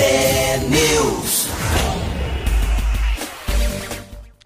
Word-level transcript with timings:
T-News. 0.00 1.46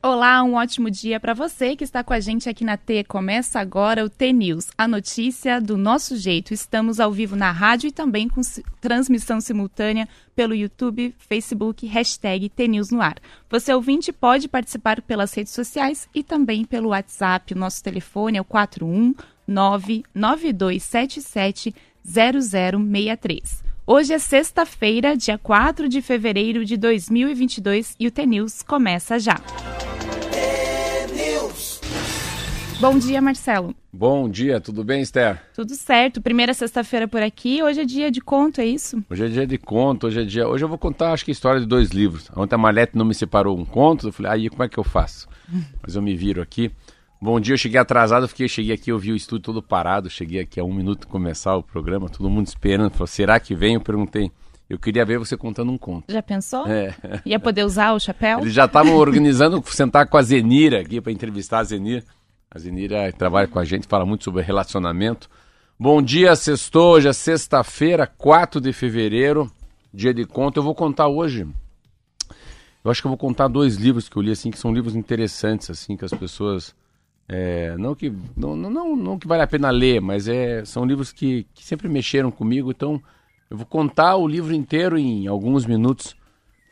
Olá, 0.02 0.42
um 0.42 0.54
ótimo 0.54 0.90
dia 0.90 1.20
para 1.20 1.32
você 1.32 1.76
que 1.76 1.84
está 1.84 2.02
com 2.02 2.12
a 2.12 2.18
gente 2.18 2.48
aqui 2.48 2.64
na 2.64 2.76
T. 2.76 3.04
Começa 3.04 3.60
agora 3.60 4.04
o 4.04 4.10
T-News, 4.10 4.70
a 4.76 4.88
notícia 4.88 5.60
do 5.60 5.76
nosso 5.76 6.16
jeito. 6.16 6.52
Estamos 6.52 6.98
ao 6.98 7.12
vivo 7.12 7.36
na 7.36 7.52
rádio 7.52 7.86
e 7.86 7.92
também 7.92 8.28
com 8.28 8.40
transmissão 8.80 9.40
simultânea 9.40 10.08
pelo 10.34 10.56
YouTube, 10.56 11.14
Facebook, 11.20 11.86
hashtag 11.86 12.48
T-News 12.48 12.90
no 12.90 13.00
ar. 13.00 13.18
Você 13.48 13.72
ouvinte 13.72 14.12
pode 14.12 14.48
participar 14.48 15.00
pelas 15.02 15.32
redes 15.32 15.52
sociais 15.52 16.08
e 16.12 16.24
também 16.24 16.64
pelo 16.64 16.88
WhatsApp. 16.88 17.54
O 17.54 17.58
nosso 17.58 17.80
telefone 17.80 18.38
é 18.38 18.40
o 18.40 18.44
419 18.44 20.02
9277 20.12 21.72
0063. 22.04 23.63
Hoje 23.86 24.14
é 24.14 24.18
sexta-feira, 24.18 25.14
dia 25.14 25.36
4 25.36 25.90
de 25.90 26.00
fevereiro 26.00 26.64
de 26.64 26.74
2022 26.74 27.94
e 28.00 28.06
o 28.06 28.10
T-News 28.10 28.62
começa 28.62 29.18
já. 29.18 29.38
Bom 32.80 32.98
dia, 32.98 33.20
Marcelo. 33.20 33.74
Bom 33.92 34.26
dia, 34.26 34.58
tudo 34.58 34.82
bem, 34.82 35.02
Esther? 35.02 35.38
Tudo 35.54 35.74
certo. 35.74 36.22
Primeira 36.22 36.54
sexta-feira 36.54 37.06
por 37.06 37.22
aqui. 37.22 37.62
Hoje 37.62 37.82
é 37.82 37.84
dia 37.84 38.10
de 38.10 38.22
conto, 38.22 38.62
é 38.62 38.64
isso? 38.64 39.04
Hoje 39.10 39.26
é 39.26 39.28
dia 39.28 39.46
de 39.46 39.58
conto, 39.58 40.06
hoje 40.06 40.22
é 40.22 40.24
dia. 40.24 40.48
Hoje 40.48 40.64
eu 40.64 40.68
vou 40.68 40.78
contar, 40.78 41.12
acho 41.12 41.22
que 41.22 41.30
a 41.30 41.32
história 41.32 41.60
de 41.60 41.66
dois 41.66 41.90
livros. 41.90 42.30
Ontem 42.34 42.54
a 42.54 42.58
Marlete 42.58 42.96
não 42.96 43.04
me 43.04 43.14
separou 43.14 43.54
um 43.54 43.66
conto, 43.66 44.08
eu 44.08 44.12
falei, 44.12 44.32
aí 44.32 44.48
como 44.48 44.62
é 44.62 44.68
que 44.68 44.78
eu 44.78 44.84
faço? 44.84 45.28
Mas 45.82 45.94
eu 45.94 46.00
me 46.00 46.16
viro 46.16 46.40
aqui. 46.40 46.72
Bom 47.24 47.40
dia, 47.40 47.54
eu 47.54 47.56
cheguei 47.56 47.80
atrasado, 47.80 48.28
fiquei, 48.28 48.46
cheguei 48.46 48.74
aqui, 48.74 48.92
eu 48.92 48.98
vi 48.98 49.10
o 49.10 49.16
estúdio 49.16 49.44
todo 49.44 49.62
parado, 49.62 50.10
cheguei 50.10 50.40
aqui 50.40 50.60
a 50.60 50.62
um 50.62 50.74
minuto 50.74 51.08
começar 51.08 51.56
o 51.56 51.62
programa, 51.62 52.06
todo 52.06 52.28
mundo 52.28 52.46
esperando. 52.48 52.90
Falou, 52.90 53.06
será 53.06 53.40
que 53.40 53.54
vem? 53.54 53.76
Eu 53.76 53.80
perguntei. 53.80 54.30
Eu 54.68 54.78
queria 54.78 55.06
ver 55.06 55.18
você 55.18 55.34
contando 55.34 55.72
um 55.72 55.78
conto. 55.78 56.12
Já 56.12 56.20
pensou? 56.20 56.66
É. 56.66 56.94
Ia 57.24 57.40
poder 57.40 57.64
usar 57.64 57.94
o 57.94 57.98
chapéu? 57.98 58.40
Eles 58.40 58.52
já 58.52 58.66
estavam 58.66 58.96
organizando 58.96 59.64
sentar 59.72 60.06
com 60.06 60.18
a 60.18 60.22
Zenira 60.22 60.82
aqui 60.82 61.00
para 61.00 61.12
entrevistar 61.12 61.60
a 61.60 61.64
Zenira. 61.64 62.04
A 62.50 62.58
Zenira 62.58 63.10
trabalha 63.10 63.48
com 63.48 63.58
a 63.58 63.64
gente, 63.64 63.86
fala 63.86 64.04
muito 64.04 64.24
sobre 64.24 64.42
relacionamento. 64.42 65.30
Bom 65.80 66.02
dia, 66.02 66.36
sextou. 66.36 66.92
Hoje 66.96 67.08
é 67.08 67.12
sexta-feira, 67.14 68.06
4 68.06 68.60
de 68.60 68.70
fevereiro, 68.70 69.50
dia 69.94 70.12
de 70.12 70.26
conto. 70.26 70.58
Eu 70.58 70.62
vou 70.62 70.74
contar 70.74 71.08
hoje. 71.08 71.48
Eu 72.84 72.90
acho 72.90 73.00
que 73.00 73.06
eu 73.06 73.10
vou 73.10 73.16
contar 73.16 73.48
dois 73.48 73.76
livros 73.76 74.10
que 74.10 74.16
eu 74.18 74.20
li, 74.20 74.30
assim, 74.30 74.50
que 74.50 74.58
são 74.58 74.74
livros 74.74 74.94
interessantes, 74.94 75.70
assim, 75.70 75.96
que 75.96 76.04
as 76.04 76.12
pessoas. 76.12 76.74
É, 77.28 77.74
não 77.78 77.94
que 77.94 78.12
não, 78.36 78.54
não, 78.54 78.96
não 78.96 79.18
que 79.18 79.26
vale 79.26 79.42
a 79.42 79.46
pena 79.46 79.70
ler, 79.70 80.00
mas 80.00 80.28
é, 80.28 80.64
são 80.64 80.84
livros 80.84 81.12
que, 81.12 81.46
que 81.54 81.64
sempre 81.64 81.88
mexeram 81.88 82.30
comigo. 82.30 82.70
Então, 82.70 83.02
eu 83.48 83.56
vou 83.56 83.66
contar 83.66 84.16
o 84.16 84.28
livro 84.28 84.52
inteiro 84.54 84.98
em 84.98 85.26
alguns 85.26 85.64
minutos 85.64 86.16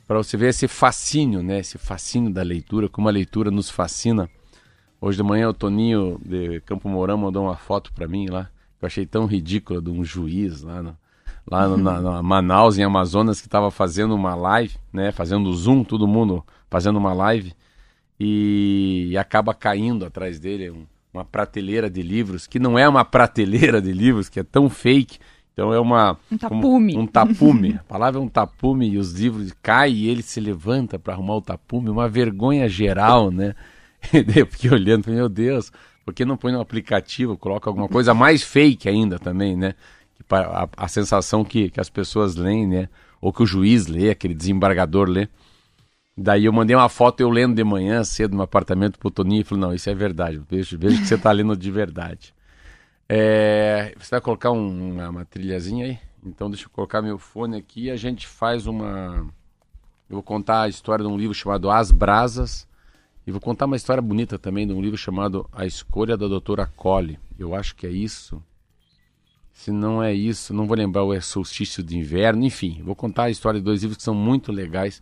para 0.06 0.19
você 0.19 0.36
ver 0.36 0.48
esse 0.48 0.69
fascínio, 0.69 1.42
né? 1.42 1.61
Esse 1.61 1.78
fascínio 1.78 2.30
da 2.30 2.42
leitura, 2.42 2.89
como 2.89 3.08
a 3.08 3.12
leitura 3.12 3.50
nos 3.50 3.70
fascina. 3.70 4.28
Hoje 5.00 5.17
de 5.17 5.23
manhã 5.23 5.48
o 5.48 5.55
Toninho 5.55 6.20
de 6.25 6.61
Campo 6.61 6.89
Mourão 6.89 7.19
mandou 7.19 7.45
uma 7.45 7.56
foto 7.56 7.92
para 7.92 8.06
mim 8.06 8.28
lá, 8.28 8.45
que 8.78 8.84
eu 8.84 8.86
achei 8.86 9.05
tão 9.05 9.27
ridícula, 9.27 9.80
de 9.80 9.91
um 9.91 10.05
juiz 10.05 10.62
lá, 10.62 10.83
no, 10.83 10.97
lá 11.50 11.67
no, 11.67 11.77
na, 11.77 12.00
na, 12.00 12.23
Manaus, 12.23 12.78
em 12.78 12.84
Amazonas, 12.84 13.41
que 13.41 13.48
estava 13.48 13.70
fazendo 13.70 14.14
uma 14.14 14.34
live, 14.34 14.77
né, 14.92 15.11
fazendo 15.11 15.53
Zoom, 15.55 15.83
todo 15.83 16.06
mundo 16.06 16.45
fazendo 16.70 16.98
uma 16.98 17.12
live, 17.12 17.53
e, 18.19 19.15
acaba 19.19 19.55
caindo 19.55 20.05
atrás 20.05 20.39
dele 20.39 20.71
um, 20.71 20.87
uma 21.13 21.25
prateleira 21.25 21.91
de 21.91 22.03
livros, 22.03 22.47
que 22.47 22.59
não 22.59 22.79
é 22.79 22.89
uma 22.89 23.05
prateleira 23.05 23.81
de 23.81 23.93
livros, 23.93 24.29
que 24.29 24.41
é 24.41 24.43
tão 24.43 24.71
fake, 24.71 25.19
então 25.53 25.73
é 25.73 25.81
uma... 25.81 26.19
Um 26.31 26.39
tapume. 26.39 26.97
Um, 26.97 27.01
um 27.01 27.07
tapume, 27.07 27.75
a 27.81 27.85
palavra 27.85 28.21
é 28.21 28.23
um 28.23 28.29
tapume, 28.29 28.89
e 28.89 28.98
os 28.98 29.13
livros 29.13 29.53
caem 29.63 29.95
e 29.95 30.09
ele 30.09 30.23
se 30.23 30.41
levanta 30.41 30.98
para 30.98 31.14
arrumar 31.14 31.36
o 31.36 31.42
tapume, 31.42 31.91
uma 31.91 32.09
vergonha 32.09 32.69
geral, 32.69 33.31
né? 33.31 33.55
eu 34.13 34.47
fiquei 34.47 34.70
olhando, 34.70 35.11
meu 35.11 35.29
Deus, 35.29 35.70
por 36.05 36.15
que 36.15 36.25
não 36.25 36.36
põe 36.36 36.53
no 36.53 36.61
aplicativo, 36.61 37.36
coloca 37.36 37.69
alguma 37.70 37.89
coisa 37.89 38.13
mais 38.15 38.42
fake 38.42 38.89
ainda 38.89 39.19
também, 39.19 39.57
né? 39.57 39.75
A, 40.31 40.69
a 40.77 40.89
sensação 40.89 41.45
que, 41.45 41.69
que 41.70 41.81
as 41.81 41.91
pessoas 41.91 42.36
leem, 42.36 42.67
né? 42.67 42.89
Ou 43.20 43.33
que 43.33 43.42
o 43.42 43.47
juiz 43.47 43.86
lê, 43.86 44.11
aquele 44.11 44.35
desembargador 44.35 45.09
lê. 45.09 45.29
Daí 46.17 46.45
eu 46.45 46.52
mandei 46.52 46.77
uma 46.77 46.89
foto 46.89 47.20
eu 47.20 47.30
lendo 47.30 47.55
de 47.55 47.64
manhã 47.64 48.05
cedo 48.05 48.36
no 48.36 48.42
apartamento 48.42 48.98
pro 48.98 49.11
Toninho 49.11 49.40
e 49.40 49.45
falei, 49.45 49.62
não, 49.62 49.74
isso 49.74 49.89
é 49.89 49.95
verdade, 49.95 50.40
vejo, 50.48 50.78
vejo 50.78 51.00
que 51.00 51.06
você 51.06 51.17
tá 51.17 51.33
lendo 51.33 51.56
de 51.56 51.70
verdade. 51.70 52.34
É, 53.08 53.95
você 53.98 54.11
vai 54.11 54.20
colocar 54.20 54.50
um, 54.50 54.92
uma, 54.92 55.08
uma 55.08 55.24
trilhazinha 55.24 55.86
aí? 55.86 55.98
Então 56.24 56.50
deixa 56.50 56.67
eu 56.67 56.70
colocar 56.70 57.02
meu 57.02 57.18
fone 57.18 57.56
aqui 57.56 57.84
e 57.84 57.90
a 57.90 57.96
gente 57.96 58.27
faz 58.27 58.67
uma... 58.67 59.27
Eu 60.08 60.17
vou 60.17 60.23
contar 60.23 60.62
a 60.62 60.68
história 60.68 61.05
de 61.05 61.11
um 61.11 61.17
livro 61.17 61.34
chamado 61.34 61.70
As 61.70 61.90
Brasas, 61.90 62.68
e 63.27 63.30
vou 63.30 63.40
contar 63.40 63.67
uma 63.67 63.77
história 63.77 64.02
bonita 64.02 64.39
também 64.39 64.67
de 64.67 64.73
um 64.73 64.83
livro 64.83 64.96
chamado 64.96 65.48
A 65.52 65.64
Escolha 65.64 66.17
da 66.17 66.27
Doutora 66.27 66.67
Collie. 66.67 67.20
Eu 67.39 67.55
acho 67.55 67.77
que 67.77 67.86
é 67.86 67.90
isso. 67.90 68.42
Se 69.52 69.70
não 69.70 70.02
é 70.02 70.12
isso, 70.12 70.52
não 70.52 70.67
vou 70.67 70.77
lembrar 70.77 71.05
o 71.05 71.12
é 71.14 71.20
Solstício 71.20 71.84
de 71.84 71.96
Inverno. 71.96 72.44
Enfim, 72.44 72.83
vou 72.83 72.96
contar 72.96 73.24
a 73.24 73.30
história 73.30 73.61
de 73.61 73.64
dois 73.64 73.80
livros 73.83 73.96
que 73.96 74.02
são 74.02 74.14
muito 74.14 74.50
legais. 74.50 75.00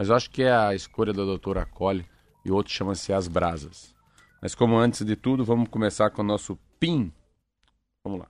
Mas 0.00 0.08
eu 0.08 0.16
acho 0.16 0.30
que 0.30 0.42
é 0.42 0.50
A 0.50 0.74
Escolha 0.74 1.12
da 1.12 1.26
Doutora 1.26 1.66
Collie 1.66 2.06
e 2.42 2.50
outro 2.50 2.72
chama-se 2.72 3.12
As 3.12 3.28
Brasas. 3.28 3.94
Mas 4.40 4.54
como 4.54 4.78
antes 4.78 5.04
de 5.04 5.14
tudo, 5.14 5.44
vamos 5.44 5.68
começar 5.68 6.08
com 6.08 6.22
o 6.22 6.24
nosso 6.24 6.58
PIN. 6.78 7.12
Vamos 8.02 8.20
lá. 8.20 8.26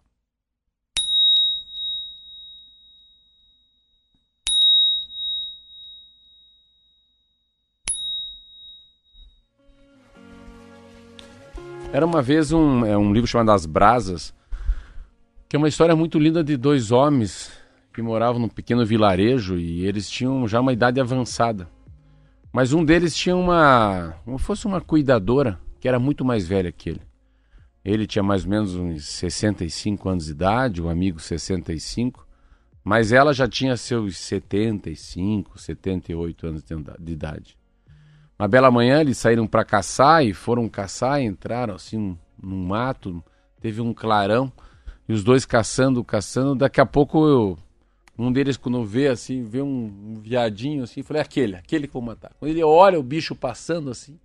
Era 11.92 12.04
uma 12.04 12.20
vez 12.20 12.50
um, 12.50 12.84
é, 12.84 12.98
um 12.98 13.12
livro 13.12 13.28
chamado 13.28 13.52
As 13.52 13.64
Brasas, 13.64 14.34
que 15.48 15.54
é 15.54 15.58
uma 15.58 15.68
história 15.68 15.94
muito 15.94 16.18
linda 16.18 16.42
de 16.42 16.56
dois 16.56 16.90
homens 16.90 17.59
que 17.92 18.02
moravam 18.02 18.40
num 18.40 18.48
pequeno 18.48 18.84
vilarejo 18.84 19.58
e 19.58 19.84
eles 19.86 20.08
tinham 20.08 20.46
já 20.46 20.60
uma 20.60 20.72
idade 20.72 21.00
avançada. 21.00 21.68
Mas 22.52 22.72
um 22.72 22.84
deles 22.84 23.14
tinha 23.14 23.36
uma, 23.36 24.14
como 24.24 24.38
fosse 24.38 24.66
uma 24.66 24.80
cuidadora, 24.80 25.60
que 25.78 25.88
era 25.88 25.98
muito 25.98 26.24
mais 26.24 26.46
velha 26.46 26.72
que 26.72 26.90
ele. 26.90 27.02
Ele 27.84 28.06
tinha 28.06 28.22
mais 28.22 28.44
ou 28.44 28.50
menos 28.50 28.74
uns 28.74 29.06
65 29.06 30.08
anos 30.08 30.26
de 30.26 30.32
idade, 30.32 30.82
o 30.82 30.88
amigo 30.88 31.18
65, 31.18 32.26
mas 32.84 33.12
ela 33.12 33.32
já 33.32 33.48
tinha 33.48 33.76
seus 33.76 34.16
75, 34.18 35.58
78 35.58 36.46
anos 36.46 36.64
de 36.98 37.12
idade. 37.12 37.56
Uma 38.38 38.48
bela 38.48 38.70
manhã 38.70 39.00
eles 39.00 39.18
saíram 39.18 39.46
para 39.46 39.64
caçar 39.64 40.24
e 40.24 40.32
foram 40.32 40.68
caçar, 40.68 41.20
entraram 41.20 41.74
assim 41.74 42.18
num 42.42 42.66
mato, 42.66 43.22
teve 43.60 43.80
um 43.80 43.92
clarão 43.92 44.50
e 45.08 45.12
os 45.12 45.22
dois 45.22 45.44
caçando, 45.44 46.02
caçando. 46.02 46.54
Daqui 46.54 46.80
a 46.80 46.86
pouco 46.86 47.26
eu, 47.26 47.58
um 48.26 48.32
deles 48.32 48.56
quando 48.56 48.84
vê 48.84 49.08
assim, 49.08 49.42
vê 49.42 49.62
um, 49.62 50.20
viadinho 50.20 50.82
assim, 50.84 51.02
falei 51.02 51.22
aquele, 51.22 51.56
aquele 51.56 51.86
que 51.86 51.92
vou 51.92 52.02
matar. 52.02 52.32
Quando 52.38 52.50
ele 52.50 52.62
olha 52.62 52.98
o 52.98 53.02
bicho 53.02 53.34
passando 53.34 53.90
assim, 53.90 54.18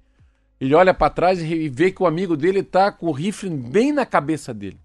ele 0.59 0.73
olha 0.73 0.93
para 0.93 1.09
trás 1.09 1.41
e 1.41 1.69
vê 1.69 1.91
que 1.91 2.01
o 2.01 2.07
amigo 2.07 2.35
dele 2.35 2.63
tá 2.63 2.91
com 2.91 3.07
o 3.07 3.11
rifle 3.11 3.49
bem 3.49 3.91
na 3.91 4.05
cabeça 4.05 4.53
dele. 4.53 4.79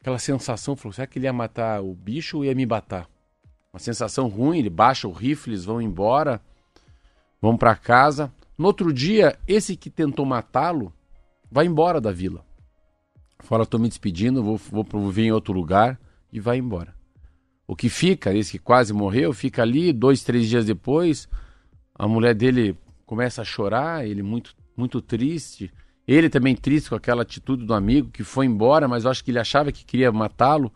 Aquela 0.00 0.18
sensação, 0.18 0.76
falou, 0.76 0.92
será 0.92 1.06
que 1.06 1.18
ele 1.18 1.26
ia 1.26 1.32
matar 1.32 1.82
o 1.82 1.94
bicho 1.94 2.38
ou 2.38 2.44
ia 2.44 2.54
me 2.54 2.66
matar? 2.66 3.08
Uma 3.72 3.80
sensação 3.80 4.28
ruim, 4.28 4.58
ele 4.58 4.70
baixa 4.70 5.08
o 5.08 5.12
rifle, 5.12 5.52
eles 5.52 5.64
vão 5.64 5.82
embora 5.82 6.40
vão 7.40 7.56
para 7.56 7.76
casa. 7.76 8.32
No 8.56 8.66
outro 8.66 8.92
dia, 8.92 9.38
esse 9.46 9.76
que 9.76 9.90
tentou 9.90 10.24
matá-lo 10.24 10.92
vai 11.50 11.66
embora 11.66 12.00
da 12.00 12.10
vila. 12.10 12.44
Fala, 13.40 13.64
estou 13.64 13.78
me 13.78 13.88
despedindo, 13.88 14.42
vou, 14.42 14.56
vou, 14.56 14.84
vou 14.84 15.10
vir 15.10 15.26
em 15.26 15.32
outro 15.32 15.52
lugar 15.52 16.00
e 16.32 16.40
vai 16.40 16.58
embora. 16.58 16.95
O 17.66 17.74
que 17.74 17.88
fica, 17.88 18.32
esse 18.34 18.52
que 18.52 18.58
quase 18.58 18.92
morreu, 18.92 19.32
fica 19.32 19.62
ali, 19.62 19.92
dois, 19.92 20.22
três 20.22 20.48
dias 20.48 20.64
depois, 20.64 21.28
a 21.94 22.06
mulher 22.06 22.34
dele 22.34 22.78
começa 23.04 23.42
a 23.42 23.44
chorar, 23.44 24.06
ele 24.06 24.22
muito, 24.22 24.54
muito 24.76 25.00
triste. 25.00 25.72
Ele 26.06 26.28
também 26.28 26.54
triste 26.54 26.90
com 26.90 26.94
aquela 26.94 27.22
atitude 27.22 27.64
do 27.64 27.74
amigo 27.74 28.10
que 28.10 28.22
foi 28.22 28.46
embora, 28.46 28.86
mas 28.86 29.04
eu 29.04 29.10
acho 29.10 29.24
que 29.24 29.30
ele 29.30 29.40
achava 29.40 29.72
que 29.72 29.84
queria 29.84 30.12
matá-lo. 30.12 30.72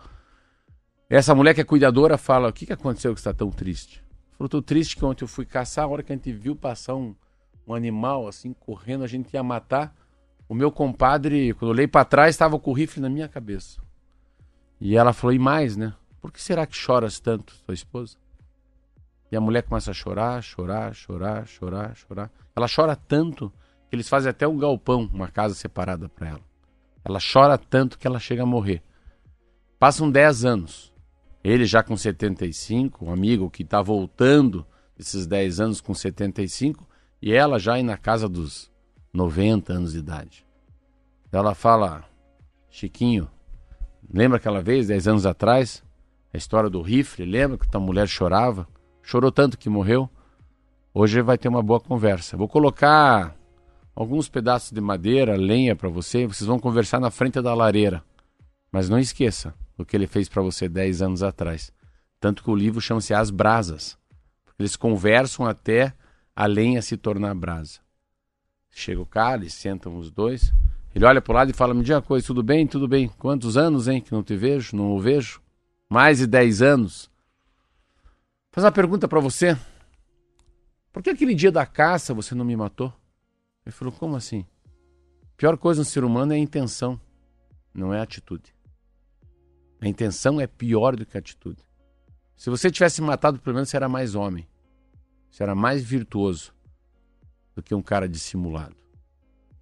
Essa 1.09 1.35
mulher 1.35 1.55
que 1.55 1.61
é 1.61 1.65
cuidadora 1.65 2.19
fala: 2.19 2.49
O 2.49 2.53
que, 2.53 2.67
que 2.67 2.73
aconteceu 2.73 3.13
que 3.13 3.21
está 3.21 3.33
tão 3.33 3.51
triste? 3.51 4.03
Falou, 4.33 4.49
tô 4.49 4.63
triste 4.63 4.97
que 4.97 5.05
ontem 5.05 5.23
eu 5.23 5.29
fui 5.29 5.45
caçar, 5.45 5.85
a 5.85 5.89
hora 5.89 6.03
que 6.03 6.13
a 6.13 6.17
gente 6.17 6.33
viu 6.33 6.57
passar 6.57 6.95
um, 6.95 7.15
um 7.67 7.75
animal 7.75 8.27
assim, 8.27 8.55
correndo, 8.55 9.05
a 9.05 9.07
gente 9.07 9.35
ia 9.35 9.43
matar. 9.43 9.95
O 10.49 10.55
meu 10.55 10.73
compadre, 10.73 11.53
quando 11.55 11.71
eu 11.71 11.75
olhei 11.75 11.87
para 11.87 12.05
trás, 12.05 12.35
estava 12.35 12.59
com 12.59 12.71
o 12.71 12.75
rifle 12.75 13.03
na 13.03 13.09
minha 13.09 13.29
cabeça. 13.29 13.81
E 14.81 14.97
ela 14.97 15.13
falou, 15.13 15.35
e 15.35 15.39
mais, 15.39 15.77
né? 15.77 15.93
Por 16.21 16.33
que 16.33 16.43
será 16.43 16.67
que 16.67 16.77
choras 16.77 17.19
tanto, 17.19 17.55
sua 17.65 17.75
esposa? 17.75 18.17
E 19.31 19.37
a 19.37 19.41
mulher 19.41 19.63
começa 19.63 19.91
a 19.91 19.95
chorar, 19.95 20.43
chorar, 20.43 20.95
chorar, 20.95 21.47
chorar, 21.47 21.97
chorar. 21.97 22.31
Ela 22.55 22.67
chora 22.69 22.97
tanto 22.97 23.53
que 23.89 23.97
eles 23.97 24.09
fazem 24.09 24.31
até 24.31 24.47
um 24.47 24.59
galpão, 24.59 25.09
uma 25.13 25.29
casa 25.29 25.55
separada 25.55 26.09
para 26.09 26.31
ela. 26.31 26.51
Ela 27.05 27.19
chora 27.21 27.57
tanto 27.57 27.99
que 27.99 28.07
ela 28.07 28.19
chega 28.19 28.43
a 28.43 28.47
morrer. 28.47 28.83
Passam 29.79 30.11
10 30.11 30.45
anos. 30.45 30.93
Ele 31.43 31.65
já 31.65 31.83
com 31.83 31.97
75, 31.97 33.07
um 33.07 33.13
amigo 33.13 33.49
que 33.49 33.63
está 33.63 33.81
voltando 33.81 34.67
esses 34.99 35.27
10 35.27 35.61
anos 35.61 35.81
com 35.81 35.95
75, 35.95 36.87
e 37.23 37.33
ela 37.33 37.59
já 37.59 37.75
aí 37.75 37.83
na 37.83 37.97
casa 37.97 38.29
dos 38.29 38.71
90 39.13 39.73
anos 39.73 39.93
de 39.93 39.99
idade. 39.99 40.47
Ela 41.33 41.55
fala, 41.55 42.05
Chiquinho, 42.69 43.31
lembra 44.13 44.37
aquela 44.37 44.61
vez, 44.61 44.89
10 44.89 45.09
anos 45.09 45.25
atrás, 45.27 45.83
a 46.33 46.37
história 46.37 46.71
do 46.71 46.81
rifle, 46.81 47.25
lembra 47.25 47.59
que 47.59 47.67
a 47.77 47.81
mulher 47.81 48.09
chorava? 48.09 48.69
Chorou 49.03 49.33
tanto 49.33 49.59
que 49.59 49.69
morreu. 49.69 50.09
Hoje 50.95 51.23
vai 51.23 51.37
ter 51.37 51.49
uma 51.49 51.63
boa 51.63 51.81
conversa. 51.81 52.37
Vou 52.37 52.49
colocar 52.49 53.37
alguns 53.95 54.29
pedaços 54.29 54.71
de 54.71 54.81
madeira, 54.81 55.37
lenha 55.37 55.75
para 55.75 55.89
você, 55.89 56.27
vocês 56.27 56.47
vão 56.47 56.59
conversar 56.59 57.01
na 57.01 57.11
frente 57.11 57.41
da 57.41 57.55
lareira. 57.55 58.03
Mas 58.71 58.89
não 58.89 58.99
esqueça 58.99 59.55
o 59.77 59.85
que 59.85 59.97
ele 59.97 60.07
fez 60.07 60.29
para 60.29 60.43
você 60.43 60.69
10 60.69 61.03
anos 61.03 61.23
atrás. 61.23 61.73
Tanto 62.21 62.45
que 62.45 62.51
o 62.51 62.55
livro 62.55 62.81
chama-se 62.81 63.15
As 63.15 63.31
Brasas. 63.31 63.99
Eles 64.59 64.77
conversam 64.77 65.47
até 65.47 65.95
a 66.37 66.47
lenha 66.47 66.83
se 66.83 66.97
tornar 66.97 67.35
brasa. 67.35 67.81
Chega 68.71 69.01
o 69.01 69.07
cara, 69.07 69.41
eles 69.41 69.55
sentam 69.55 69.97
os 69.97 70.11
dois. 70.11 70.53
Ele 70.95 71.05
olha 71.05 71.21
para 71.21 71.33
o 71.33 71.35
lado 71.35 71.51
e 71.51 71.55
fala: 71.55 71.75
Me 71.75 71.83
diga 71.83 71.97
uma 71.97 72.03
coisa, 72.03 72.27
tudo 72.27 72.43
bem? 72.43 72.67
Tudo 72.67 72.87
bem. 72.87 73.09
Quantos 73.09 73.57
anos, 73.57 73.89
hein, 73.89 74.01
que 74.01 74.13
não 74.13 74.23
te 74.23 74.37
vejo, 74.37 74.77
não 74.77 74.93
o 74.93 75.01
vejo? 75.01 75.41
Mais 75.93 76.19
de 76.19 76.27
10 76.29 76.63
anos. 76.63 77.11
Faz 78.53 78.65
uma 78.65 78.71
pergunta 78.71 79.09
para 79.09 79.19
você. 79.19 79.59
Por 80.93 81.03
que 81.03 81.11
aquele 81.11 81.35
dia 81.35 81.51
da 81.51 81.67
caça 81.67 82.15
você 82.15 82.33
não 82.33 82.45
me 82.45 82.55
matou? 82.55 82.93
Ele 83.67 83.73
falou: 83.73 83.93
Como 83.93 84.15
assim? 84.15 84.47
A 85.33 85.37
pior 85.37 85.59
coisa 85.59 85.81
no 85.81 85.85
ser 85.85 86.05
humano 86.05 86.33
é 86.33 86.37
a 86.37 86.39
intenção, 86.39 87.01
não 87.75 87.93
é 87.93 87.99
a 87.99 88.05
atitude. 88.05 88.55
A 89.81 89.89
intenção 89.89 90.41
é 90.41 90.47
pior 90.47 90.95
do 90.95 91.05
que 91.05 91.17
a 91.17 91.21
atitude. 91.21 91.61
Se 92.37 92.51
você 92.51 92.71
tivesse 92.71 93.03
matado, 93.03 93.41
pelo 93.41 93.55
menos 93.55 93.69
você 93.69 93.77
era 93.77 93.89
mais 93.89 94.15
homem. 94.15 94.47
Você 95.29 95.43
era 95.43 95.57
mais 95.57 95.83
virtuoso 95.83 96.55
do 97.53 97.65
que 97.65 97.75
um 97.75 97.83
cara 97.83 98.09
dissimulado. 98.09 98.77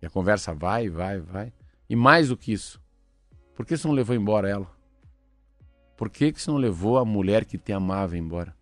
E 0.02 0.06
a 0.06 0.10
conversa 0.10 0.52
vai, 0.52 0.90
vai, 0.90 1.20
vai. 1.20 1.52
E 1.88 1.96
mais 1.96 2.28
do 2.28 2.36
que 2.36 2.52
isso, 2.52 2.78
por 3.54 3.64
que 3.64 3.76
você 3.76 3.88
não 3.88 3.94
levou 3.94 4.14
embora 4.14 4.46
ela? 4.46 4.77
Por 5.98 6.08
que, 6.08 6.30
que 6.30 6.40
você 6.40 6.48
não 6.48 6.58
levou 6.58 6.96
a 6.96 7.04
mulher 7.04 7.44
que 7.44 7.58
te 7.58 7.72
amava 7.72 8.16
embora? 8.16 8.54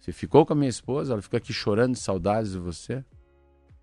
Você 0.00 0.12
ficou 0.12 0.46
com 0.46 0.54
a 0.54 0.56
minha 0.56 0.70
esposa, 0.70 1.12
ela 1.12 1.20
ficou 1.20 1.36
aqui 1.36 1.52
chorando 1.52 1.92
de 1.92 1.98
saudades 1.98 2.52
de 2.52 2.58
você? 2.58 3.04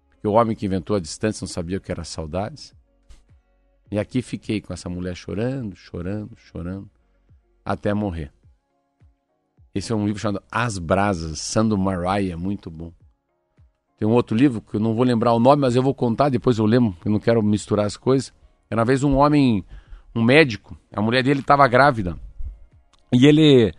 Porque 0.09 0.27
o 0.27 0.31
homem 0.31 0.55
que 0.55 0.65
inventou 0.65 0.95
a 0.95 0.99
distância 0.99 1.45
não 1.45 1.47
sabia 1.47 1.77
o 1.77 1.79
que 1.79 1.91
era 1.91 2.03
saudades? 2.03 2.73
E 3.91 3.99
aqui 3.99 4.23
fiquei 4.23 4.59
com 4.59 4.73
essa 4.73 4.89
mulher 4.89 5.15
chorando, 5.15 5.75
chorando, 5.75 6.35
chorando, 6.35 6.89
até 7.63 7.93
morrer. 7.93 8.33
Esse 9.75 9.91
é 9.91 9.95
um 9.95 10.07
livro 10.07 10.19
chamado 10.19 10.43
As 10.51 10.79
Brasas, 10.79 11.39
Sando 11.39 11.77
Mariah, 11.77 12.35
muito 12.35 12.71
bom. 12.71 12.91
Tem 13.95 14.07
um 14.07 14.13
outro 14.13 14.35
livro 14.35 14.59
que 14.59 14.77
eu 14.77 14.79
não 14.79 14.95
vou 14.95 15.05
lembrar 15.05 15.33
o 15.33 15.39
nome, 15.39 15.61
mas 15.61 15.75
eu 15.75 15.83
vou 15.83 15.93
contar, 15.93 16.29
depois 16.29 16.57
eu 16.57 16.65
lembro, 16.65 16.97
eu 17.05 17.11
não 17.11 17.19
quero 17.19 17.43
misturar 17.43 17.85
as 17.85 17.95
coisas. 17.95 18.33
Era 18.71 18.81
uma 18.81 18.85
vez 18.85 19.03
um 19.03 19.17
homem, 19.17 19.63
um 20.15 20.23
médico, 20.23 20.75
a 20.91 20.99
mulher 20.99 21.23
dele 21.23 21.41
estava 21.41 21.67
grávida. 21.67 22.17
E 23.13 23.25
ele, 23.25 23.73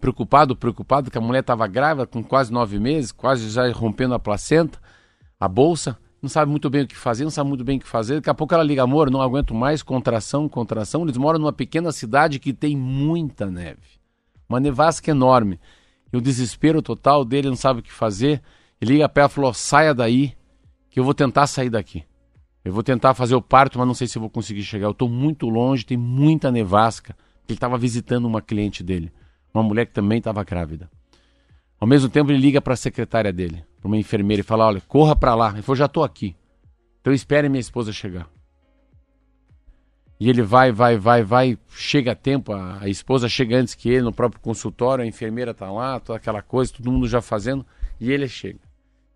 preocupado, 0.00 0.56
preocupado, 0.56 1.10
que 1.10 1.18
a 1.18 1.20
mulher 1.20 1.40
estava 1.40 1.66
grávida, 1.66 2.06
com 2.06 2.22
quase 2.22 2.52
nove 2.52 2.78
meses, 2.78 3.12
quase 3.12 3.50
já 3.50 3.70
rompendo 3.72 4.14
a 4.14 4.18
placenta, 4.18 4.78
a 5.38 5.48
bolsa, 5.48 5.98
não 6.22 6.28
sabe 6.28 6.50
muito 6.50 6.68
bem 6.68 6.82
o 6.82 6.86
que 6.86 6.96
fazer, 6.96 7.24
não 7.24 7.30
sabe 7.30 7.48
muito 7.48 7.64
bem 7.64 7.78
o 7.78 7.80
que 7.80 7.88
fazer. 7.88 8.16
Daqui 8.16 8.30
a 8.30 8.34
pouco 8.34 8.54
ela 8.54 8.62
liga, 8.62 8.82
amor, 8.82 9.10
não 9.10 9.22
aguento 9.22 9.54
mais, 9.54 9.82
contração, 9.82 10.48
contração. 10.48 11.02
Eles 11.02 11.16
moram 11.16 11.38
numa 11.38 11.52
pequena 11.52 11.92
cidade 11.92 12.38
que 12.38 12.52
tem 12.52 12.76
muita 12.76 13.50
neve 13.50 14.00
uma 14.50 14.58
nevasca 14.58 15.12
enorme. 15.12 15.60
E 16.12 16.16
o 16.16 16.20
desespero 16.20 16.82
total 16.82 17.24
dele, 17.24 17.48
não 17.48 17.56
sabe 17.56 17.78
o 17.78 17.82
que 17.82 17.92
fazer. 17.92 18.42
Ele 18.80 18.94
liga 18.94 19.08
para 19.08 19.22
ela 19.22 19.30
e 19.30 19.32
falou: 19.32 19.54
saia 19.54 19.94
daí, 19.94 20.34
que 20.90 20.98
eu 20.98 21.04
vou 21.04 21.14
tentar 21.14 21.46
sair 21.46 21.70
daqui. 21.70 22.02
Eu 22.64 22.72
vou 22.72 22.82
tentar 22.82 23.14
fazer 23.14 23.36
o 23.36 23.40
parto, 23.40 23.78
mas 23.78 23.86
não 23.86 23.94
sei 23.94 24.08
se 24.08 24.18
vou 24.18 24.28
conseguir 24.28 24.64
chegar. 24.64 24.88
Eu 24.88 24.90
estou 24.90 25.08
muito 25.08 25.48
longe, 25.48 25.86
tem 25.86 25.96
muita 25.96 26.50
nevasca. 26.50 27.16
Ele 27.50 27.56
estava 27.56 27.78
visitando 27.78 28.26
uma 28.26 28.40
cliente 28.40 28.82
dele, 28.82 29.12
uma 29.52 29.62
mulher 29.62 29.86
que 29.86 29.92
também 29.92 30.18
estava 30.18 30.42
grávida. 30.44 30.90
Ao 31.78 31.88
mesmo 31.88 32.08
tempo, 32.08 32.30
ele 32.30 32.38
liga 32.38 32.60
para 32.60 32.74
a 32.74 32.76
secretária 32.76 33.32
dele, 33.32 33.64
para 33.80 33.88
uma 33.88 33.96
enfermeira, 33.96 34.40
e 34.40 34.44
fala: 34.44 34.66
Olha, 34.66 34.80
corra 34.82 35.16
para 35.16 35.34
lá. 35.34 35.52
Ele 35.52 35.62
falou: 35.62 35.76
Já 35.76 35.86
estou 35.86 36.04
aqui. 36.04 36.36
Então 37.00 37.12
espere 37.12 37.48
minha 37.48 37.60
esposa 37.60 37.92
chegar. 37.92 38.28
E 40.20 40.28
ele 40.28 40.42
vai, 40.42 40.70
vai, 40.70 40.98
vai, 40.98 41.22
vai, 41.22 41.58
chega 41.70 42.12
a 42.12 42.14
tempo, 42.14 42.52
a, 42.52 42.82
a 42.82 42.88
esposa 42.90 43.26
chega 43.26 43.56
antes 43.56 43.74
que 43.74 43.88
ele 43.88 44.02
no 44.02 44.12
próprio 44.12 44.38
consultório, 44.42 45.02
a 45.02 45.06
enfermeira 45.06 45.52
está 45.52 45.72
lá, 45.72 45.98
toda 45.98 46.18
aquela 46.18 46.42
coisa, 46.42 46.74
todo 46.74 46.92
mundo 46.92 47.08
já 47.08 47.22
fazendo, 47.22 47.64
e 47.98 48.12
ele 48.12 48.28
chega. 48.28 48.60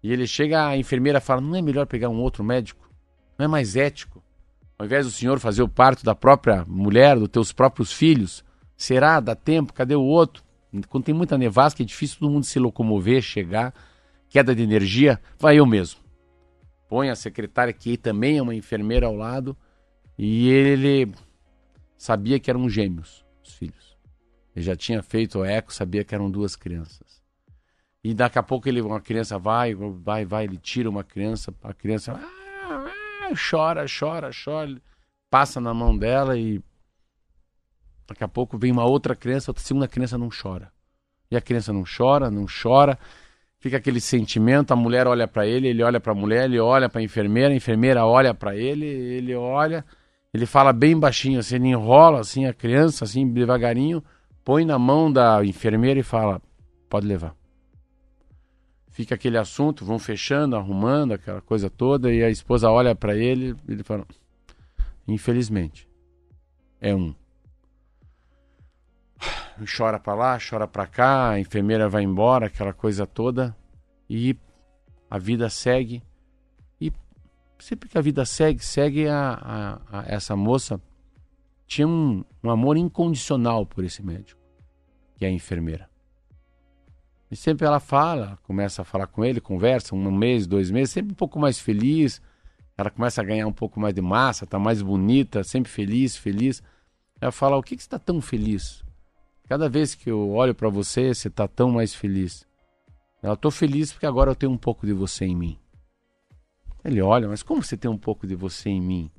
E 0.03 0.11
ele 0.11 0.27
chega, 0.27 0.67
a 0.67 0.79
enfermeira 0.79 1.21
fala: 1.21 1.43
não 1.43 1.55
é 1.55 1.61
melhor 1.61 1.87
pegar 1.87 2.09
um 2.09 2.23
outro 2.23 2.43
médico? 2.43 2.89
Não 3.39 3.45
é 3.45 3.49
mais 3.49 3.77
ético? 3.77 4.24
Ao 4.85 4.87
invés 4.87 5.07
do 5.07 5.13
senhor 5.13 5.41
fazer 5.41 5.63
o 5.63 5.69
parto 5.69 6.05
da 6.05 6.15
própria 6.15 6.63
mulher, 6.69 7.19
dos 7.19 7.31
teus 7.31 7.53
próprios 7.53 7.91
filhos, 7.91 8.45
será? 8.77 9.19
Dá 9.19 9.35
tempo? 9.35 9.73
Cadê 9.73 9.95
o 9.95 10.03
outro? 10.03 10.45
Quando 10.91 11.05
tem 11.05 11.15
muita 11.15 11.39
nevasca, 11.39 11.83
é 11.83 11.87
difícil 11.87 12.19
todo 12.19 12.31
mundo 12.31 12.45
se 12.45 12.59
locomover, 12.59 13.23
chegar, 13.23 13.73
queda 14.29 14.55
de 14.55 14.63
energia, 14.63 15.19
vai 15.39 15.59
eu 15.59 15.65
mesmo. 15.65 16.01
Põe 16.87 17.09
a 17.09 17.17
secretária, 17.17 17.73
que 17.73 17.97
também 17.97 18.37
é 18.37 18.43
uma 18.43 18.55
enfermeira 18.55 19.07
ao 19.07 19.17
lado, 19.17 19.57
e 20.19 20.51
ele 20.51 21.15
sabia 21.97 22.39
que 22.39 22.51
eram 22.51 22.69
gêmeos, 22.69 23.25
os 23.43 23.55
filhos. 23.55 23.97
Ele 24.55 24.67
já 24.67 24.77
tinha 24.77 25.03
feito 25.03 25.39
o 25.39 25.45
eco, 25.47 25.73
sabia 25.73 26.05
que 26.05 26.15
eram 26.15 26.31
duas 26.31 26.57
crianças. 26.57 27.23
E 28.03 28.13
daqui 28.13 28.39
a 28.39 28.43
pouco 28.43 28.69
ele, 28.69 28.83
uma 28.83 29.01
criança 29.01 29.39
vai, 29.39 29.75
vai, 29.75 30.27
vai, 30.27 30.45
ele 30.45 30.59
tira 30.59 30.91
uma 30.91 31.03
criança, 31.03 31.55
a 31.63 31.73
criança 31.73 32.13
ah, 32.13 32.44
chora, 33.35 33.85
chora, 33.87 34.31
chora, 34.45 34.81
passa 35.31 35.61
na 35.61 35.73
mão 35.73 35.97
dela 35.97 36.39
e 36.39 36.61
daqui 38.07 38.25
a 38.25 38.29
pouco 38.29 38.59
vem 38.59 38.73
uma 38.73 38.85
outra 38.85 39.17
criança, 39.17 39.53
a 39.53 39.61
segunda 39.61 39.89
criança 39.89 40.19
não 40.19 40.29
chora. 40.29 40.73
E 41.31 41.37
a 41.37 41.41
criança 41.41 41.73
não 41.73 41.85
chora, 41.85 42.31
não 42.31 42.47
chora, 42.47 42.99
fica 43.59 43.79
aquele 43.79 44.01
sentimento, 44.01 44.73
a 44.73 44.77
mulher 44.77 45.07
olha 45.07 45.27
para 45.27 45.47
ele, 45.47 45.69
ele 45.69 45.83
olha 45.83 45.99
para 46.01 46.13
a 46.13 46.15
mulher, 46.15 46.45
ele 46.45 46.61
olha 46.61 46.89
para 46.89 47.01
a 47.01 47.05
enfermeira, 47.05 47.53
a 47.53 47.57
enfermeira 47.57 48.05
olha 48.05 48.35
para 48.35 48.55
ele, 48.55 48.87
ele 48.87 49.35
olha 49.35 49.85
ele 50.35 50.47
fala 50.47 50.73
bem 50.73 50.99
baixinho, 50.99 51.39
assim, 51.39 51.55
ele 51.55 51.69
enrola 51.69 52.19
assim 52.19 52.45
a 52.45 52.53
criança, 52.53 53.05
assim, 53.05 53.25
devagarinho, 53.33 54.03
põe 54.45 54.65
na 54.65 54.77
mão 54.77 55.11
da 55.11 55.45
enfermeira 55.45 56.01
e 56.01 56.03
fala: 56.03 56.43
pode 56.91 57.07
levar. 57.07 57.37
Fica 58.95 59.15
aquele 59.15 59.37
assunto, 59.37 59.85
vão 59.85 59.99
fechando, 59.99 60.57
arrumando, 60.57 61.13
aquela 61.13 61.43
coisa 61.43 61.69
toda, 61.69 62.11
e 62.11 62.25
a 62.25 62.31
esposa 62.31 62.71
olha 62.71 62.95
para 62.95 63.15
ele 63.15 63.55
e 63.69 63.73
ele 63.73 63.83
fala: 63.83 64.07
infelizmente, 65.07 65.87
é 66.81 66.95
um. 66.95 67.15
Chora 69.77 70.01
para 70.01 70.15
lá, 70.15 70.39
chora 70.39 70.67
para 70.67 70.87
cá, 70.87 71.31
a 71.31 71.39
enfermeira 71.39 71.89
vai 71.89 72.03
embora, 72.03 72.47
aquela 72.47 72.73
coisa 72.73 73.07
toda, 73.07 73.55
e 74.09 74.37
a 75.11 75.19
vida 75.19 75.51
segue 75.51 76.03
sempre 77.65 77.89
que 77.89 77.97
a 77.97 78.01
vida 78.01 78.25
segue, 78.25 78.65
segue 78.65 79.09
a, 79.09 79.81
a, 79.91 80.01
a 80.01 80.05
essa 80.07 80.37
moça 80.37 80.81
tinha 81.67 81.89
um, 81.89 82.23
um, 82.43 82.51
amor 82.51 82.77
incondicional 82.77 83.65
por 83.65 83.83
esse 83.85 84.03
médico, 84.03 84.41
que 85.17 85.25
é 85.25 85.29
a 85.29 85.31
enfermeira. 85.31 85.89
E 87.31 87.37
sempre 87.37 87.67
ela 87.67 87.81
fala, 87.81 88.39
começa 88.43 88.83
a 88.83 88.85
falar 88.85 89.07
com 89.07 89.25
ele, 89.25 89.41
conversa, 89.41 89.95
um 89.95 90.11
mês, 90.11 90.47
dois 90.47 90.71
meses, 90.71 90.91
sempre 90.91 91.13
um 91.13 91.17
pouco 91.17 91.39
mais 91.39 91.59
feliz. 91.59 92.21
Ela 92.77 92.91
começa 92.91 93.21
a 93.21 93.25
ganhar 93.25 93.47
um 93.47 93.53
pouco 93.53 93.81
mais 93.81 93.95
de 93.95 94.03
massa, 94.03 94.47
tá 94.47 94.59
mais 94.59 94.83
bonita, 94.83 95.43
sempre 95.43 95.71
feliz, 95.71 96.17
feliz. 96.17 96.63
Ela 97.21 97.33
fala: 97.33 97.57
O 97.57 97.63
que, 97.63 97.77
que 97.77 97.83
você 97.83 97.87
está 97.87 97.99
tão 97.99 98.21
feliz? 98.21 98.85
Cada 99.49 99.69
vez 99.69 99.95
que 99.95 100.11
eu 100.11 100.31
olho 100.31 100.55
para 100.55 100.69
você, 100.69 101.15
você 101.15 101.29
está 101.29 101.47
tão 101.47 101.71
mais 101.71 101.95
feliz. 101.95 102.47
Ela: 103.23 103.35
Estou 103.35 103.51
feliz 103.51 103.93
porque 103.93 104.07
agora 104.07 104.31
eu 104.31 104.35
tenho 104.35 104.53
um 104.53 104.59
pouco 104.59 104.87
de 104.87 104.93
você 104.93 105.25
em 105.25 105.37
mim. 105.37 105.59
Ele 106.85 107.01
olha, 107.01 107.29
mas 107.29 107.43
como 107.43 107.63
você 107.63 107.77
tem 107.77 107.91
um 107.91 107.97
pouco 107.97 108.27
de 108.27 108.35
você 108.35 108.69
em 108.69 108.81
mim? 108.81 109.11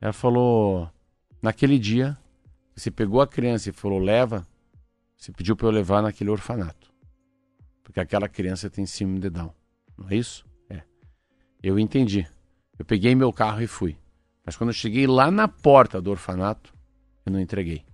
Ela 0.00 0.12
falou: 0.12 0.88
naquele 1.42 1.78
dia, 1.78 2.16
você 2.74 2.90
pegou 2.90 3.20
a 3.20 3.26
criança 3.26 3.70
e 3.70 3.72
falou: 3.72 3.98
leva. 3.98 4.46
Você 5.16 5.32
pediu 5.32 5.54
para 5.54 5.66
eu 5.66 5.70
levar 5.70 6.00
naquele 6.00 6.30
orfanato. 6.30 6.89
Porque 7.90 8.00
aquela 8.00 8.28
criança 8.28 8.70
tem 8.70 8.86
síndrome 8.86 9.20
de 9.20 9.30
Down. 9.30 9.52
Não 9.98 10.08
é 10.08 10.14
isso? 10.14 10.44
É. 10.68 10.82
Eu 11.62 11.78
entendi. 11.78 12.26
Eu 12.78 12.84
peguei 12.84 13.14
meu 13.14 13.32
carro 13.32 13.60
e 13.60 13.66
fui. 13.66 13.96
Mas 14.46 14.56
quando 14.56 14.70
eu 14.70 14.74
cheguei 14.74 15.06
lá 15.06 15.30
na 15.30 15.48
porta 15.48 16.00
do 16.00 16.10
orfanato, 16.10 16.72
eu 17.26 17.32
não 17.32 17.40
entreguei. 17.40 17.84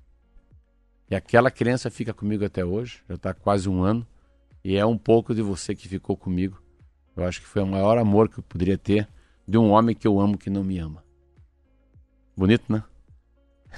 E 1.10 1.14
aquela 1.14 1.50
criança 1.50 1.90
fica 1.90 2.12
comigo 2.12 2.44
até 2.44 2.64
hoje, 2.64 3.02
já 3.08 3.14
está 3.14 3.32
quase 3.32 3.68
um 3.68 3.82
ano. 3.82 4.06
E 4.64 4.76
é 4.76 4.84
um 4.84 4.98
pouco 4.98 5.34
de 5.34 5.42
você 5.42 5.74
que 5.74 5.88
ficou 5.88 6.16
comigo 6.16 6.60
eu 7.16 7.24
acho 7.24 7.40
que 7.40 7.46
foi 7.46 7.62
o 7.62 7.66
maior 7.66 7.96
amor 7.96 8.28
que 8.28 8.38
eu 8.38 8.44
poderia 8.44 8.76
ter 8.76 9.08
de 9.48 9.56
um 9.56 9.70
homem 9.70 9.96
que 9.96 10.06
eu 10.06 10.20
amo 10.20 10.36
que 10.36 10.50
não 10.50 10.62
me 10.62 10.78
ama. 10.78 11.02
Bonito, 12.36 12.70
né? 12.70 12.82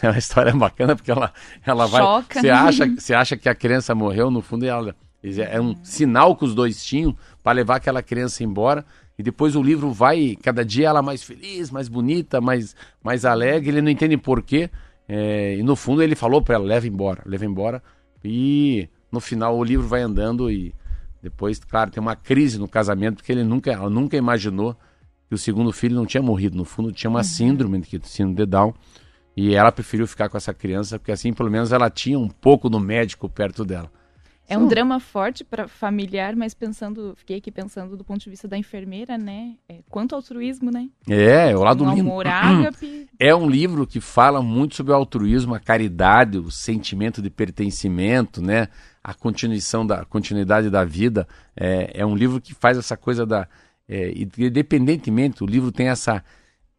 É 0.01 0.11
uma 0.11 0.19
história 0.19 0.55
bacana 0.55 0.95
porque 0.95 1.11
ela, 1.11 1.33
ela 1.67 1.87
vai. 1.87 2.01
Choca. 2.01 2.41
Você 2.41 2.51
acha, 2.51 2.87
você 2.95 3.15
acha 3.15 3.37
que 3.37 3.49
a 3.49 3.55
criança 3.55 3.97
morreu, 3.97 4.31
no 4.31 4.41
fundo 4.41 4.65
ela, 4.65 4.95
é 5.23 5.61
um 5.61 5.75
sinal 5.85 6.37
que 6.37 6.45
os 6.45 6.55
dois 6.55 6.85
tinham 6.85 7.17
para 7.43 7.53
levar 7.53 7.77
aquela 7.77 8.03
criança 8.03 8.45
embora. 8.45 8.85
E 9.19 9.23
depois 9.23 9.57
o 9.57 9.63
livro 9.63 9.93
vai, 9.93 10.37
cada 10.41 10.65
dia 10.65 10.89
ela 10.89 11.03
mais 11.03 11.25
feliz, 11.25 11.71
mais 11.71 11.89
bonita, 11.89 12.41
mais, 12.41 12.77
mais 13.03 13.25
alegre. 13.25 13.71
Ele 13.71 13.83
não 13.83 13.91
entende 13.91 14.17
porquê. 14.17 14.71
É, 15.09 15.57
e 15.57 15.63
no 15.63 15.75
fundo 15.75 16.03
ele 16.03 16.15
falou 16.15 16.41
para 16.41 16.55
ela: 16.55 16.65
leva 16.65 16.87
embora, 16.87 17.23
leva 17.27 17.45
embora. 17.45 17.83
E 18.25 18.89
no 19.11 19.21
final 19.21 19.57
o 19.57 19.65
livro 19.65 19.89
vai 19.89 20.03
andando 20.03 20.51
e 20.51 20.73
depois, 21.21 21.59
claro, 21.59 21.91
tem 21.91 22.01
uma 22.01 22.15
crise 22.15 22.59
no 22.59 22.69
casamento 22.69 23.17
porque 23.17 23.33
ele 23.33 23.43
nunca, 23.43 23.73
ela 23.73 23.91
nunca 23.91 24.17
imaginou 24.17 24.77
que 25.29 25.35
o 25.35 25.39
segundo 25.39 25.73
filho 25.73 25.97
não 25.97 26.07
tinha 26.07 26.23
morrido. 26.23 26.57
No 26.57 26.65
fundo 26.65 26.93
tinha 26.93 27.11
uma 27.11 27.21
uhum. 27.21 27.25
síndrome, 27.25 27.81
que 27.81 28.01
síndrome 28.05 28.37
de 28.37 28.47
Down. 28.47 28.73
E 29.37 29.55
ela 29.55 29.73
preferiu 29.73 30.07
ficar 30.07 30.29
com 30.29 30.37
essa 30.37 30.55
criança 30.55 30.99
porque 30.99 31.13
assim 31.13 31.33
pelo 31.33 31.51
menos 31.51 31.73
ela 31.73 31.91
tinha 31.91 32.19
um 32.19 32.29
pouco 32.29 32.69
do 32.69 32.79
médico 32.79 33.29
perto 33.29 33.65
dela. 33.65 33.91
É 34.49 34.57
um 34.57 34.67
drama 34.67 34.99
forte 34.99 35.45
para 35.45 35.69
familiar, 35.69 36.35
mas 36.35 36.55
pensando, 36.55 37.15
fiquei 37.17 37.37
aqui 37.37 37.51
pensando 37.51 37.97
do 37.97 38.03
ponto 38.03 38.21
de 38.21 38.31
vista 38.31 38.49
da 38.49 38.57
enfermeira, 38.57 39.19
né? 39.19 39.57
É, 39.69 39.81
quanto 39.91 40.15
altruísmo, 40.15 40.71
né? 40.71 40.89
É, 41.07 41.55
o 41.55 41.63
lado 41.63 41.85
lindo. 41.85 42.11
ágape. 42.27 43.07
É 43.21 43.35
um 43.35 43.51
livro 43.51 43.85
que 43.85 44.01
fala 44.01 44.41
muito 44.41 44.77
sobre 44.77 44.93
o 44.93 44.95
altruísmo, 44.95 45.53
a 45.53 45.59
caridade, 45.59 46.39
o 46.39 46.53
sentimento 46.53 47.21
de 47.21 47.29
pertencimento, 47.29 48.41
né? 48.41 48.69
A 49.03 49.13
continuação 49.13 49.85
da 49.85 50.05
continuidade 50.05 50.71
da 50.71 50.85
vida. 50.85 51.27
É, 51.57 52.01
é 52.01 52.07
um 52.07 52.15
livro 52.15 52.41
que 52.41 52.55
faz 52.55 52.79
essa 52.79 52.97
coisa 52.97 53.27
da 53.27 53.49
é, 53.89 54.13
independentemente, 54.39 55.43
o 55.43 55.47
livro 55.47 55.73
tem 55.73 55.89
essa 55.89 56.23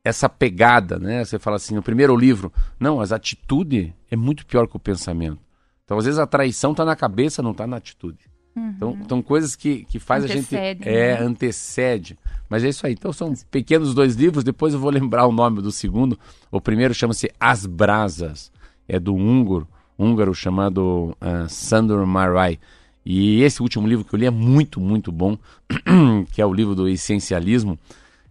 essa 0.01 0.29
pegada, 0.29 0.97
né? 0.97 1.25
Você 1.25 1.37
fala 1.37 1.57
assim, 1.57 1.75
no 1.75 1.83
primeiro 1.83 2.15
livro, 2.15 2.53
não, 2.79 3.01
as 3.01 3.11
atitudes 3.11 3.91
é 4.09 4.15
muito 4.15 4.45
pior 4.45 4.65
que 4.65 4.77
o 4.77 4.79
pensamento. 4.79 5.39
Então, 5.89 5.97
às 5.97 6.05
vezes, 6.05 6.19
a 6.19 6.27
traição 6.27 6.69
está 6.69 6.85
na 6.85 6.95
cabeça, 6.95 7.41
não 7.41 7.49
está 7.49 7.65
na 7.65 7.77
atitude. 7.77 8.19
Uhum. 8.55 8.73
Então, 8.75 8.97
então, 9.01 9.21
coisas 9.23 9.55
que, 9.55 9.85
que 9.85 9.97
faz 9.97 10.23
antecede, 10.23 10.55
a 10.55 10.67
gente. 10.67 10.87
É, 10.87 11.19
né? 11.19 11.25
antecede. 11.25 12.15
Mas 12.47 12.63
é 12.63 12.69
isso 12.69 12.85
aí. 12.85 12.93
Então, 12.93 13.11
são 13.11 13.33
pequenos 13.49 13.95
dois 13.95 14.15
livros. 14.15 14.43
Depois 14.43 14.75
eu 14.75 14.79
vou 14.79 14.91
lembrar 14.91 15.25
o 15.25 15.31
nome 15.31 15.63
do 15.63 15.71
segundo. 15.71 16.15
O 16.51 16.61
primeiro 16.61 16.93
chama-se 16.93 17.31
As 17.39 17.65
Brasas. 17.65 18.51
É 18.87 18.99
do 18.99 19.15
húngaro, 19.15 19.67
húngaro 19.97 20.31
chamado 20.35 21.17
uh, 21.19 21.49
Sandor 21.49 22.05
Marai. 22.05 22.59
E 23.03 23.41
esse 23.41 23.59
último 23.59 23.87
livro 23.87 24.05
que 24.05 24.13
eu 24.13 24.19
li 24.19 24.27
é 24.27 24.31
muito, 24.31 24.79
muito 24.79 25.11
bom, 25.11 25.39
que 26.31 26.39
é 26.39 26.45
o 26.45 26.53
livro 26.53 26.75
do 26.75 26.87
essencialismo. 26.87 27.79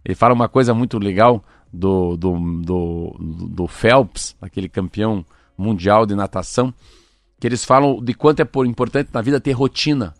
Ele 0.05 0.15
fala 0.15 0.33
uma 0.33 0.47
coisa 0.47 0.73
muito 0.73 0.97
legal 0.97 1.43
do, 1.73 2.15
do, 2.15 2.39
do, 2.61 3.17
do 3.19 3.67
Phelps, 3.67 4.33
aquele 4.41 4.69
campeão 4.69 5.25
mundial 5.57 6.05
de 6.05 6.15
natação 6.15 6.73
que 7.39 7.47
eles 7.47 7.63
falam 7.63 8.03
de 8.03 8.13
quanto 8.13 8.41
é 8.41 8.47
importante 8.65 9.09
na 9.13 9.21
vida 9.21 9.39
ter 9.39 9.53
rotina. 9.53 10.13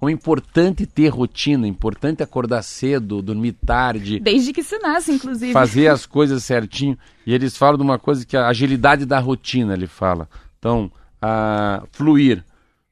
O 0.00 0.08
importante 0.08 0.86
ter 0.86 1.08
rotina, 1.08 1.66
importante 1.66 2.22
acordar 2.22 2.62
cedo, 2.62 3.20
dormir 3.20 3.52
tarde. 3.52 4.18
Desde 4.18 4.52
que 4.52 4.62
se 4.62 4.78
nasce, 4.78 5.12
inclusive. 5.12 5.52
Fazer 5.52 5.88
as 5.92 6.06
coisas 6.06 6.42
certinho. 6.44 6.96
E 7.26 7.34
eles 7.34 7.56
falam 7.56 7.76
de 7.76 7.82
uma 7.82 7.98
coisa 7.98 8.24
que 8.24 8.36
é 8.36 8.40
a 8.40 8.48
agilidade 8.48 9.04
da 9.04 9.18
rotina, 9.18 9.74
ele 9.74 9.86
fala. 9.86 10.28
Então, 10.58 10.90
a 11.20 11.82
fluir. 11.92 12.44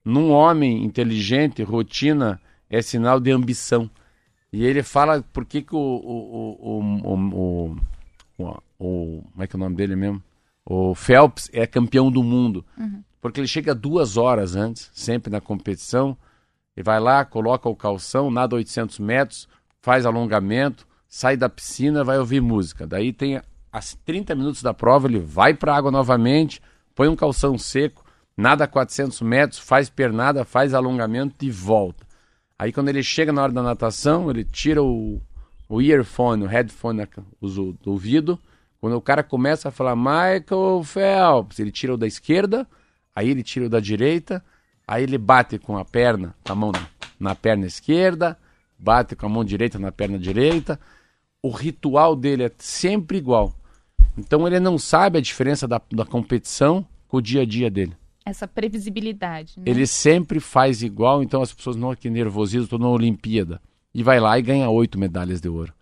Num 0.05 0.31
homem 0.31 0.85
inteligente, 0.85 1.63
rotina 1.63 2.41
é 2.71 2.81
sinal 2.81 3.21
de 3.21 3.31
ambição. 3.31 3.91
E 4.51 4.65
ele 4.65 4.83
fala 4.83 5.23
por 5.33 5.45
que, 5.45 5.61
que 5.61 5.75
o, 5.75 5.79
o, 5.79 6.57
o, 6.61 7.77
o, 8.35 8.57
o, 8.79 9.25
Como 9.33 9.43
é 9.43 9.47
que 9.47 9.55
é 9.55 9.59
o 9.59 9.61
nome 9.61 9.77
dele 9.77 9.97
mesmo? 9.97 10.23
O 10.65 10.95
Phelps 10.95 11.51
é 11.53 11.67
campeão 11.67 12.11
do 12.11 12.23
mundo. 12.23 12.65
Uhum 12.79 13.03
porque 13.21 13.41
ele 13.41 13.49
chega 13.49 13.75
duas 13.75 14.17
horas 14.17 14.55
antes, 14.55 14.91
sempre 14.93 15.31
na 15.31 15.41
competição, 15.41 16.17
e 16.77 16.83
vai 16.83 17.01
lá, 17.01 17.25
coloca 17.25 17.69
o 17.69 17.75
calção, 17.75 18.31
nada 18.31 18.55
800 18.55 18.99
metros, 19.01 19.49
faz 19.81 20.07
alongamento, 20.07 20.87
sai 21.09 21.37
da 21.37 21.49
piscina, 21.49 22.05
vai 22.05 22.19
ouvir 22.19 22.41
música. 22.41 22.87
Daí 22.87 23.13
tem 23.13 23.41
as 23.73 23.95
30 24.05 24.35
minutos 24.35 24.63
da 24.63 24.73
prova, 24.73 25.09
ele 25.09 25.19
vai 25.19 25.55
para 25.55 25.73
a 25.73 25.77
água 25.77 25.91
novamente, 25.91 26.61
põe 26.95 27.09
um 27.09 27.17
calção 27.17 27.59
seco, 27.59 28.05
nada 28.37 28.67
400 28.67 29.21
metros, 29.23 29.59
faz 29.59 29.89
pernada, 29.89 30.45
faz 30.45 30.73
alongamento 30.75 31.45
e 31.45 31.51
volta. 31.51 32.07
Aí 32.59 32.73
quando 32.73 32.89
ele 32.89 33.03
chega 33.03 33.33
na 33.33 33.43
hora 33.43 33.53
da 33.53 33.63
natação, 33.63 34.31
ele 34.31 34.45
tira 34.45 34.83
o, 34.83 35.21
o 35.69 35.81
earphone, 35.81 36.45
o 36.45 36.49
headphone 36.49 37.07
do 37.41 37.77
ouvido. 37.91 38.39
Quando 38.81 38.97
o 38.97 39.01
cara 39.01 39.23
começa 39.23 39.69
a 39.69 39.73
falar 39.73 39.97
Michael 39.97 40.83
Phelps, 40.85 41.59
ele 41.59 41.71
tira 41.71 41.95
o 41.95 41.97
da 41.97 42.07
esquerda, 42.07 42.67
Aí 43.19 43.31
ele 43.31 43.43
tira 43.43 43.67
o 43.67 43.69
da 43.69 43.81
direita, 43.81 44.45
aí 44.87 45.03
ele 45.03 45.19
bate 45.19 45.59
com 45.59 45.77
a 45.77 45.85
perna, 45.85 46.37
com 46.45 46.53
a 46.53 46.55
mão 46.55 46.71
na, 46.71 46.87
na 47.19 47.35
perna 47.35 47.67
esquerda, 47.67 48.39
bate 48.79 49.17
com 49.17 49.27
a 49.27 49.29
mão 49.29 49.45
direita 49.45 49.77
na 49.77 49.91
perna 49.91 50.17
direita. 50.17 50.79
O 51.43 51.51
ritual 51.51 52.15
dele 52.15 52.45
é 52.45 52.53
sempre 52.59 53.19
igual. 53.19 53.53
Então 54.17 54.47
ele 54.47 54.61
não 54.61 54.79
sabe 54.79 55.19
a 55.19 55.21
diferença 55.21 55.67
da, 55.67 55.83
da 55.91 56.05
competição 56.05 56.87
com 57.09 57.17
o 57.17 57.21
dia 57.21 57.43
a 57.43 57.45
dia 57.45 57.69
dele. 57.69 57.93
Essa 58.25 58.47
previsibilidade. 58.47 59.55
Né? 59.57 59.65
Ele 59.67 59.85
sempre 59.85 60.39
faz 60.39 60.81
igual, 60.85 61.21
então 61.21 61.43
as 61.43 61.53
pessoas 61.53 61.75
não 61.75 61.91
aqui 61.91 62.09
nervosismo, 62.09 62.67
estou 62.67 62.79
na 62.79 62.89
Olimpíada. 62.89 63.61
E 63.93 64.01
vai 64.01 64.21
lá 64.21 64.39
e 64.39 64.43
ganha 64.43 64.71
oito 64.71 64.97
medalhas 64.97 65.41
de 65.41 65.49
ouro. 65.49 65.75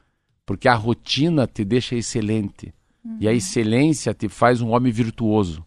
Porque 0.47 0.69
a 0.69 0.75
rotina 0.75 1.47
te 1.47 1.66
deixa 1.66 1.97
excelente. 1.97 2.73
Uhum. 3.05 3.19
E 3.21 3.28
a 3.28 3.33
excelência 3.35 4.14
te 4.14 4.26
faz 4.26 4.62
um 4.62 4.71
homem 4.71 4.90
virtuoso. 4.90 5.62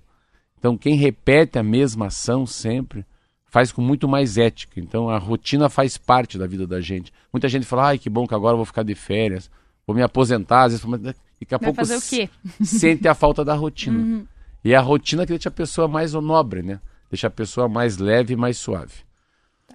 Então, 0.60 0.78
quem 0.78 0.96
repete 0.96 1.58
a 1.58 1.64
mesma 1.64 2.08
ação 2.08 2.46
sempre 2.46 3.06
faz 3.46 3.72
com 3.72 3.82
muito 3.82 4.08
mais 4.08 4.38
ética. 4.38 4.80
Então, 4.80 5.10
a 5.10 5.18
rotina 5.18 5.70
faz 5.70 5.98
parte 5.98 6.38
da 6.38 6.46
vida 6.46 6.68
da 6.68 6.82
gente. 6.82 7.12
Muita 7.32 7.48
gente 7.48 7.66
fala, 7.66 7.88
ai, 7.88 7.98
que 7.98 8.10
bom 8.10 8.28
que 8.28 8.36
agora 8.36 8.54
eu 8.54 8.58
vou 8.58 8.66
ficar 8.66 8.84
de 8.84 8.94
férias, 8.94 9.50
vou 9.88 9.96
me 9.96 10.04
aposentar. 10.04 10.64
Às 10.64 10.74
vezes, 10.74 11.02
daqui 11.02 11.56
a 11.56 11.58
Vai 11.58 11.60
pouco 11.60 11.76
fazer 11.76 11.96
o 11.96 12.02
quê? 12.02 12.30
sente 12.62 13.08
a 13.08 13.16
falta 13.16 13.44
da 13.44 13.56
rotina. 13.56 13.98
Uhum. 13.98 14.26
E 14.64 14.74
é 14.74 14.76
a 14.76 14.82
rotina 14.82 15.26
que 15.26 15.32
deixa 15.32 15.48
a 15.48 15.52
pessoa 15.52 15.88
mais 15.88 16.14
nobre, 16.14 16.62
né? 16.62 16.80
Deixa 17.10 17.28
a 17.28 17.32
pessoa 17.32 17.70
mais 17.70 17.98
leve 17.98 18.34
e 18.34 18.38
mais 18.38 18.58
suave. 18.58 18.94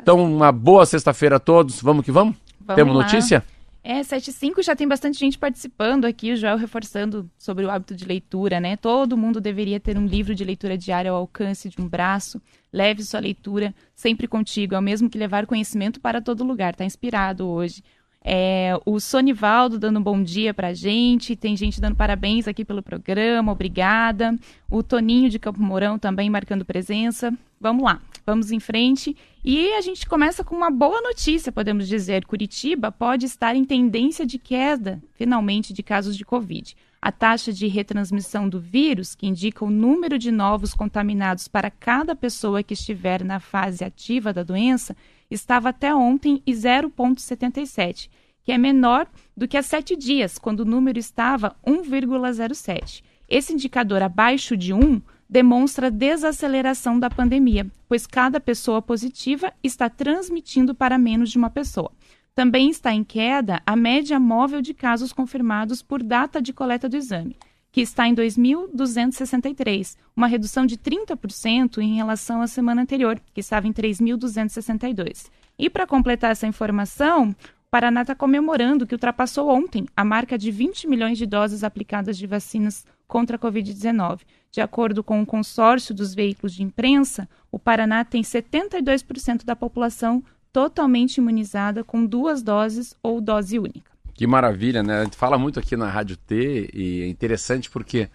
Então, 0.00 0.22
uma 0.22 0.52
boa 0.52 0.84
sexta-feira 0.84 1.36
a 1.36 1.40
todos. 1.40 1.80
Vamos 1.80 2.04
que 2.04 2.12
vamos? 2.12 2.36
vamos 2.60 2.76
Temos 2.76 2.94
lá. 2.94 3.02
notícia? 3.02 3.42
É, 3.86 4.02
75 4.02 4.62
já 4.62 4.74
tem 4.74 4.88
bastante 4.88 5.18
gente 5.18 5.36
participando 5.36 6.06
aqui, 6.06 6.32
o 6.32 6.36
Joel 6.36 6.56
reforçando 6.56 7.30
sobre 7.36 7.66
o 7.66 7.70
hábito 7.70 7.94
de 7.94 8.06
leitura, 8.06 8.58
né? 8.58 8.78
Todo 8.78 9.14
mundo 9.14 9.42
deveria 9.42 9.78
ter 9.78 9.98
um 9.98 10.06
livro 10.06 10.34
de 10.34 10.42
leitura 10.42 10.78
diária 10.78 11.10
ao 11.10 11.18
alcance 11.18 11.68
de 11.68 11.78
um 11.78 11.86
braço. 11.86 12.40
Leve 12.72 13.04
sua 13.04 13.20
leitura 13.20 13.74
sempre 13.94 14.26
contigo, 14.26 14.74
é 14.74 14.78
o 14.78 14.82
mesmo 14.82 15.10
que 15.10 15.18
levar 15.18 15.44
conhecimento 15.44 16.00
para 16.00 16.22
todo 16.22 16.42
lugar. 16.42 16.74
Tá 16.74 16.82
inspirado 16.82 17.46
hoje. 17.46 17.82
É, 18.26 18.72
o 18.86 18.98
Sonivaldo 18.98 19.78
dando 19.78 20.00
um 20.00 20.02
bom 20.02 20.22
dia 20.22 20.54
pra 20.54 20.72
gente, 20.72 21.36
tem 21.36 21.54
gente 21.54 21.78
dando 21.78 21.94
parabéns 21.94 22.48
aqui 22.48 22.64
pelo 22.64 22.82
programa, 22.82 23.52
obrigada. 23.52 24.34
O 24.70 24.82
Toninho 24.82 25.28
de 25.28 25.38
Campo 25.38 25.60
Mourão 25.60 25.98
também 25.98 26.30
marcando 26.30 26.64
presença. 26.64 27.30
Vamos 27.60 27.84
lá, 27.84 28.00
vamos 28.24 28.50
em 28.50 28.58
frente. 28.58 29.14
E 29.44 29.72
a 29.74 29.82
gente 29.82 30.06
começa 30.06 30.42
com 30.42 30.56
uma 30.56 30.70
boa 30.70 31.02
notícia, 31.02 31.52
podemos 31.52 31.86
dizer. 31.86 32.24
Curitiba 32.24 32.90
pode 32.90 33.26
estar 33.26 33.54
em 33.54 33.64
tendência 33.64 34.24
de 34.24 34.38
queda, 34.38 35.02
finalmente, 35.14 35.74
de 35.74 35.82
casos 35.82 36.16
de 36.16 36.24
Covid. 36.24 36.74
A 37.00 37.12
taxa 37.12 37.52
de 37.52 37.66
retransmissão 37.66 38.48
do 38.48 38.58
vírus, 38.58 39.14
que 39.14 39.26
indica 39.26 39.62
o 39.62 39.70
número 39.70 40.18
de 40.18 40.30
novos 40.30 40.72
contaminados 40.72 41.46
para 41.46 41.70
cada 41.70 42.16
pessoa 42.16 42.62
que 42.62 42.72
estiver 42.72 43.22
na 43.22 43.38
fase 43.38 43.84
ativa 43.84 44.32
da 44.32 44.42
doença, 44.42 44.96
estava 45.34 45.68
até 45.68 45.94
ontem 45.94 46.42
em 46.46 46.52
0,77, 46.52 48.08
que 48.42 48.52
é 48.52 48.58
menor 48.58 49.06
do 49.36 49.48
que 49.48 49.56
há 49.56 49.62
sete 49.62 49.96
dias, 49.96 50.38
quando 50.38 50.60
o 50.60 50.64
número 50.64 50.98
estava 50.98 51.56
1,07. 51.66 53.02
Esse 53.28 53.52
indicador 53.52 54.02
abaixo 54.02 54.56
de 54.56 54.72
1 54.72 55.00
demonstra 55.28 55.90
desaceleração 55.90 56.98
da 56.98 57.10
pandemia, 57.10 57.66
pois 57.88 58.06
cada 58.06 58.38
pessoa 58.38 58.82
positiva 58.82 59.52
está 59.62 59.88
transmitindo 59.88 60.74
para 60.74 60.98
menos 60.98 61.30
de 61.30 61.38
uma 61.38 61.50
pessoa. 61.50 61.90
Também 62.34 62.68
está 62.68 62.92
em 62.92 63.02
queda 63.02 63.62
a 63.64 63.74
média 63.74 64.20
móvel 64.20 64.60
de 64.60 64.74
casos 64.74 65.12
confirmados 65.12 65.82
por 65.82 66.02
data 66.02 66.42
de 66.42 66.52
coleta 66.52 66.88
do 66.88 66.96
exame, 66.96 67.36
que 67.74 67.80
está 67.80 68.06
em 68.06 68.14
2.263, 68.14 69.96
uma 70.14 70.28
redução 70.28 70.64
de 70.64 70.78
30% 70.78 71.78
em 71.78 71.96
relação 71.96 72.40
à 72.40 72.46
semana 72.46 72.82
anterior, 72.82 73.20
que 73.34 73.40
estava 73.40 73.66
em 73.66 73.72
3.262. 73.72 75.28
E 75.58 75.68
para 75.68 75.84
completar 75.84 76.30
essa 76.30 76.46
informação, 76.46 77.30
o 77.30 77.34
Paraná 77.72 78.02
está 78.02 78.14
comemorando 78.14 78.86
que 78.86 78.94
ultrapassou 78.94 79.48
ontem 79.48 79.86
a 79.96 80.04
marca 80.04 80.38
de 80.38 80.52
20 80.52 80.86
milhões 80.86 81.18
de 81.18 81.26
doses 81.26 81.64
aplicadas 81.64 82.16
de 82.16 82.28
vacinas 82.28 82.86
contra 83.08 83.34
a 83.34 83.40
Covid-19. 83.40 84.20
De 84.52 84.60
acordo 84.60 85.02
com 85.02 85.20
o 85.20 85.26
consórcio 85.26 85.92
dos 85.92 86.14
veículos 86.14 86.54
de 86.54 86.62
imprensa, 86.62 87.28
o 87.50 87.58
Paraná 87.58 88.04
tem 88.04 88.22
72% 88.22 89.44
da 89.44 89.56
população 89.56 90.22
totalmente 90.52 91.16
imunizada 91.16 91.82
com 91.82 92.06
duas 92.06 92.40
doses 92.40 92.94
ou 93.02 93.20
dose 93.20 93.58
única. 93.58 93.93
Que 94.14 94.26
maravilha, 94.26 94.82
né? 94.82 95.00
A 95.00 95.04
gente 95.04 95.16
fala 95.16 95.36
muito 95.36 95.58
aqui 95.58 95.76
na 95.76 95.88
Rádio 95.88 96.16
T 96.16 96.70
e 96.72 97.02
é 97.02 97.08
interessante 97.08 97.68
porque 97.68 98.08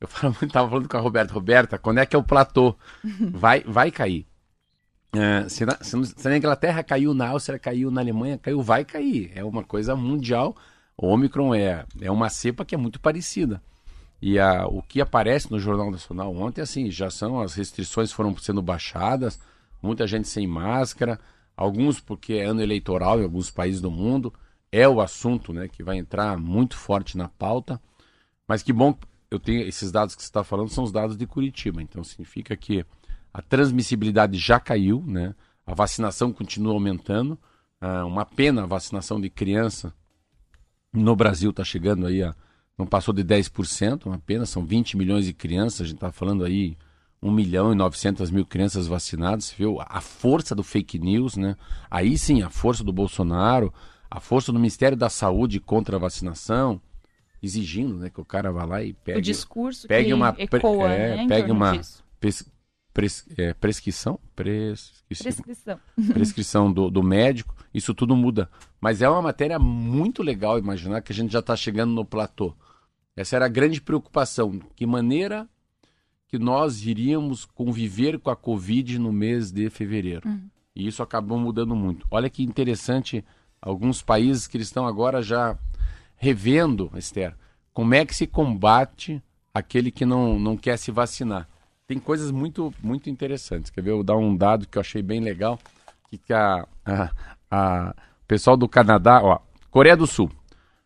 Eu 0.00 0.08
estava 0.42 0.68
falando 0.68 0.88
com 0.88 0.96
a 0.96 1.00
Roberta, 1.00 1.32
Roberta, 1.32 1.78
quando 1.78 1.98
é 1.98 2.06
que 2.06 2.16
é 2.16 2.18
o 2.18 2.24
platô? 2.24 2.74
Vai, 3.32 3.60
vai 3.60 3.90
cair. 3.90 4.26
É, 5.14 5.48
se, 5.48 5.64
na, 5.66 5.76
se, 5.80 6.06
se, 6.06 6.28
na, 6.28 6.36
Inglaterra 6.36 6.82
caiu, 6.82 7.12
na 7.14 7.28
Áustria 7.28 7.58
caiu, 7.58 7.90
na 7.90 8.00
Alemanha 8.00 8.38
caiu, 8.38 8.62
vai 8.62 8.84
cair. 8.84 9.30
É 9.34 9.44
uma 9.44 9.62
coisa 9.62 9.94
mundial. 9.94 10.56
O 10.96 11.06
Omicron 11.08 11.54
é, 11.54 11.84
é 12.00 12.10
uma 12.10 12.30
cepa 12.30 12.64
que 12.64 12.74
é 12.74 12.78
muito 12.78 12.98
parecida. 12.98 13.62
E 14.20 14.38
a, 14.38 14.66
o 14.66 14.82
que 14.82 15.00
aparece 15.00 15.50
no 15.50 15.58
Jornal 15.58 15.90
Nacional 15.90 16.34
ontem, 16.34 16.62
assim, 16.62 16.90
já 16.90 17.10
são 17.10 17.40
as 17.40 17.54
restrições 17.54 18.10
foram 18.10 18.36
sendo 18.38 18.62
baixadas, 18.62 19.38
muita 19.82 20.06
gente 20.06 20.28
sem 20.28 20.46
máscara, 20.46 21.20
alguns 21.56 22.00
porque 22.00 22.34
é 22.34 22.44
ano 22.44 22.62
eleitoral 22.62 23.20
em 23.20 23.24
alguns 23.24 23.50
países 23.50 23.80
do 23.80 23.90
mundo, 23.90 24.32
é 24.72 24.88
o 24.88 25.00
assunto 25.00 25.52
né, 25.52 25.68
que 25.68 25.82
vai 25.82 25.98
entrar 25.98 26.38
muito 26.38 26.76
forte 26.76 27.16
na 27.16 27.28
pauta. 27.28 27.80
Mas 28.48 28.62
que 28.62 28.72
bom, 28.72 28.98
eu 29.30 29.38
tenho 29.38 29.60
esses 29.68 29.92
dados 29.92 30.16
que 30.16 30.22
você 30.22 30.28
está 30.28 30.42
falando 30.42 30.70
são 30.70 30.82
os 30.82 30.90
dados 30.90 31.16
de 31.16 31.26
Curitiba, 31.26 31.82
então 31.82 32.02
significa 32.02 32.56
que 32.56 32.84
a 33.32 33.40
transmissibilidade 33.40 34.38
já 34.38 34.58
caiu, 34.58 35.04
né? 35.06 35.34
a 35.66 35.74
vacinação 35.74 36.32
continua 36.32 36.72
aumentando. 36.72 37.38
Ah, 37.80 38.04
uma 38.04 38.24
pena 38.24 38.62
a 38.62 38.66
vacinação 38.66 39.20
de 39.20 39.30
criança 39.30 39.94
no 40.92 41.14
Brasil 41.14 41.50
está 41.50 41.64
chegando 41.64 42.06
aí 42.06 42.22
a 42.22 42.34
não 42.76 42.86
passou 42.86 43.12
de 43.12 43.22
10%, 43.22 44.06
uma 44.06 44.18
pena, 44.18 44.46
são 44.46 44.64
20 44.64 44.96
milhões 44.96 45.26
de 45.26 45.32
crianças, 45.32 45.82
a 45.82 45.84
gente 45.84 45.96
está 45.96 46.10
falando 46.10 46.42
aí 46.42 46.76
1 47.22 47.30
milhão 47.30 47.70
e 47.70 47.76
900 47.76 48.30
mil 48.30 48.44
crianças 48.44 48.86
vacinadas, 48.86 49.54
viu 49.56 49.78
a 49.80 50.00
força 50.00 50.54
do 50.54 50.62
fake 50.62 50.98
news, 50.98 51.36
né? 51.36 51.54
Aí 51.90 52.16
sim, 52.18 52.42
a 52.42 52.48
força 52.48 52.82
do 52.82 52.92
Bolsonaro, 52.92 53.72
a 54.12 54.20
força 54.20 54.52
do 54.52 54.58
Ministério 54.58 54.96
da 54.96 55.08
Saúde 55.08 55.58
contra 55.58 55.96
a 55.96 55.98
vacinação, 55.98 56.78
exigindo 57.42 57.96
né, 57.96 58.10
que 58.10 58.20
o 58.20 58.24
cara 58.24 58.52
vá 58.52 58.62
lá 58.66 58.82
e 58.82 58.92
pegue... 58.92 59.18
O 59.18 59.22
discurso 59.22 59.88
pegue 59.88 60.12
uma, 60.12 60.34
ecoa, 60.36 60.92
é, 60.92 61.16
né, 61.16 61.26
pegue 61.26 61.50
uma 61.50 61.80
pres, 62.20 62.46
pres, 62.92 63.26
é, 63.38 63.54
prescrição, 63.54 64.20
prescrição, 64.36 65.32
prescrição, 65.32 65.80
prescrição 66.12 66.72
do, 66.72 66.90
do 66.90 67.02
médico, 67.02 67.56
isso 67.72 67.94
tudo 67.94 68.14
muda. 68.14 68.50
Mas 68.78 69.00
é 69.00 69.08
uma 69.08 69.22
matéria 69.22 69.58
muito 69.58 70.22
legal 70.22 70.58
imaginar 70.58 71.00
que 71.00 71.10
a 71.10 71.14
gente 71.14 71.32
já 71.32 71.38
está 71.38 71.56
chegando 71.56 71.94
no 71.94 72.04
platô. 72.04 72.54
Essa 73.16 73.36
era 73.36 73.46
a 73.46 73.48
grande 73.48 73.80
preocupação. 73.80 74.60
Que 74.76 74.84
maneira 74.84 75.48
que 76.28 76.38
nós 76.38 76.84
iríamos 76.84 77.46
conviver 77.46 78.18
com 78.18 78.28
a 78.28 78.36
Covid 78.36 78.98
no 78.98 79.10
mês 79.10 79.50
de 79.50 79.70
fevereiro? 79.70 80.28
Uhum. 80.28 80.50
E 80.76 80.86
isso 80.86 81.02
acabou 81.02 81.38
mudando 81.38 81.74
muito. 81.74 82.06
Olha 82.10 82.28
que 82.28 82.42
interessante, 82.42 83.24
alguns 83.62 84.02
países 84.02 84.46
que 84.46 84.58
estão 84.58 84.86
agora 84.86 85.22
já 85.22 85.56
revendo, 86.16 86.90
Esther, 86.96 87.34
como 87.72 87.94
é 87.94 88.04
que 88.04 88.14
se 88.14 88.26
combate 88.26 89.22
aquele 89.54 89.90
que 89.90 90.04
não, 90.04 90.38
não 90.38 90.56
quer 90.56 90.76
se 90.76 90.90
vacinar. 90.90 91.48
Tem 91.86 91.98
coisas 91.98 92.30
muito, 92.30 92.72
muito 92.82 93.08
interessantes. 93.08 93.70
Quer 93.70 93.82
ver? 93.82 93.90
Eu 93.90 93.96
vou 93.96 94.04
dar 94.04 94.16
um 94.16 94.36
dado 94.36 94.66
que 94.66 94.78
eu 94.78 94.80
achei 94.80 95.02
bem 95.02 95.20
legal. 95.20 95.58
Que 96.26 96.32
a, 96.32 96.66
a, 96.84 97.10
a 97.50 97.94
pessoal 98.26 98.56
do 98.56 98.68
Canadá, 98.68 99.20
ó, 99.22 99.38
Coreia 99.70 99.96
do 99.96 100.06
Sul, 100.06 100.30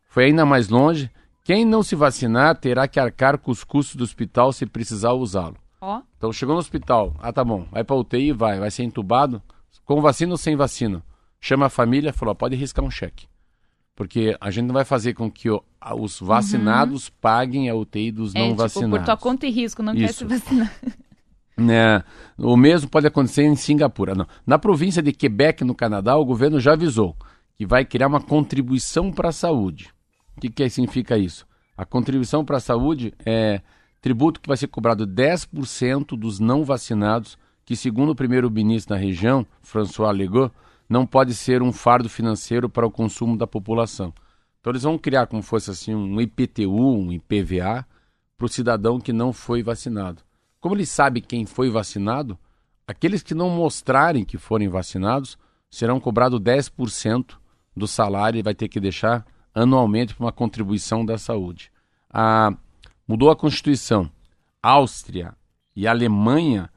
foi 0.08 0.26
ainda 0.26 0.46
mais 0.46 0.68
longe 0.68 1.10
quem 1.46 1.64
não 1.64 1.82
se 1.82 1.94
vacinar 1.94 2.56
terá 2.56 2.88
que 2.88 2.98
arcar 2.98 3.38
com 3.38 3.52
os 3.52 3.62
custos 3.62 3.94
do 3.94 4.02
hospital 4.02 4.52
se 4.52 4.66
precisar 4.66 5.12
usá-lo. 5.12 5.56
Oh. 5.80 6.00
Então 6.16 6.32
chegou 6.32 6.54
no 6.54 6.60
hospital, 6.60 7.14
ah 7.20 7.32
tá 7.32 7.44
bom, 7.44 7.68
vai 7.70 7.84
para 7.84 7.94
UTI, 7.94 8.32
vai, 8.32 8.58
vai 8.58 8.68
ser 8.68 8.82
entubado, 8.82 9.40
com 9.84 10.00
vacina 10.00 10.32
ou 10.32 10.36
sem 10.36 10.56
vacina. 10.56 11.04
Chama 11.40 11.66
a 11.66 11.70
família, 11.70 12.12
falou, 12.12 12.34
pode 12.34 12.56
riscar 12.56 12.84
um 12.84 12.90
cheque. 12.90 13.26
Porque 13.94 14.36
a 14.40 14.50
gente 14.50 14.66
não 14.66 14.74
vai 14.74 14.84
fazer 14.84 15.14
com 15.14 15.30
que 15.30 15.48
os 15.50 16.20
vacinados 16.20 17.08
uhum. 17.08 17.14
paguem 17.20 17.70
a 17.70 17.74
UTI 17.74 18.12
dos 18.12 18.34
é, 18.34 18.38
não 18.38 18.48
tipo, 18.48 18.58
vacinados. 18.58 18.98
Por 18.98 19.04
tua 19.04 19.16
conta 19.16 19.46
e 19.46 19.50
risco, 19.50 19.82
não 19.82 19.94
quer 19.94 20.12
se 20.12 20.24
vacinar. 20.24 20.72
É, 21.58 22.04
o 22.36 22.54
mesmo 22.54 22.90
pode 22.90 23.06
acontecer 23.06 23.42
em 23.42 23.56
Singapura. 23.56 24.14
Não. 24.14 24.26
Na 24.46 24.58
província 24.58 25.02
de 25.02 25.10
Quebec, 25.10 25.64
no 25.64 25.74
Canadá, 25.74 26.14
o 26.14 26.22
governo 26.22 26.60
já 26.60 26.74
avisou 26.74 27.16
que 27.56 27.64
vai 27.64 27.84
criar 27.84 28.08
uma 28.08 28.20
contribuição 28.20 29.10
para 29.10 29.30
a 29.30 29.32
saúde. 29.32 29.90
O 30.36 30.40
que, 30.42 30.50
que 30.50 30.68
significa 30.68 31.16
isso? 31.16 31.46
A 31.76 31.84
contribuição 31.84 32.44
para 32.44 32.58
a 32.58 32.60
saúde 32.60 33.14
é 33.24 33.62
tributo 34.02 34.40
que 34.40 34.48
vai 34.48 34.56
ser 34.56 34.66
cobrado 34.66 35.06
10% 35.06 36.16
dos 36.16 36.38
não 36.38 36.62
vacinados, 36.62 37.38
que, 37.64 37.74
segundo 37.74 38.10
o 38.10 38.14
primeiro-ministro 38.14 38.94
da 38.94 39.00
região, 39.00 39.46
François 39.62 40.16
Legault, 40.16 40.54
não 40.88 41.06
pode 41.06 41.34
ser 41.34 41.62
um 41.62 41.72
fardo 41.72 42.08
financeiro 42.08 42.68
para 42.68 42.86
o 42.86 42.90
consumo 42.90 43.36
da 43.36 43.46
população. 43.46 44.12
Então, 44.60 44.72
eles 44.72 44.82
vão 44.82 44.98
criar 44.98 45.26
como 45.26 45.42
fosse 45.42 45.70
assim 45.70 45.94
um 45.94 46.20
IPTU, 46.20 46.70
um 46.70 47.12
IPVA, 47.12 47.86
para 48.36 48.46
o 48.46 48.48
cidadão 48.48 49.00
que 49.00 49.12
não 49.12 49.32
foi 49.32 49.62
vacinado. 49.62 50.22
Como 50.60 50.74
ele 50.74 50.86
sabe 50.86 51.20
quem 51.20 51.46
foi 51.46 51.70
vacinado, 51.70 52.38
aqueles 52.86 53.22
que 53.22 53.34
não 53.34 53.48
mostrarem 53.50 54.24
que 54.24 54.38
forem 54.38 54.68
vacinados 54.68 55.38
serão 55.70 56.00
cobrados 56.00 56.40
10% 56.40 57.36
do 57.76 57.86
salário 57.86 58.38
e 58.38 58.42
vai 58.42 58.54
ter 58.54 58.68
que 58.68 58.80
deixar 58.80 59.24
anualmente 59.54 60.14
para 60.14 60.24
uma 60.24 60.32
contribuição 60.32 61.04
da 61.04 61.16
saúde. 61.16 61.70
A, 62.10 62.52
mudou 63.06 63.30
a 63.30 63.36
Constituição. 63.36 64.10
Áustria 64.62 65.34
e 65.74 65.86
Alemanha, 65.86 66.70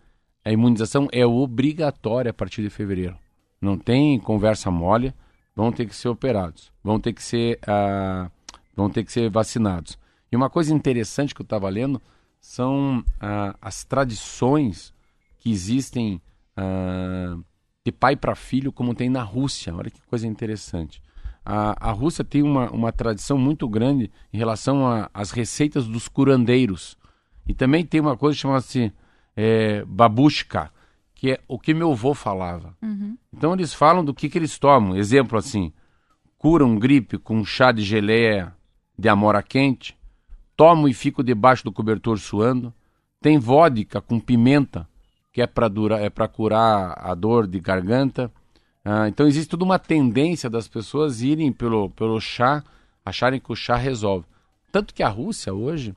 a 0.45 0.51
imunização 0.51 1.07
é 1.11 1.25
obrigatória 1.25 2.31
a 2.31 2.33
partir 2.33 2.61
de 2.61 2.69
fevereiro. 2.69 3.17
Não 3.61 3.77
tem 3.77 4.19
conversa 4.19 4.71
mole, 4.71 5.13
vão 5.55 5.71
ter 5.71 5.85
que 5.85 5.95
ser 5.95 6.07
operados, 6.07 6.71
vão 6.83 6.99
ter 6.99 7.13
que 7.13 7.21
ser, 7.21 7.59
uh, 7.63 8.31
vão 8.75 8.89
ter 8.89 9.03
que 9.03 9.11
ser 9.11 9.29
vacinados. 9.29 9.97
E 10.31 10.35
uma 10.35 10.49
coisa 10.49 10.73
interessante 10.73 11.35
que 11.35 11.41
eu 11.41 11.43
estava 11.45 11.67
lendo 11.69 12.01
são 12.39 12.99
uh, 12.99 13.57
as 13.61 13.83
tradições 13.83 14.93
que 15.39 15.51
existem 15.51 16.21
uh, 16.57 17.43
de 17.85 17.91
pai 17.91 18.15
para 18.15 18.35
filho, 18.35 18.71
como 18.71 18.95
tem 18.95 19.09
na 19.09 19.23
Rússia. 19.23 19.75
Olha 19.75 19.89
que 19.89 20.01
coisa 20.03 20.27
interessante. 20.27 21.01
A, 21.43 21.89
a 21.89 21.91
Rússia 21.91 22.23
tem 22.23 22.43
uma, 22.43 22.69
uma 22.69 22.91
tradição 22.91 23.37
muito 23.37 23.67
grande 23.67 24.11
em 24.31 24.37
relação 24.37 25.09
às 25.13 25.31
receitas 25.31 25.87
dos 25.87 26.07
curandeiros. 26.07 26.97
E 27.47 27.53
também 27.53 27.85
tem 27.85 27.99
uma 27.99 28.15
coisa 28.15 28.37
chamada-se 28.37 28.93
é, 29.35 29.83
babushka, 29.85 30.71
que 31.19 31.31
é 31.31 31.39
o 31.49 31.59
que 31.59 31.73
meu 31.73 31.91
avô 31.91 32.13
falava. 32.13 32.73
Uhum. 32.81 33.17
Então 33.33 33.51
eles 33.51 33.73
falam 33.73 34.05
do 34.05 34.13
que, 34.13 34.29
que 34.29 34.37
eles 34.37 34.57
tomam. 34.57 34.95
Exemplo 34.95 35.37
assim, 35.37 35.73
curam 36.37 36.79
gripe 36.79 37.17
com 37.17 37.43
chá 37.43 37.73
de 37.73 37.81
geleia 37.83 38.55
de 38.97 39.09
amora 39.09 39.43
quente, 39.43 39.97
tomo 40.55 40.87
e 40.87 40.93
fico 40.93 41.21
debaixo 41.21 41.65
do 41.65 41.73
cobertor 41.73 42.17
suando, 42.17 42.73
tem 43.19 43.37
vodka 43.37 43.99
com 43.99 44.17
pimenta, 44.17 44.87
que 45.33 45.41
é 45.41 45.47
para 45.47 45.69
é 45.99 46.27
curar 46.29 46.97
a 46.97 47.13
dor 47.13 47.45
de 47.45 47.59
garganta, 47.59 48.31
ah, 48.85 49.09
então 49.09 49.27
existe 49.27 49.49
toda 49.49 49.65
uma 49.65 49.77
tendência 49.77 50.49
das 50.49 50.69
pessoas 50.69 51.21
irem 51.21 51.51
pelo, 51.51 51.89
pelo 51.89 52.21
chá, 52.21 52.63
acharem 53.03 53.41
que 53.41 53.51
o 53.51 53.55
chá 53.57 53.75
resolve. 53.75 54.25
Tanto 54.71 54.93
que 54.93 55.03
a 55.03 55.09
Rússia 55.09 55.53
hoje 55.53 55.93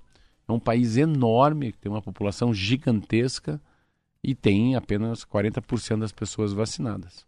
é 0.48 0.52
um 0.52 0.58
país 0.58 0.96
enorme, 0.96 1.70
que 1.70 1.78
tem 1.78 1.92
uma 1.92 2.02
população 2.02 2.52
gigantesca 2.52 3.60
e 4.22 4.34
tem 4.34 4.76
apenas 4.76 5.24
40% 5.24 6.00
das 6.00 6.12
pessoas 6.12 6.52
vacinadas. 6.52 7.26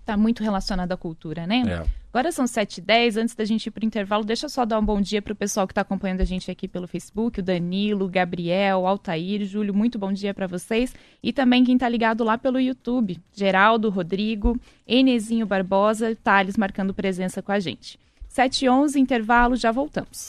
Está 0.00 0.16
muito 0.16 0.40
relacionado 0.40 0.92
à 0.92 0.96
cultura, 0.96 1.48
né? 1.48 1.64
É. 1.66 2.06
Agora 2.12 2.30
são 2.30 2.44
7h10, 2.44 3.20
antes 3.20 3.34
da 3.34 3.44
gente 3.44 3.66
ir 3.66 3.70
para 3.72 3.82
o 3.82 3.86
intervalo, 3.86 4.24
deixa 4.24 4.46
eu 4.46 4.50
só 4.50 4.64
dar 4.64 4.78
um 4.78 4.84
bom 4.84 5.00
dia 5.00 5.20
para 5.20 5.32
o 5.32 5.36
pessoal 5.36 5.66
que 5.66 5.72
está 5.72 5.80
acompanhando 5.80 6.20
a 6.20 6.24
gente 6.24 6.48
aqui 6.48 6.68
pelo 6.68 6.86
Facebook, 6.86 7.40
o 7.40 7.42
Danilo, 7.42 8.06
o 8.06 8.08
Gabriel, 8.08 8.86
Altair, 8.86 9.44
Júlio, 9.44 9.74
muito 9.74 9.98
bom 9.98 10.12
dia 10.12 10.32
para 10.32 10.46
vocês. 10.46 10.94
E 11.20 11.32
também 11.32 11.64
quem 11.64 11.74
está 11.74 11.88
ligado 11.88 12.22
lá 12.22 12.38
pelo 12.38 12.60
YouTube, 12.60 13.18
Geraldo, 13.32 13.90
Rodrigo, 13.90 14.58
Enezinho 14.86 15.44
Barbosa, 15.44 16.16
Thales 16.22 16.56
marcando 16.56 16.94
presença 16.94 17.42
com 17.42 17.50
a 17.50 17.58
gente. 17.58 17.98
7h11, 18.32 18.96
intervalo, 18.96 19.56
já 19.56 19.72
voltamos. 19.72 20.28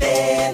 É 0.00 0.52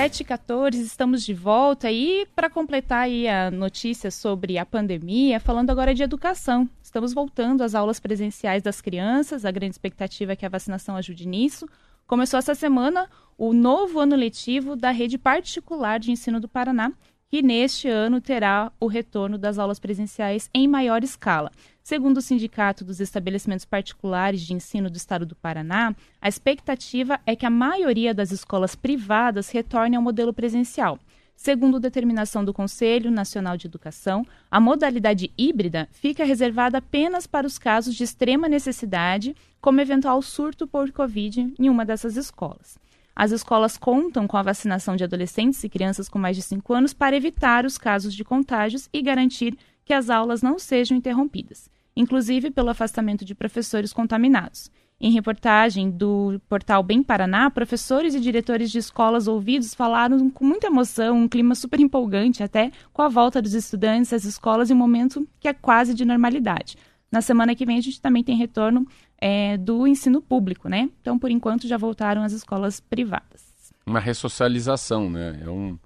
7h14, 0.00 0.76
estamos 0.76 1.22
de 1.22 1.34
volta 1.34 1.92
e 1.92 2.26
para 2.34 2.48
completar 2.48 3.00
aí 3.00 3.28
a 3.28 3.50
notícia 3.50 4.10
sobre 4.10 4.56
a 4.56 4.64
pandemia, 4.64 5.38
falando 5.38 5.68
agora 5.68 5.94
de 5.94 6.02
educação. 6.02 6.66
Estamos 6.82 7.12
voltando 7.12 7.62
às 7.62 7.74
aulas 7.74 8.00
presenciais 8.00 8.62
das 8.62 8.80
crianças, 8.80 9.44
a 9.44 9.50
grande 9.50 9.74
expectativa 9.74 10.32
é 10.32 10.36
que 10.36 10.46
a 10.46 10.48
vacinação 10.48 10.96
ajude 10.96 11.28
nisso. 11.28 11.68
Começou 12.06 12.38
essa 12.38 12.54
semana 12.54 13.10
o 13.36 13.52
novo 13.52 14.00
ano 14.00 14.16
letivo 14.16 14.74
da 14.74 14.90
rede 14.90 15.18
particular 15.18 16.00
de 16.00 16.10
ensino 16.10 16.40
do 16.40 16.48
Paraná, 16.48 16.90
que 17.28 17.42
neste 17.42 17.86
ano 17.86 18.22
terá 18.22 18.72
o 18.80 18.86
retorno 18.86 19.36
das 19.36 19.58
aulas 19.58 19.78
presenciais 19.78 20.48
em 20.54 20.66
maior 20.66 21.04
escala. 21.04 21.52
Segundo 21.90 22.18
o 22.18 22.22
Sindicato 22.22 22.84
dos 22.84 23.00
Estabelecimentos 23.00 23.64
Particulares 23.64 24.42
de 24.42 24.54
Ensino 24.54 24.88
do 24.88 24.96
Estado 24.96 25.26
do 25.26 25.34
Paraná, 25.34 25.92
a 26.22 26.28
expectativa 26.28 27.18
é 27.26 27.34
que 27.34 27.44
a 27.44 27.50
maioria 27.50 28.14
das 28.14 28.30
escolas 28.30 28.76
privadas 28.76 29.50
retorne 29.50 29.96
ao 29.96 30.02
modelo 30.02 30.32
presencial. 30.32 31.00
Segundo 31.34 31.80
determinação 31.80 32.44
do 32.44 32.54
Conselho 32.54 33.10
Nacional 33.10 33.56
de 33.56 33.66
Educação, 33.66 34.24
a 34.48 34.60
modalidade 34.60 35.32
híbrida 35.36 35.88
fica 35.90 36.22
reservada 36.22 36.78
apenas 36.78 37.26
para 37.26 37.44
os 37.44 37.58
casos 37.58 37.96
de 37.96 38.04
extrema 38.04 38.48
necessidade, 38.48 39.34
como 39.60 39.80
eventual 39.80 40.22
surto 40.22 40.68
por 40.68 40.92
Covid 40.92 41.54
em 41.58 41.68
uma 41.68 41.84
dessas 41.84 42.16
escolas. 42.16 42.78
As 43.16 43.32
escolas 43.32 43.76
contam 43.76 44.28
com 44.28 44.36
a 44.36 44.42
vacinação 44.44 44.94
de 44.94 45.02
adolescentes 45.02 45.64
e 45.64 45.68
crianças 45.68 46.08
com 46.08 46.20
mais 46.20 46.36
de 46.36 46.42
5 46.42 46.72
anos 46.72 46.94
para 46.94 47.16
evitar 47.16 47.66
os 47.66 47.76
casos 47.76 48.14
de 48.14 48.22
contágios 48.22 48.88
e 48.92 49.02
garantir 49.02 49.58
que 49.84 49.92
as 49.92 50.08
aulas 50.08 50.40
não 50.40 50.56
sejam 50.56 50.96
interrompidas, 50.96 51.68
inclusive 51.96 52.50
pelo 52.50 52.70
afastamento 52.70 53.24
de 53.24 53.34
professores 53.34 53.92
contaminados. 53.92 54.70
Em 55.02 55.10
reportagem 55.10 55.90
do 55.90 56.38
portal 56.46 56.82
Bem 56.82 57.02
Paraná, 57.02 57.50
professores 57.50 58.14
e 58.14 58.20
diretores 58.20 58.70
de 58.70 58.78
escolas 58.78 59.26
ouvidos 59.26 59.72
falaram 59.72 60.28
com 60.28 60.44
muita 60.44 60.66
emoção, 60.66 61.16
um 61.16 61.28
clima 61.28 61.54
super 61.54 61.80
empolgante 61.80 62.42
até 62.42 62.70
com 62.92 63.00
a 63.00 63.08
volta 63.08 63.40
dos 63.40 63.54
estudantes 63.54 64.12
às 64.12 64.24
escolas 64.24 64.70
em 64.70 64.74
um 64.74 64.76
momento 64.76 65.26
que 65.40 65.48
é 65.48 65.54
quase 65.54 65.94
de 65.94 66.04
normalidade. 66.04 66.76
Na 67.10 67.22
semana 67.22 67.54
que 67.54 67.64
vem 67.64 67.78
a 67.78 67.80
gente 67.80 68.00
também 68.00 68.22
tem 68.22 68.36
retorno 68.36 68.86
é, 69.18 69.56
do 69.56 69.86
ensino 69.86 70.20
público, 70.20 70.68
né? 70.68 70.90
Então, 71.00 71.18
por 71.18 71.30
enquanto, 71.30 71.66
já 71.66 71.76
voltaram 71.76 72.22
as 72.22 72.32
escolas 72.32 72.78
privadas. 72.78 73.72
Uma 73.86 74.00
ressocialização, 74.00 75.10
né? 75.10 75.40
É 75.42 75.50
um... 75.50 75.78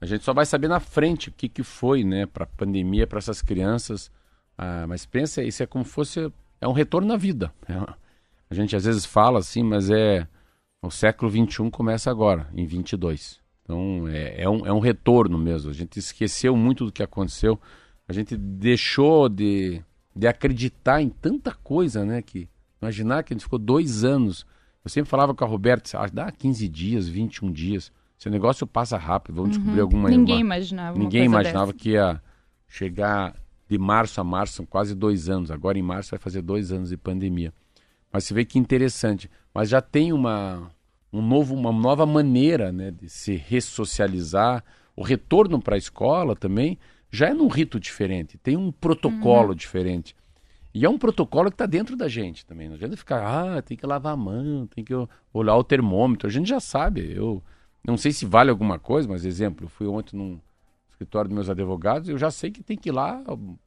A 0.00 0.06
gente 0.06 0.24
só 0.24 0.34
vai 0.34 0.44
saber 0.44 0.68
na 0.68 0.78
frente 0.80 1.30
o 1.30 1.32
que, 1.32 1.48
que 1.48 1.62
foi, 1.62 2.04
né, 2.04 2.26
para 2.26 2.44
a 2.44 2.48
pandemia, 2.48 3.06
para 3.06 3.18
essas 3.18 3.40
crianças. 3.40 4.10
Ah, 4.56 4.86
mas 4.86 5.04
pensa, 5.04 5.42
isso 5.42 5.62
é 5.62 5.66
como 5.66 5.84
fosse 5.84 6.32
é 6.60 6.66
um 6.66 6.72
retorno 6.72 7.08
na 7.08 7.16
vida. 7.16 7.52
É 7.68 7.74
a 8.48 8.54
gente 8.54 8.76
às 8.76 8.84
vezes 8.84 9.04
fala 9.04 9.38
assim, 9.38 9.62
mas 9.62 9.90
é. 9.90 10.26
O 10.82 10.90
século 10.90 11.30
XXI 11.30 11.68
começa 11.70 12.10
agora, 12.10 12.48
em 12.54 12.64
22. 12.64 13.40
Então 13.64 14.06
é, 14.06 14.42
é, 14.42 14.48
um, 14.48 14.64
é 14.66 14.72
um 14.72 14.78
retorno 14.78 15.36
mesmo. 15.36 15.70
A 15.70 15.74
gente 15.74 15.98
esqueceu 15.98 16.56
muito 16.56 16.84
do 16.84 16.92
que 16.92 17.02
aconteceu. 17.02 17.58
A 18.06 18.12
gente 18.12 18.36
deixou 18.36 19.28
de, 19.28 19.82
de 20.14 20.28
acreditar 20.28 21.02
em 21.02 21.08
tanta 21.08 21.52
coisa, 21.52 22.04
né? 22.04 22.22
Que 22.22 22.48
imaginar 22.80 23.24
que 23.24 23.32
a 23.32 23.34
gente 23.34 23.42
ficou 23.42 23.58
dois 23.58 24.04
anos. 24.04 24.46
Eu 24.84 24.90
sempre 24.90 25.10
falava 25.10 25.34
com 25.34 25.44
a 25.44 25.48
Roberta, 25.48 25.98
ah, 25.98 26.06
dá 26.06 26.30
15 26.30 26.68
dias, 26.68 27.08
21 27.08 27.50
dias. 27.50 27.90
Esse 28.18 28.30
negócio 28.30 28.64
passa 28.66 28.96
rápido, 28.96 29.36
vamos 29.36 29.56
uhum. 29.56 29.62
descobrir 29.62 29.80
alguma 29.80 30.08
Ninguém 30.08 30.36
uma, 30.36 30.40
imaginava. 30.40 30.98
Ninguém 30.98 31.24
imaginava 31.24 31.72
dessa. 31.72 31.78
que 31.78 31.90
ia 31.90 32.22
chegar 32.68 33.34
de 33.68 33.78
março 33.78 34.20
a 34.20 34.24
março, 34.24 34.54
são 34.54 34.66
quase 34.66 34.94
dois 34.94 35.28
anos. 35.28 35.50
Agora 35.50 35.78
em 35.78 35.82
março 35.82 36.10
vai 36.10 36.18
fazer 36.18 36.42
dois 36.42 36.72
anos 36.72 36.90
de 36.90 36.96
pandemia. 36.96 37.52
Mas 38.12 38.24
você 38.24 38.34
vê 38.34 38.44
que 38.44 38.58
interessante. 38.58 39.30
Mas 39.52 39.68
já 39.68 39.80
tem 39.80 40.12
uma, 40.12 40.70
um 41.12 41.20
novo, 41.20 41.54
uma 41.54 41.72
nova 41.72 42.06
maneira 42.06 42.70
né, 42.72 42.90
de 42.90 43.08
se 43.08 43.34
ressocializar. 43.34 44.64
O 44.94 45.02
retorno 45.02 45.60
para 45.60 45.74
a 45.74 45.78
escola 45.78 46.36
também 46.36 46.78
já 47.10 47.28
é 47.28 47.34
num 47.34 47.48
rito 47.48 47.78
diferente, 47.78 48.36
tem 48.38 48.56
um 48.56 48.70
protocolo 48.70 49.50
uhum. 49.50 49.54
diferente. 49.54 50.14
E 50.74 50.84
é 50.84 50.88
um 50.88 50.98
protocolo 50.98 51.50
que 51.50 51.54
está 51.54 51.64
dentro 51.64 51.96
da 51.96 52.06
gente 52.06 52.44
também. 52.44 52.68
Não 52.68 52.74
adianta 52.74 52.96
ficar, 52.96 53.24
ah, 53.24 53.62
tem 53.62 53.76
que 53.76 53.86
lavar 53.86 54.12
a 54.12 54.16
mão, 54.16 54.66
tem 54.66 54.84
que 54.84 54.92
olhar 55.32 55.56
o 55.56 55.64
termômetro. 55.64 56.28
A 56.28 56.30
gente 56.30 56.46
já 56.46 56.60
sabe. 56.60 57.14
Eu 57.14 57.42
não 57.82 57.96
sei 57.96 58.12
se 58.12 58.26
vale 58.26 58.50
alguma 58.50 58.78
coisa, 58.78 59.08
mas 59.08 59.24
exemplo, 59.24 59.64
eu 59.64 59.70
fui 59.70 59.86
ontem 59.86 60.14
num 60.14 60.38
escritório 60.96 61.28
dos 61.28 61.34
meus 61.34 61.50
advogados, 61.50 62.08
eu 62.08 62.18
já 62.18 62.30
sei 62.30 62.50
que 62.50 62.62
tem 62.62 62.76
que 62.76 62.88
ir 62.88 62.92
lá 62.92 63.22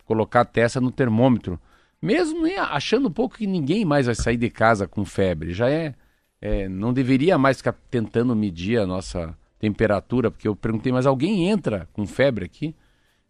colocar 0.05 0.41
a 0.41 0.45
testa 0.45 0.81
no 0.81 0.91
termômetro 0.91 1.59
mesmo 2.01 2.45
achando 2.57 3.09
um 3.09 3.11
pouco 3.11 3.37
que 3.37 3.47
ninguém 3.47 3.83
mais 3.83 4.05
vai 4.05 4.15
sair 4.15 4.37
de 4.37 4.49
casa 4.49 4.87
com 4.87 5.03
febre. 5.03 5.53
Já 5.53 5.69
é, 5.69 5.93
é, 6.41 6.69
não 6.69 6.93
deveria 6.93 7.37
mais 7.37 7.57
ficar 7.57 7.73
tentando 7.89 8.35
medir 8.35 8.79
a 8.79 8.87
nossa 8.87 9.37
temperatura, 9.59 10.31
porque 10.31 10.47
eu 10.47 10.55
perguntei, 10.55 10.91
mas 10.91 11.05
alguém 11.05 11.49
entra 11.49 11.87
com 11.91 12.07
febre 12.07 12.45
aqui? 12.45 12.73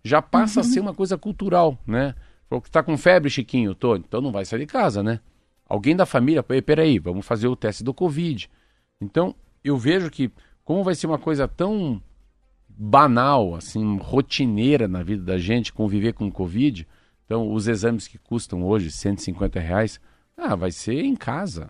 Já 0.03 0.21
passa 0.21 0.59
uhum. 0.59 0.65
a 0.65 0.69
ser 0.69 0.79
uma 0.79 0.93
coisa 0.93 1.17
cultural, 1.17 1.77
né? 1.85 2.13
Falou 2.47 2.61
que 2.61 2.69
tá 2.69 2.81
com 2.81 2.97
febre, 2.97 3.29
Chiquinho, 3.29 3.75
tô, 3.75 3.95
então 3.95 4.21
não 4.21 4.31
vai 4.31 4.45
sair 4.45 4.59
de 4.59 4.65
casa, 4.65 5.03
né? 5.03 5.19
Alguém 5.67 5.95
da 5.95 6.05
família, 6.05 6.43
peraí, 6.43 6.97
vamos 6.97 7.25
fazer 7.25 7.47
o 7.47 7.55
teste 7.55 7.83
do 7.83 7.93
Covid. 7.93 8.49
Então, 9.01 9.35
eu 9.63 9.77
vejo 9.77 10.09
que 10.09 10.31
como 10.63 10.83
vai 10.83 10.95
ser 10.95 11.07
uma 11.07 11.19
coisa 11.19 11.47
tão 11.47 12.01
banal, 12.81 13.55
assim, 13.55 13.97
rotineira 13.97 14.87
na 14.87 15.03
vida 15.03 15.23
da 15.23 15.37
gente 15.37 15.73
conviver 15.73 16.13
com 16.13 16.27
o 16.27 16.31
Covid, 16.31 16.87
então, 17.29 17.53
os 17.53 17.67
exames 17.67 18.07
que 18.07 18.17
custam 18.17 18.63
hoje 18.63 18.89
150 18.89 19.59
reais, 19.59 20.01
ah, 20.35 20.55
vai 20.55 20.71
ser 20.71 21.03
em 21.03 21.15
casa. 21.15 21.69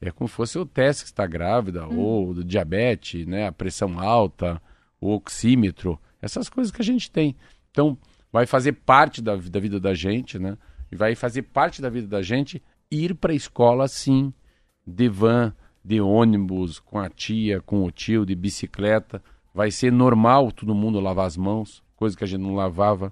É 0.00 0.10
como 0.10 0.26
se 0.26 0.34
fosse 0.34 0.58
o 0.58 0.66
teste 0.66 1.04
que 1.04 1.10
está 1.10 1.24
grávida, 1.24 1.86
hum. 1.86 1.98
ou 1.98 2.34
do 2.34 2.42
diabetes, 2.42 3.24
né, 3.24 3.46
a 3.46 3.52
pressão 3.52 4.00
alta, 4.00 4.60
o 5.00 5.12
oxímetro, 5.12 5.96
essas 6.20 6.48
coisas 6.48 6.72
que 6.72 6.82
a 6.82 6.84
gente 6.84 7.08
tem. 7.08 7.36
Então, 7.70 7.96
vai 8.32 8.46
fazer 8.46 8.72
parte 8.72 9.22
da, 9.22 9.36
da 9.36 9.60
vida 9.60 9.78
da 9.78 9.94
gente, 9.94 10.40
né? 10.40 10.58
E 10.90 10.96
vai 10.96 11.14
fazer 11.14 11.42
parte 11.42 11.80
da 11.80 11.88
vida 11.88 12.08
da 12.08 12.20
gente 12.20 12.60
ir 12.90 13.14
para 13.14 13.32
a 13.32 13.36
escola, 13.36 13.86
sim, 13.86 14.32
de 14.84 15.08
van, 15.08 15.52
de 15.84 16.00
ônibus, 16.00 16.80
com 16.80 16.98
a 16.98 17.08
tia, 17.08 17.60
com 17.60 17.84
o 17.84 17.92
tio, 17.92 18.26
de 18.26 18.34
bicicleta. 18.34 19.22
Vai 19.56 19.70
ser 19.70 19.90
normal 19.90 20.52
todo 20.52 20.74
mundo 20.74 21.00
lavar 21.00 21.26
as 21.26 21.34
mãos, 21.34 21.82
coisa 21.96 22.14
que 22.14 22.22
a 22.22 22.26
gente 22.26 22.42
não 22.42 22.54
lavava. 22.54 23.10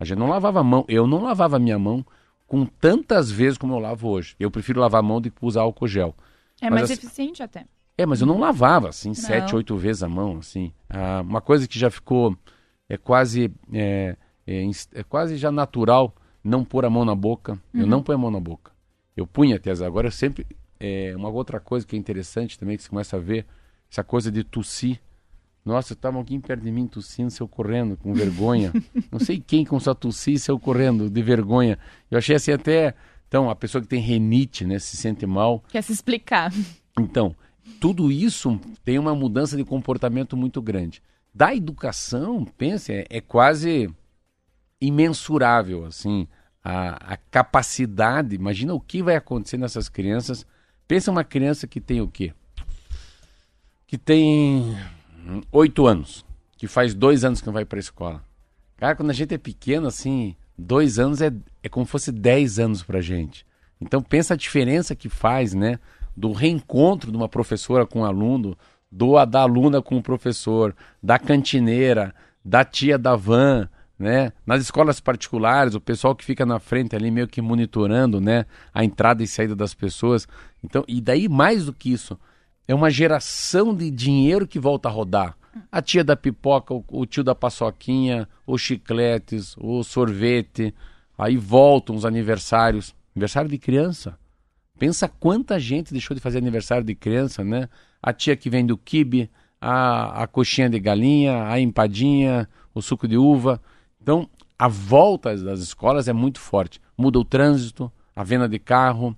A 0.00 0.04
gente 0.04 0.18
não 0.18 0.28
lavava 0.28 0.58
a 0.58 0.64
mão. 0.64 0.84
Eu 0.88 1.06
não 1.06 1.22
lavava 1.22 1.54
a 1.54 1.58
minha 1.60 1.78
mão 1.78 2.04
com 2.44 2.66
tantas 2.66 3.30
vezes 3.30 3.56
como 3.56 3.72
eu 3.72 3.78
lavo 3.78 4.08
hoje. 4.08 4.34
Eu 4.40 4.50
prefiro 4.50 4.80
lavar 4.80 4.98
a 4.98 5.02
mão 5.06 5.20
do 5.20 5.30
que 5.30 5.36
usar 5.40 5.60
álcool 5.60 5.86
gel. 5.86 6.12
É 6.60 6.68
mas 6.68 6.80
mais 6.80 6.90
assim, 6.90 7.06
eficiente 7.06 7.40
até. 7.40 7.66
É, 7.96 8.04
mas 8.04 8.20
eu 8.20 8.26
não 8.26 8.36
lavava, 8.36 8.88
assim, 8.88 9.10
não. 9.10 9.14
sete, 9.14 9.54
oito 9.54 9.76
vezes 9.76 10.02
a 10.02 10.08
mão, 10.08 10.38
assim. 10.38 10.72
Ah, 10.90 11.20
uma 11.20 11.40
coisa 11.40 11.68
que 11.68 11.78
já 11.78 11.88
ficou 11.88 12.36
é 12.88 12.96
quase 12.96 13.48
é, 13.72 14.16
é, 14.44 14.68
é, 14.92 15.04
quase 15.04 15.36
já 15.36 15.52
natural 15.52 16.16
não 16.42 16.64
pôr 16.64 16.84
a 16.84 16.90
mão 16.90 17.04
na 17.04 17.14
boca. 17.14 17.52
Uhum. 17.72 17.82
Eu 17.82 17.86
não 17.86 18.02
ponho 18.02 18.18
a 18.18 18.22
mão 18.22 18.30
na 18.32 18.40
boca. 18.40 18.72
Eu 19.16 19.24
punha 19.24 19.54
até 19.54 19.70
agora 19.84 20.08
eu 20.08 20.12
sempre 20.12 20.44
é, 20.80 21.14
uma 21.14 21.28
outra 21.28 21.60
coisa 21.60 21.86
que 21.86 21.94
é 21.94 21.98
interessante 21.98 22.58
também 22.58 22.76
que 22.76 22.82
você 22.82 22.88
começa 22.88 23.16
a 23.16 23.20
ver 23.20 23.46
essa 23.88 24.02
coisa 24.02 24.32
de 24.32 24.42
tossir 24.42 25.00
nossa, 25.66 25.94
estava 25.94 26.16
alguém 26.16 26.40
perto 26.40 26.62
de 26.62 26.70
mim 26.70 26.86
tossindo, 26.86 27.28
saiu 27.28 27.48
correndo, 27.48 27.96
com 27.96 28.14
vergonha. 28.14 28.72
Não 29.10 29.18
sei 29.18 29.40
quem 29.40 29.64
com 29.64 29.80
sua 29.80 29.96
tossir 29.96 30.38
saiu 30.38 30.60
correndo 30.60 31.10
de 31.10 31.22
vergonha. 31.22 31.76
Eu 32.08 32.18
achei 32.18 32.36
assim 32.36 32.52
até. 32.52 32.94
Então, 33.26 33.50
a 33.50 33.56
pessoa 33.56 33.82
que 33.82 33.88
tem 33.88 34.00
renite, 34.00 34.64
né, 34.64 34.78
se 34.78 34.96
sente 34.96 35.26
mal. 35.26 35.64
Quer 35.68 35.82
se 35.82 35.92
explicar. 35.92 36.52
Então, 36.96 37.34
tudo 37.80 38.12
isso 38.12 38.60
tem 38.84 38.96
uma 38.96 39.12
mudança 39.12 39.56
de 39.56 39.64
comportamento 39.64 40.36
muito 40.36 40.62
grande. 40.62 41.02
Da 41.34 41.52
educação, 41.52 42.44
pense, 42.44 42.92
é, 42.92 43.04
é 43.10 43.20
quase 43.20 43.90
imensurável, 44.80 45.84
assim, 45.84 46.28
a, 46.62 47.14
a 47.14 47.16
capacidade. 47.16 48.36
Imagina 48.36 48.72
o 48.72 48.80
que 48.80 49.02
vai 49.02 49.16
acontecer 49.16 49.56
nessas 49.56 49.88
crianças. 49.88 50.46
Pensa 50.86 51.10
uma 51.10 51.24
criança 51.24 51.66
que 51.66 51.80
tem 51.80 52.00
o 52.00 52.06
quê? 52.06 52.32
Que 53.84 53.98
tem 53.98 54.76
oito 55.50 55.86
anos, 55.86 56.24
que 56.56 56.66
faz 56.66 56.94
dois 56.94 57.24
anos 57.24 57.40
que 57.40 57.46
não 57.46 57.54
vai 57.54 57.64
para 57.64 57.78
a 57.78 57.80
escola. 57.80 58.22
Cara, 58.76 58.94
quando 58.94 59.10
a 59.10 59.14
gente 59.14 59.34
é 59.34 59.38
pequeno, 59.38 59.86
assim, 59.86 60.36
dois 60.56 60.98
anos 60.98 61.20
é, 61.22 61.32
é 61.62 61.68
como 61.68 61.86
se 61.86 61.92
fosse 61.92 62.12
dez 62.12 62.58
anos 62.58 62.82
para 62.82 63.00
gente. 63.00 63.46
Então 63.80 64.02
pensa 64.02 64.34
a 64.34 64.36
diferença 64.36 64.94
que 64.94 65.08
faz, 65.08 65.54
né? 65.54 65.78
Do 66.16 66.32
reencontro 66.32 67.10
de 67.10 67.16
uma 67.16 67.28
professora 67.28 67.86
com 67.86 68.00
um 68.00 68.04
aluno, 68.04 68.56
do 68.90 69.24
da 69.26 69.42
aluna 69.42 69.82
com 69.82 69.96
o 69.96 70.02
professor, 70.02 70.74
da 71.02 71.18
cantineira, 71.18 72.14
da 72.44 72.64
tia 72.64 72.98
da 72.98 73.16
van, 73.16 73.68
né? 73.98 74.32
Nas 74.46 74.62
escolas 74.62 75.00
particulares, 75.00 75.74
o 75.74 75.80
pessoal 75.80 76.14
que 76.14 76.24
fica 76.24 76.46
na 76.46 76.58
frente 76.58 76.94
ali 76.94 77.10
meio 77.10 77.28
que 77.28 77.42
monitorando, 77.42 78.20
né? 78.20 78.46
A 78.72 78.84
entrada 78.84 79.22
e 79.22 79.26
saída 79.26 79.54
das 79.54 79.74
pessoas. 79.74 80.26
Então, 80.62 80.84
e 80.86 81.00
daí 81.00 81.28
mais 81.28 81.66
do 81.66 81.72
que 81.72 81.92
isso, 81.92 82.18
é 82.68 82.74
uma 82.74 82.90
geração 82.90 83.74
de 83.74 83.90
dinheiro 83.90 84.46
que 84.46 84.58
volta 84.58 84.88
a 84.88 84.92
rodar. 84.92 85.36
A 85.70 85.80
tia 85.80 86.04
da 86.04 86.16
pipoca, 86.16 86.74
o, 86.74 86.84
o 86.88 87.06
tio 87.06 87.24
da 87.24 87.34
paçoquinha, 87.34 88.28
os 88.46 88.60
chicletes, 88.60 89.54
o 89.58 89.82
sorvete. 89.82 90.74
Aí 91.16 91.36
voltam 91.36 91.96
os 91.96 92.04
aniversários. 92.04 92.94
Aniversário 93.14 93.48
de 93.48 93.56
criança. 93.56 94.18
Pensa 94.78 95.08
quanta 95.08 95.58
gente 95.58 95.92
deixou 95.92 96.14
de 96.14 96.20
fazer 96.20 96.38
aniversário 96.38 96.84
de 96.84 96.94
criança, 96.94 97.42
né? 97.42 97.68
A 98.02 98.12
tia 98.12 98.36
que 98.36 98.50
vende 98.50 98.72
o 98.72 98.76
quibe, 98.76 99.30
a, 99.60 100.22
a 100.22 100.26
coxinha 100.26 100.68
de 100.68 100.78
galinha, 100.78 101.48
a 101.48 101.58
empadinha, 101.58 102.46
o 102.74 102.82
suco 102.82 103.08
de 103.08 103.16
uva. 103.16 103.60
Então, 104.02 104.28
a 104.58 104.68
volta 104.68 105.34
das 105.36 105.60
escolas 105.60 106.08
é 106.08 106.12
muito 106.12 106.38
forte. 106.38 106.80
Muda 106.96 107.18
o 107.18 107.24
trânsito, 107.24 107.90
a 108.14 108.22
venda 108.22 108.48
de 108.48 108.58
carro, 108.58 109.16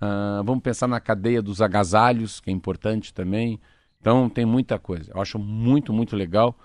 Uh, 0.00 0.42
vamos 0.44 0.62
pensar 0.62 0.86
na 0.86 1.00
cadeia 1.00 1.42
dos 1.42 1.60
agasalhos, 1.60 2.40
que 2.40 2.50
é 2.50 2.52
importante 2.52 3.12
também. 3.12 3.60
Então 4.00 4.28
tem 4.28 4.44
muita 4.44 4.78
coisa. 4.78 5.12
Eu 5.14 5.20
acho 5.20 5.38
muito, 5.38 5.92
muito 5.92 6.14
legal, 6.14 6.56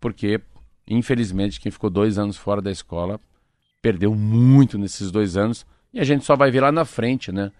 porque, 0.00 0.40
infelizmente, 0.86 1.60
quem 1.60 1.72
ficou 1.72 1.90
dois 1.90 2.18
anos 2.18 2.36
fora 2.36 2.62
da 2.62 2.70
escola 2.70 3.20
perdeu 3.82 4.14
muito 4.14 4.78
nesses 4.78 5.10
dois 5.10 5.36
anos 5.36 5.66
e 5.92 6.00
a 6.00 6.04
gente 6.04 6.24
só 6.24 6.36
vai 6.36 6.50
ver 6.50 6.60
lá 6.60 6.72
na 6.72 6.84
frente, 6.84 7.32
né? 7.32 7.52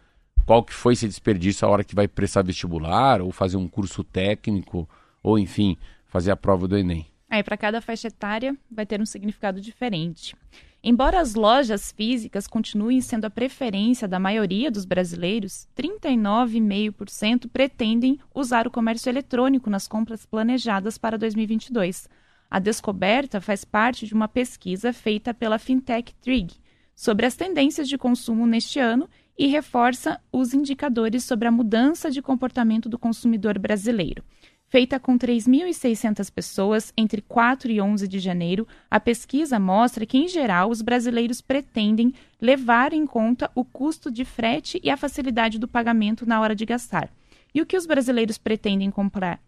Qual 0.45 0.63
que 0.63 0.73
foi 0.73 0.95
esse 0.95 1.07
desperdício 1.07 1.67
a 1.67 1.71
hora 1.71 1.85
que 1.85 1.95
vai 1.95 2.09
prestar 2.09 2.43
vestibular 2.43 3.21
ou 3.21 3.31
fazer 3.31 3.57
um 3.57 3.69
curso 3.69 4.03
técnico 4.03 4.89
ou 5.23 5.39
enfim 5.39 5.77
fazer 6.07 6.31
a 6.31 6.37
prova 6.37 6.67
do 6.67 6.77
Enem. 6.77 7.07
Aí 7.31 7.43
para 7.43 7.57
cada 7.57 7.81
faixa 7.81 8.09
etária 8.09 8.57
vai 8.71 8.87
ter 8.87 9.01
um 9.01 9.07
significado 9.07 9.61
diferente. 9.61 10.35
Embora 10.83 11.21
as 11.21 11.35
lojas 11.35 11.91
físicas 11.91 12.47
continuem 12.47 13.01
sendo 13.01 13.25
a 13.25 13.31
preferência 13.31 14.07
da 14.07 14.19
maioria 14.19 14.71
dos 14.71 14.85
brasileiros, 14.85 15.67
39,5% 15.77 17.49
pretendem 17.53 18.19
usar 18.33 18.67
o 18.67 18.71
comércio 18.71 19.11
eletrônico 19.11 19.69
nas 19.69 19.89
compras 19.89 20.25
planejadas 20.25 20.97
para 20.97 21.19
2022. 21.19 22.09
A 22.49 22.61
descoberta 22.61 23.41
faz 23.41 23.65
parte 23.65 24.07
de 24.07 24.15
uma 24.15 24.29
pesquisa 24.29 24.93
feita 24.93 25.35
pela 25.35 25.59
fintech 25.59 26.15
Trig 26.23 26.55
sobre 26.95 27.27
as 27.27 27.35
tendências 27.35 27.89
de 27.89 27.99
consumo 27.99 28.47
neste 28.47 28.79
ano 28.79 29.09
e 29.37 29.47
reforça 29.47 30.21
os 30.33 30.55
indicadores 30.55 31.25
sobre 31.25 31.47
a 31.47 31.53
mudança 31.53 32.11
de 32.11 32.23
comportamento 32.23 32.89
do 32.89 32.99
consumidor 32.99 33.59
brasileiro. 33.59 34.25
Feita 34.71 35.01
com 35.01 35.19
3.600 35.19 36.31
pessoas 36.31 36.93
entre 36.95 37.23
4 37.23 37.71
e 37.71 37.81
11 37.81 38.07
de 38.07 38.19
janeiro, 38.19 38.69
a 38.91 39.01
pesquisa 39.01 39.59
mostra 39.59 40.05
que, 40.05 40.19
em 40.19 40.29
geral, 40.29 40.69
os 40.69 40.83
brasileiros 40.83 41.41
pretendem 41.41 42.13
levar 42.39 42.93
em 42.93 43.07
conta 43.07 43.51
o 43.55 43.65
custo 43.65 44.11
de 44.11 44.27
frete 44.27 44.79
e 44.85 44.91
a 44.91 44.97
facilidade 44.99 45.59
do 45.59 45.67
pagamento 45.67 46.27
na 46.27 46.39
hora 46.39 46.55
de 46.55 46.67
gastar. 46.67 47.11
E 47.55 47.63
o 47.63 47.67
que 47.67 47.79
os 47.79 47.87
brasileiros 47.87 48.37
pretendem 48.37 48.91
comprar? 48.91 49.41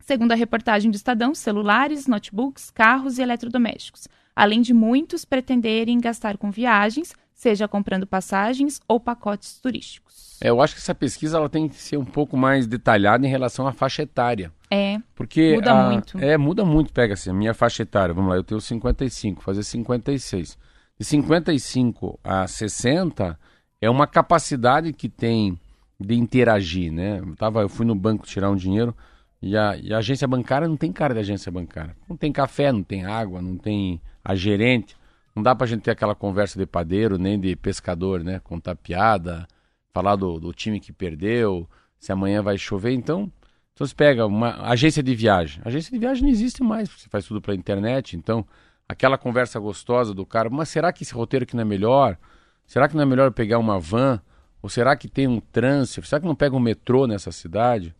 Segundo 0.00 0.32
a 0.32 0.34
reportagem 0.34 0.90
do 0.90 0.96
Estadão, 0.96 1.36
celulares, 1.36 2.08
notebooks, 2.08 2.68
carros 2.68 3.18
e 3.18 3.22
eletrodomésticos, 3.22 4.08
além 4.34 4.60
de 4.60 4.74
muitos 4.74 5.24
pretenderem 5.24 6.00
gastar 6.00 6.36
com 6.36 6.50
viagens, 6.50 7.14
seja 7.38 7.68
comprando 7.68 8.04
passagens 8.04 8.80
ou 8.88 8.98
pacotes 8.98 9.60
turísticos. 9.60 10.36
É, 10.40 10.50
eu 10.50 10.60
acho 10.60 10.74
que 10.74 10.80
essa 10.80 10.94
pesquisa 10.94 11.38
ela 11.38 11.48
tem 11.48 11.68
que 11.68 11.76
ser 11.76 11.96
um 11.96 12.04
pouco 12.04 12.36
mais 12.36 12.66
detalhada 12.66 13.24
em 13.24 13.30
relação 13.30 13.64
à 13.64 13.72
faixa 13.72 14.02
etária. 14.02 14.52
É. 14.68 14.98
Porque 15.14 15.54
muda 15.54 15.72
a, 15.72 15.88
muito. 15.88 16.18
É, 16.18 16.36
muda 16.36 16.64
muito. 16.64 16.92
Pega 16.92 17.14
assim, 17.14 17.30
a 17.30 17.32
minha 17.32 17.54
faixa 17.54 17.84
etária, 17.84 18.12
vamos 18.12 18.28
lá, 18.28 18.36
eu 18.36 18.42
tenho 18.42 18.60
55, 18.60 19.40
fazer 19.40 19.62
56. 19.62 20.58
De 20.98 21.04
55 21.04 22.18
a 22.24 22.44
60 22.48 23.38
é 23.80 23.88
uma 23.88 24.08
capacidade 24.08 24.92
que 24.92 25.08
tem 25.08 25.56
de 25.98 26.16
interagir, 26.16 26.92
né? 26.92 27.20
Eu, 27.20 27.36
tava, 27.36 27.60
eu 27.60 27.68
fui 27.68 27.86
no 27.86 27.94
banco 27.94 28.26
tirar 28.26 28.50
um 28.50 28.56
dinheiro 28.56 28.92
e 29.40 29.56
a, 29.56 29.76
e 29.76 29.94
a 29.94 29.98
agência 29.98 30.26
bancária 30.26 30.66
não 30.66 30.76
tem 30.76 30.92
cara 30.92 31.14
de 31.14 31.20
agência 31.20 31.52
bancária. 31.52 31.94
Não 32.08 32.16
tem 32.16 32.32
café, 32.32 32.72
não 32.72 32.82
tem 32.82 33.04
água, 33.04 33.40
não 33.40 33.56
tem 33.56 34.00
a 34.24 34.34
gerente. 34.34 34.96
Não 35.38 35.42
dá 35.44 35.54
pra 35.54 35.68
gente 35.68 35.82
ter 35.82 35.92
aquela 35.92 36.16
conversa 36.16 36.58
de 36.58 36.66
padeiro, 36.66 37.16
nem 37.16 37.38
de 37.38 37.54
pescador, 37.54 38.24
né? 38.24 38.40
Contar 38.40 38.74
piada, 38.74 39.46
falar 39.92 40.16
do, 40.16 40.40
do 40.40 40.52
time 40.52 40.80
que 40.80 40.92
perdeu, 40.92 41.68
se 41.96 42.10
amanhã 42.10 42.42
vai 42.42 42.58
chover. 42.58 42.92
Então, 42.92 43.30
então 43.72 43.86
você 43.86 43.94
pega 43.94 44.26
uma 44.26 44.68
agência 44.68 45.00
de 45.00 45.14
viagem. 45.14 45.62
Agência 45.64 45.92
de 45.92 45.98
viagem 46.00 46.24
não 46.24 46.30
existe 46.30 46.60
mais, 46.60 46.88
você 46.88 47.08
faz 47.08 47.24
tudo 47.24 47.40
pela 47.40 47.56
internet. 47.56 48.16
Então, 48.16 48.44
aquela 48.88 49.16
conversa 49.16 49.60
gostosa 49.60 50.12
do 50.12 50.26
cara, 50.26 50.50
mas 50.50 50.70
será 50.70 50.92
que 50.92 51.04
esse 51.04 51.14
roteiro 51.14 51.44
aqui 51.44 51.54
não 51.54 51.62
é 51.62 51.64
melhor? 51.64 52.18
Será 52.66 52.88
que 52.88 52.96
não 52.96 53.02
é 53.04 53.06
melhor 53.06 53.30
pegar 53.30 53.58
uma 53.60 53.78
van? 53.78 54.20
Ou 54.60 54.68
será 54.68 54.96
que 54.96 55.06
tem 55.06 55.28
um 55.28 55.38
trânsito? 55.38 56.04
Será 56.04 56.20
que 56.20 56.26
não 56.26 56.34
pega 56.34 56.56
um 56.56 56.60
metrô 56.60 57.06
nessa 57.06 57.30
cidade? 57.30 57.94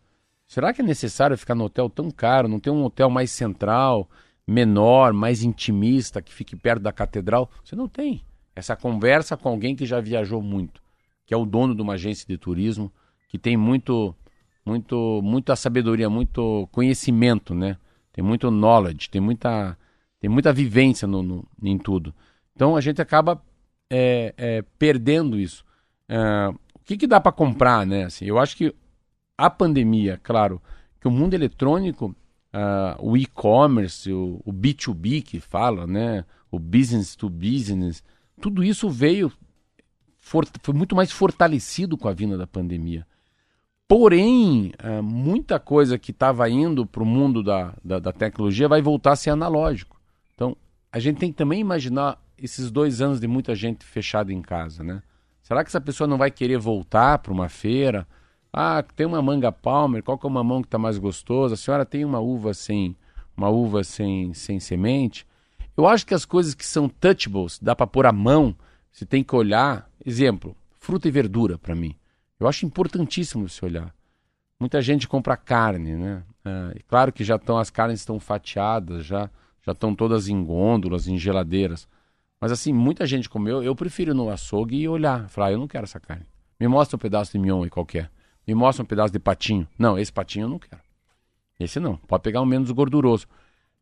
Será 0.45 0.73
que 0.73 0.81
é 0.81 0.83
necessário 0.83 1.37
ficar 1.37 1.55
no 1.55 1.63
hotel 1.63 1.89
tão 1.89 2.11
caro? 2.11 2.49
Não 2.49 2.59
tem 2.59 2.73
um 2.73 2.83
hotel 2.83 3.09
mais 3.09 3.31
central? 3.31 4.09
Menor, 4.49 5.13
mais 5.13 5.43
intimista, 5.43 6.21
que 6.21 6.33
fique 6.33 6.55
perto 6.55 6.81
da 6.81 6.91
catedral. 6.91 7.49
Você 7.63 7.75
não 7.75 7.87
tem. 7.87 8.23
Essa 8.55 8.75
conversa 8.75 9.37
com 9.37 9.49
alguém 9.49 9.75
que 9.75 9.85
já 9.85 10.01
viajou 10.01 10.41
muito, 10.41 10.81
que 11.25 11.33
é 11.33 11.37
o 11.37 11.45
dono 11.45 11.75
de 11.75 11.81
uma 11.81 11.93
agência 11.93 12.25
de 12.27 12.37
turismo, 12.37 12.91
que 13.27 13.37
tem 13.37 13.55
muito, 13.55 14.13
muito, 14.65 15.21
muita 15.23 15.55
sabedoria, 15.55 16.09
muito 16.09 16.67
conhecimento, 16.71 17.53
né? 17.53 17.77
Tem 18.11 18.23
muito 18.23 18.49
knowledge, 18.49 19.09
tem 19.09 19.21
muita, 19.21 19.77
tem 20.19 20.29
muita 20.29 20.51
vivência 20.51 21.07
no, 21.07 21.21
no 21.21 21.47
em 21.63 21.77
tudo. 21.77 22.13
Então 22.55 22.75
a 22.75 22.81
gente 22.81 23.01
acaba 23.01 23.41
é, 23.89 24.33
é, 24.37 24.61
perdendo 24.77 25.39
isso. 25.39 25.63
É, 26.07 26.49
o 26.73 26.79
que, 26.83 26.97
que 26.97 27.07
dá 27.07 27.21
para 27.21 27.31
comprar, 27.31 27.85
né? 27.85 28.05
Assim, 28.05 28.25
eu 28.25 28.39
acho 28.39 28.57
que 28.57 28.75
a 29.37 29.49
pandemia, 29.49 30.19
claro, 30.21 30.61
que 30.99 31.07
o 31.07 31.11
mundo 31.11 31.33
eletrônico 31.33 32.13
uh, 32.53 32.95
o 32.99 33.17
e-commerce, 33.17 34.11
o, 34.11 34.41
o, 34.45 34.51
B2B 34.51 35.23
que 35.23 35.39
fala, 35.39 35.85
né? 35.85 36.25
o 36.51 36.59
business 36.59 37.15
to 37.15 37.29
business, 37.29 38.03
tudo 38.41 38.63
isso 38.63 38.89
veio, 38.89 39.31
for, 40.17 40.45
foi 40.63 40.73
muito 40.73 40.95
mais 40.95 41.11
fortalecido 41.11 41.97
com 41.97 42.07
a 42.07 42.13
vinda 42.13 42.37
da 42.37 42.47
pandemia. 42.47 43.05
Porém, 43.87 44.71
uh, 44.83 45.01
muita 45.01 45.59
coisa 45.59 45.97
que 45.97 46.11
estava 46.11 46.49
indo 46.49 46.85
para 46.85 47.03
o 47.03 47.05
mundo 47.05 47.43
da, 47.43 47.73
da, 47.83 47.99
da 47.99 48.11
tecnologia 48.11 48.67
vai 48.67 48.81
voltar 48.81 49.13
a 49.13 49.15
ser 49.15 49.31
analógico. 49.31 49.99
Então, 50.35 50.55
a 50.91 50.99
gente 50.99 51.17
tem 51.17 51.31
que 51.31 51.37
também 51.37 51.59
imaginar 51.59 52.21
esses 52.37 52.71
dois 52.71 53.01
anos 53.01 53.19
de 53.19 53.27
muita 53.27 53.55
gente 53.55 53.83
fechada 53.83 54.31
em 54.31 54.41
casa, 54.41 54.83
né? 54.83 55.01
Será 55.41 55.63
que 55.63 55.69
essa 55.69 55.81
pessoa 55.81 56.07
não 56.07 56.17
vai 56.17 56.29
querer 56.29 56.59
voltar 56.59 57.17
para 57.17 57.33
uma 57.33 57.49
feira? 57.49 58.07
Ah, 58.51 58.83
tem 58.83 59.05
uma 59.05 59.21
manga 59.21 59.51
palmer, 59.51 60.03
qual 60.03 60.17
que 60.17 60.25
é 60.25 60.29
o 60.29 60.31
mamão 60.31 60.61
que 60.61 60.67
está 60.67 60.77
mais 60.77 60.97
gostoso? 60.97 61.53
A 61.53 61.57
senhora 61.57 61.85
tem 61.85 62.03
uma 62.03 62.19
uva 62.19 62.53
sem 62.53 62.95
uma 63.37 63.49
uva 63.49 63.83
sem, 63.83 64.33
sem 64.33 64.59
semente? 64.59 65.25
Eu 65.77 65.87
acho 65.87 66.05
que 66.05 66.13
as 66.13 66.25
coisas 66.25 66.53
que 66.53 66.65
são 66.65 66.89
touchables, 66.89 67.57
dá 67.61 67.73
para 67.73 67.87
pôr 67.87 68.05
a 68.05 68.11
mão, 68.11 68.53
você 68.91 69.05
tem 69.05 69.23
que 69.23 69.33
olhar. 69.33 69.89
Exemplo, 70.05 70.55
fruta 70.77 71.07
e 71.07 71.11
verdura 71.11 71.57
para 71.57 71.73
mim. 71.73 71.95
Eu 72.37 72.47
acho 72.47 72.65
importantíssimo 72.65 73.47
você 73.47 73.63
olhar. 73.63 73.93
Muita 74.59 74.81
gente 74.81 75.07
compra 75.07 75.37
carne, 75.37 75.95
né? 75.95 76.23
É, 76.43 76.79
claro 76.87 77.13
que 77.13 77.23
já 77.23 77.37
estão 77.37 77.57
as 77.57 77.69
carnes 77.69 78.01
estão 78.01 78.19
fatiadas, 78.19 79.05
já 79.05 79.29
já 79.65 79.73
estão 79.73 79.93
todas 79.93 80.27
em 80.27 80.43
gôndolas, 80.43 81.07
em 81.07 81.17
geladeiras. 81.17 81.87
Mas 82.41 82.51
assim, 82.51 82.73
muita 82.73 83.05
gente 83.05 83.29
comeu, 83.29 83.61
eu 83.61 83.75
prefiro 83.75 84.13
no 84.13 84.29
açougue 84.29 84.77
e 84.77 84.87
olhar, 84.87 85.29
falar, 85.29 85.47
ah, 85.47 85.51
eu 85.51 85.59
não 85.59 85.67
quero 85.67 85.83
essa 85.83 85.99
carne. 85.99 86.25
Me 86.59 86.67
mostra 86.67 86.95
um 86.95 86.99
pedaço 86.99 87.31
de 87.31 87.39
mignon 87.39 87.63
aí 87.63 87.69
qualquer. 87.69 88.09
Me 88.49 88.55
mostra 88.55 88.81
um 88.81 88.85
pedaço 88.85 89.13
de 89.13 89.19
patinho. 89.19 89.67
Não, 89.77 89.95
esse 89.95 90.11
patinho 90.11 90.45
eu 90.45 90.49
não 90.49 90.57
quero. 90.57 90.81
Esse 91.59 91.79
não. 91.79 91.97
Pode 91.97 92.23
pegar 92.23 92.41
um 92.41 92.47
menos 92.47 92.71
gorduroso. 92.71 93.27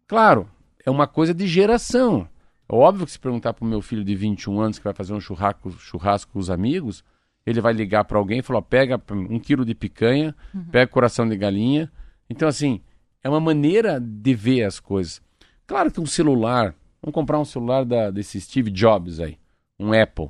Claro, 0.06 0.45
é 0.86 0.91
uma 0.91 1.08
coisa 1.08 1.34
de 1.34 1.47
geração. 1.47 2.27
É 2.67 2.75
óbvio 2.75 3.06
que 3.06 3.13
se 3.13 3.19
perguntar 3.19 3.53
para 3.53 3.63
o 3.63 3.67
meu 3.67 3.82
filho 3.82 4.03
de 4.03 4.13
21 4.13 4.60
anos 4.60 4.77
que 4.77 4.84
vai 4.84 4.93
fazer 4.93 5.13
um 5.13 5.21
churrasco, 5.21 5.71
churrasco 5.71 6.34
com 6.34 6.39
os 6.39 6.49
amigos, 6.49 7.01
ele 7.45 7.62
vai 7.62 7.71
ligar 7.71 8.03
para 8.03 8.17
alguém 8.17 8.39
e 8.39 8.41
falar: 8.41 8.62
pega 8.62 9.01
um 9.10 9.39
quilo 9.39 9.63
de 9.63 9.73
picanha, 9.73 10.36
uhum. 10.53 10.65
pega 10.65 10.91
coração 10.91 11.25
de 11.30 11.38
galinha. 11.38 11.89
Então, 12.30 12.45
assim, 12.45 12.82
é 13.23 13.30
uma 13.30 13.39
maneira 13.39 14.01
de 14.01 14.34
ver 14.34 14.63
as 14.63 14.82
coisas. 14.82 15.21
Claro 15.65 15.89
que 15.89 16.01
um 16.01 16.06
celular, 16.06 16.75
vamos 17.01 17.13
comprar 17.13 17.39
um 17.39 17.45
celular 17.45 17.86
da, 17.86 18.12
desse 18.12 18.41
Steve 18.41 18.69
Jobs 18.69 19.21
aí, 19.21 19.38
um 19.80 19.93
Apple. 19.93 20.30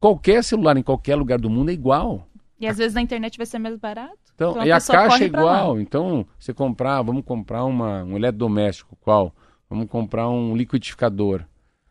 Qualquer 0.00 0.42
celular 0.42 0.74
em 0.78 0.82
qualquer 0.82 1.16
lugar 1.16 1.38
do 1.38 1.50
mundo 1.50 1.68
é 1.68 1.74
igual. 1.74 2.26
E 2.64 2.66
às 2.66 2.78
vezes 2.78 2.94
na 2.94 3.02
internet 3.02 3.36
vai 3.36 3.44
ser 3.44 3.58
mais 3.58 3.76
barato. 3.76 4.16
Então, 4.34 4.52
então 4.52 4.62
a 4.62 4.66
e 4.66 4.72
a 4.72 4.80
caixa 4.80 5.22
é 5.22 5.26
igual. 5.26 5.78
Então, 5.78 6.26
você 6.38 6.54
comprar, 6.54 7.02
vamos 7.02 7.22
comprar 7.22 7.62
uma, 7.64 8.02
um 8.02 8.16
eletrodoméstico, 8.16 8.96
qual? 9.02 9.34
Vamos 9.68 9.86
comprar 9.86 10.30
um 10.30 10.56
liquidificador. 10.56 11.44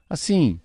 Assim, 0.10 0.60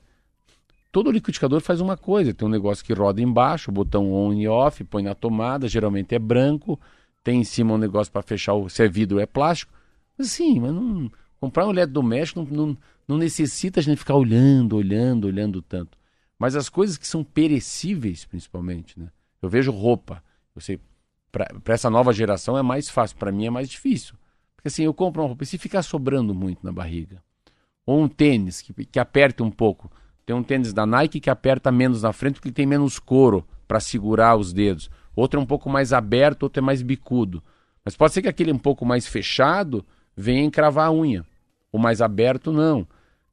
todo 0.90 1.11
liquidificador 1.11 1.61
faz 1.61 1.83
uma 1.83 1.94
coisa. 1.94 2.33
Tem 2.33 2.49
um 2.49 2.51
negócio 2.51 2.83
que 2.83 2.94
roda 2.94 3.21
embaixo, 3.21 3.71
botão 3.71 4.11
on 4.11 4.33
e 4.33 4.49
off, 4.49 4.83
põe 4.85 5.03
na 5.03 5.14
tomada, 5.14 5.68
geralmente 5.68 6.14
é 6.14 6.18
branco. 6.18 6.81
Tem 7.23 7.40
em 7.40 7.44
cima 7.44 7.75
um 7.75 7.79
negócio 7.79 8.11
para 8.11 8.23
fechar 8.23 8.55
o. 8.55 8.66
Se 8.71 8.85
é 8.85 8.88
vidro, 8.88 9.21
é 9.21 9.27
plástico. 9.27 9.71
Assim, 10.18 10.59
mas 10.59 10.73
não. 10.73 11.11
Comprar 11.38 11.66
um 11.66 11.71
eletrodoméstico 11.71 12.40
não, 12.40 12.66
não, 12.66 12.77
não 13.07 13.18
necessita 13.18 13.81
a 13.81 13.83
gente 13.83 13.99
ficar 13.99 14.14
olhando, 14.14 14.75
olhando, 14.75 15.27
olhando 15.27 15.61
tanto. 15.61 15.99
Mas 16.38 16.57
as 16.57 16.71
coisas 16.71 16.97
que 16.97 17.07
são 17.07 17.23
perecíveis, 17.23 18.25
principalmente, 18.25 18.99
né? 18.99 19.09
Eu 19.40 19.48
vejo 19.48 19.70
roupa. 19.70 20.22
Para 21.31 21.74
essa 21.74 21.90
nova 21.90 22.12
geração 22.12 22.57
é 22.57 22.62
mais 22.62 22.88
fácil, 22.88 23.16
para 23.16 23.33
mim 23.33 23.46
é 23.46 23.51
mais 23.51 23.68
difícil. 23.68 24.14
Porque 24.57 24.68
assim, 24.68 24.83
eu 24.83 24.94
compro 24.94 25.22
uma 25.22 25.29
roupa 25.29 25.44
e 25.44 25.46
se 25.46 25.59
ficar 25.59 25.83
sobrando 25.83 26.35
muito 26.35 26.64
na 26.64 26.72
barriga, 26.72 27.22
ou 27.87 28.03
um 28.03 28.09
tênis 28.09 28.61
que, 28.61 28.72
que 28.85 28.98
aperte 28.98 29.42
um 29.42 29.51
pouco. 29.51 29.90
Tem 30.27 30.35
um 30.35 30.42
tênis 30.42 30.72
da 30.72 30.85
Nike 30.85 31.20
que 31.20 31.31
aperta 31.31 31.72
menos 31.72 32.03
na 32.03 32.12
frente 32.12 32.35
porque 32.35 32.53
tem 32.53 32.66
menos 32.66 32.98
couro 32.98 33.46
para 33.66 33.81
segurar 33.81 34.37
os 34.37 34.53
dedos. 34.53 34.90
Outro 35.14 35.40
é 35.40 35.42
um 35.42 35.46
pouco 35.46 35.70
mais 35.70 35.92
aberto, 35.92 36.42
outro 36.42 36.61
é 36.61 36.64
mais 36.64 36.83
bicudo. 36.83 37.42
Mas 37.85 37.96
pode 37.96 38.12
ser 38.12 38.22
que 38.22 38.29
aquele 38.29 38.53
um 38.53 38.59
pouco 38.59 38.85
mais 38.85 39.07
fechado 39.07 39.87
venha 40.16 40.42
encravar 40.42 40.88
a 40.88 40.92
unha. 40.92 41.24
O 41.72 41.79
mais 41.79 42.03
aberto, 42.03 42.53
não. 42.53 42.87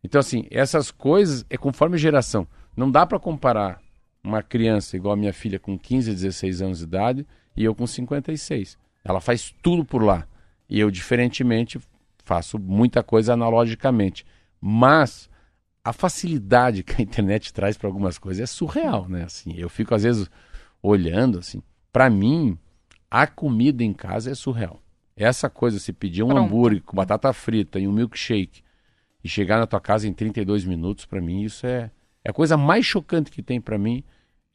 Então, 0.03 0.19
assim, 0.19 0.45
essas 0.51 0.91
coisas 0.91 1.45
é 1.49 1.57
conforme 1.57 1.97
geração. 1.97 2.47
Não 2.77 2.89
dá 2.91 3.05
para 3.05 3.19
comparar 3.19 3.81
uma 4.25 4.41
criança 4.41 4.97
igual 4.97 5.13
a 5.13 5.17
minha 5.17 5.33
filha 5.33 5.59
com 5.59 5.77
15, 5.77 6.11
16 6.11 6.61
anos 6.61 6.77
de 6.79 6.83
idade 6.85 7.27
e 7.55 7.63
eu 7.63 7.75
com 7.75 7.85
56. 7.85 8.77
Ela 9.03 9.21
faz 9.21 9.53
tudo 9.61 9.85
por 9.85 10.03
lá. 10.03 10.27
E 10.67 10.79
eu, 10.79 10.89
diferentemente, 10.89 11.79
faço 12.23 12.57
muita 12.57 13.03
coisa 13.03 13.33
analogicamente. 13.33 14.25
Mas 14.59 15.29
a 15.83 15.93
facilidade 15.93 16.83
que 16.83 16.99
a 16.99 17.03
internet 17.03 17.53
traz 17.53 17.77
para 17.77 17.87
algumas 17.87 18.17
coisas 18.17 18.41
é 18.41 18.45
surreal, 18.47 19.07
né? 19.07 19.23
Assim, 19.23 19.53
eu 19.55 19.69
fico 19.69 19.93
às 19.93 20.03
vezes 20.03 20.29
olhando 20.81 21.39
assim. 21.39 21.61
Para 21.91 22.09
mim, 22.09 22.57
a 23.09 23.27
comida 23.27 23.83
em 23.83 23.93
casa 23.93 24.31
é 24.31 24.35
surreal. 24.35 24.81
Essa 25.15 25.49
coisa, 25.49 25.79
se 25.79 25.93
pedir 25.93 26.23
um 26.23 26.27
Pronto. 26.27 26.43
hambúrguer 26.43 26.81
com 26.81 26.97
batata 26.97 27.31
frita 27.31 27.79
e 27.79 27.87
um 27.87 27.93
milkshake 27.93 28.61
e 29.23 29.29
chegar 29.29 29.59
na 29.59 29.67
tua 29.67 29.79
casa 29.79 30.07
em 30.07 30.13
32 30.13 30.65
minutos, 30.65 31.05
para 31.05 31.21
mim 31.21 31.43
isso 31.43 31.65
é, 31.65 31.89
é 32.23 32.31
a 32.31 32.33
coisa 32.33 32.57
mais 32.57 32.85
chocante 32.85 33.31
que 33.31 33.41
tem 33.41 33.61
para 33.61 33.77
mim 33.77 34.03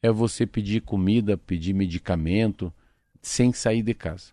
é 0.03 0.11
você 0.11 0.47
pedir 0.47 0.81
comida, 0.81 1.37
pedir 1.37 1.75
medicamento 1.75 2.73
sem 3.21 3.53
sair 3.53 3.83
de 3.83 3.95
casa. 3.95 4.33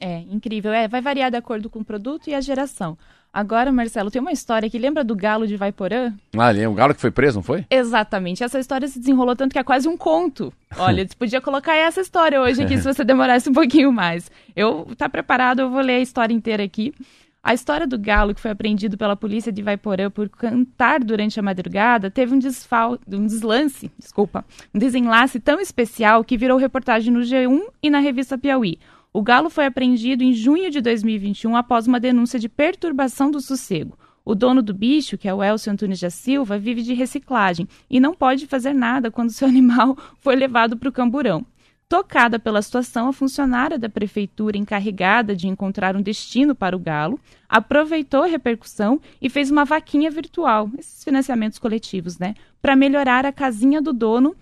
É, 0.00 0.20
incrível. 0.30 0.72
É, 0.72 0.86
vai 0.86 1.00
variar 1.00 1.30
de 1.30 1.36
acordo 1.36 1.68
com 1.68 1.80
o 1.80 1.84
produto 1.84 2.28
e 2.28 2.34
a 2.34 2.40
geração. 2.40 2.96
Agora, 3.32 3.70
Marcelo, 3.70 4.10
tem 4.10 4.22
uma 4.22 4.32
história 4.32 4.70
que 4.70 4.78
lembra 4.78 5.04
do 5.04 5.14
galo 5.14 5.46
de 5.46 5.56
Vaiporã? 5.56 6.14
Ah, 6.36 6.52
é 6.56 6.68
um 6.68 6.74
galo 6.74 6.94
que 6.94 7.00
foi 7.00 7.10
preso, 7.10 7.36
não 7.36 7.42
foi? 7.42 7.66
Exatamente. 7.68 8.42
Essa 8.42 8.58
história 8.58 8.88
se 8.88 8.98
desenrolou 8.98 9.36
tanto 9.36 9.52
que 9.52 9.58
é 9.58 9.64
quase 9.64 9.86
um 9.86 9.96
conto. 9.96 10.52
Olha, 10.76 11.04
você 11.06 11.14
podia 11.14 11.40
colocar 11.40 11.74
essa 11.74 12.00
história 12.00 12.40
hoje 12.40 12.62
aqui 12.62 12.78
se 12.78 12.84
você 12.84 13.04
demorasse 13.04 13.50
um 13.50 13.52
pouquinho 13.52 13.92
mais. 13.92 14.30
Eu 14.56 14.88
tá 14.96 15.08
preparado, 15.08 15.60
eu 15.60 15.70
vou 15.70 15.80
ler 15.80 15.96
a 15.96 16.00
história 16.00 16.32
inteira 16.32 16.62
aqui. 16.62 16.94
A 17.42 17.54
história 17.54 17.86
do 17.86 17.96
galo 17.96 18.34
que 18.34 18.40
foi 18.40 18.50
apreendido 18.50 18.98
pela 18.98 19.14
polícia 19.14 19.52
de 19.52 19.62
Vaiporã 19.62 20.10
por 20.10 20.28
cantar 20.28 21.02
durante 21.02 21.38
a 21.38 21.42
madrugada 21.42 22.10
teve 22.10 22.34
um, 22.34 22.38
desfal... 22.38 22.98
um 23.06 23.26
deslance, 23.26 23.90
desculpa, 23.96 24.44
um 24.74 24.78
desenlace 24.78 25.38
tão 25.38 25.60
especial 25.60 26.24
que 26.24 26.36
virou 26.36 26.58
reportagem 26.58 27.12
no 27.12 27.20
G1 27.20 27.62
e 27.82 27.88
na 27.88 28.00
revista 28.00 28.36
Piauí. 28.36 28.78
O 29.12 29.22
galo 29.22 29.48
foi 29.48 29.66
apreendido 29.66 30.22
em 30.22 30.32
junho 30.32 30.70
de 30.70 30.80
2021 30.80 31.56
após 31.56 31.86
uma 31.86 32.00
denúncia 32.00 32.38
de 32.38 32.48
perturbação 32.48 33.30
do 33.30 33.40
sossego. 33.40 33.96
O 34.24 34.34
dono 34.34 34.60
do 34.60 34.74
bicho, 34.74 35.16
que 35.16 35.26
é 35.26 35.32
o 35.32 35.42
Elcio 35.42 35.72
Antunes 35.72 36.00
da 36.00 36.10
Silva, 36.10 36.58
vive 36.58 36.82
de 36.82 36.92
reciclagem 36.92 37.66
e 37.88 37.98
não 37.98 38.12
pode 38.12 38.46
fazer 38.46 38.74
nada 38.74 39.10
quando 39.10 39.30
seu 39.30 39.46
animal 39.48 39.96
for 40.20 40.36
levado 40.36 40.76
para 40.76 40.88
o 40.88 40.92
camburão. 40.92 41.46
Tocada 41.88 42.38
pela 42.38 42.60
situação, 42.60 43.08
a 43.08 43.12
funcionária 43.12 43.78
da 43.78 43.88
prefeitura 43.88 44.58
encarregada 44.58 45.34
de 45.34 45.48
encontrar 45.48 45.96
um 45.96 46.02
destino 46.02 46.54
para 46.54 46.76
o 46.76 46.78
galo 46.78 47.18
aproveitou 47.48 48.24
a 48.24 48.26
repercussão 48.26 49.00
e 49.22 49.30
fez 49.30 49.50
uma 49.50 49.64
vaquinha 49.64 50.10
virtual, 50.10 50.70
esses 50.78 51.02
financiamentos 51.02 51.58
coletivos, 51.58 52.18
né, 52.18 52.34
para 52.60 52.76
melhorar 52.76 53.24
a 53.24 53.32
casinha 53.32 53.80
do 53.80 53.94
dono 53.94 54.36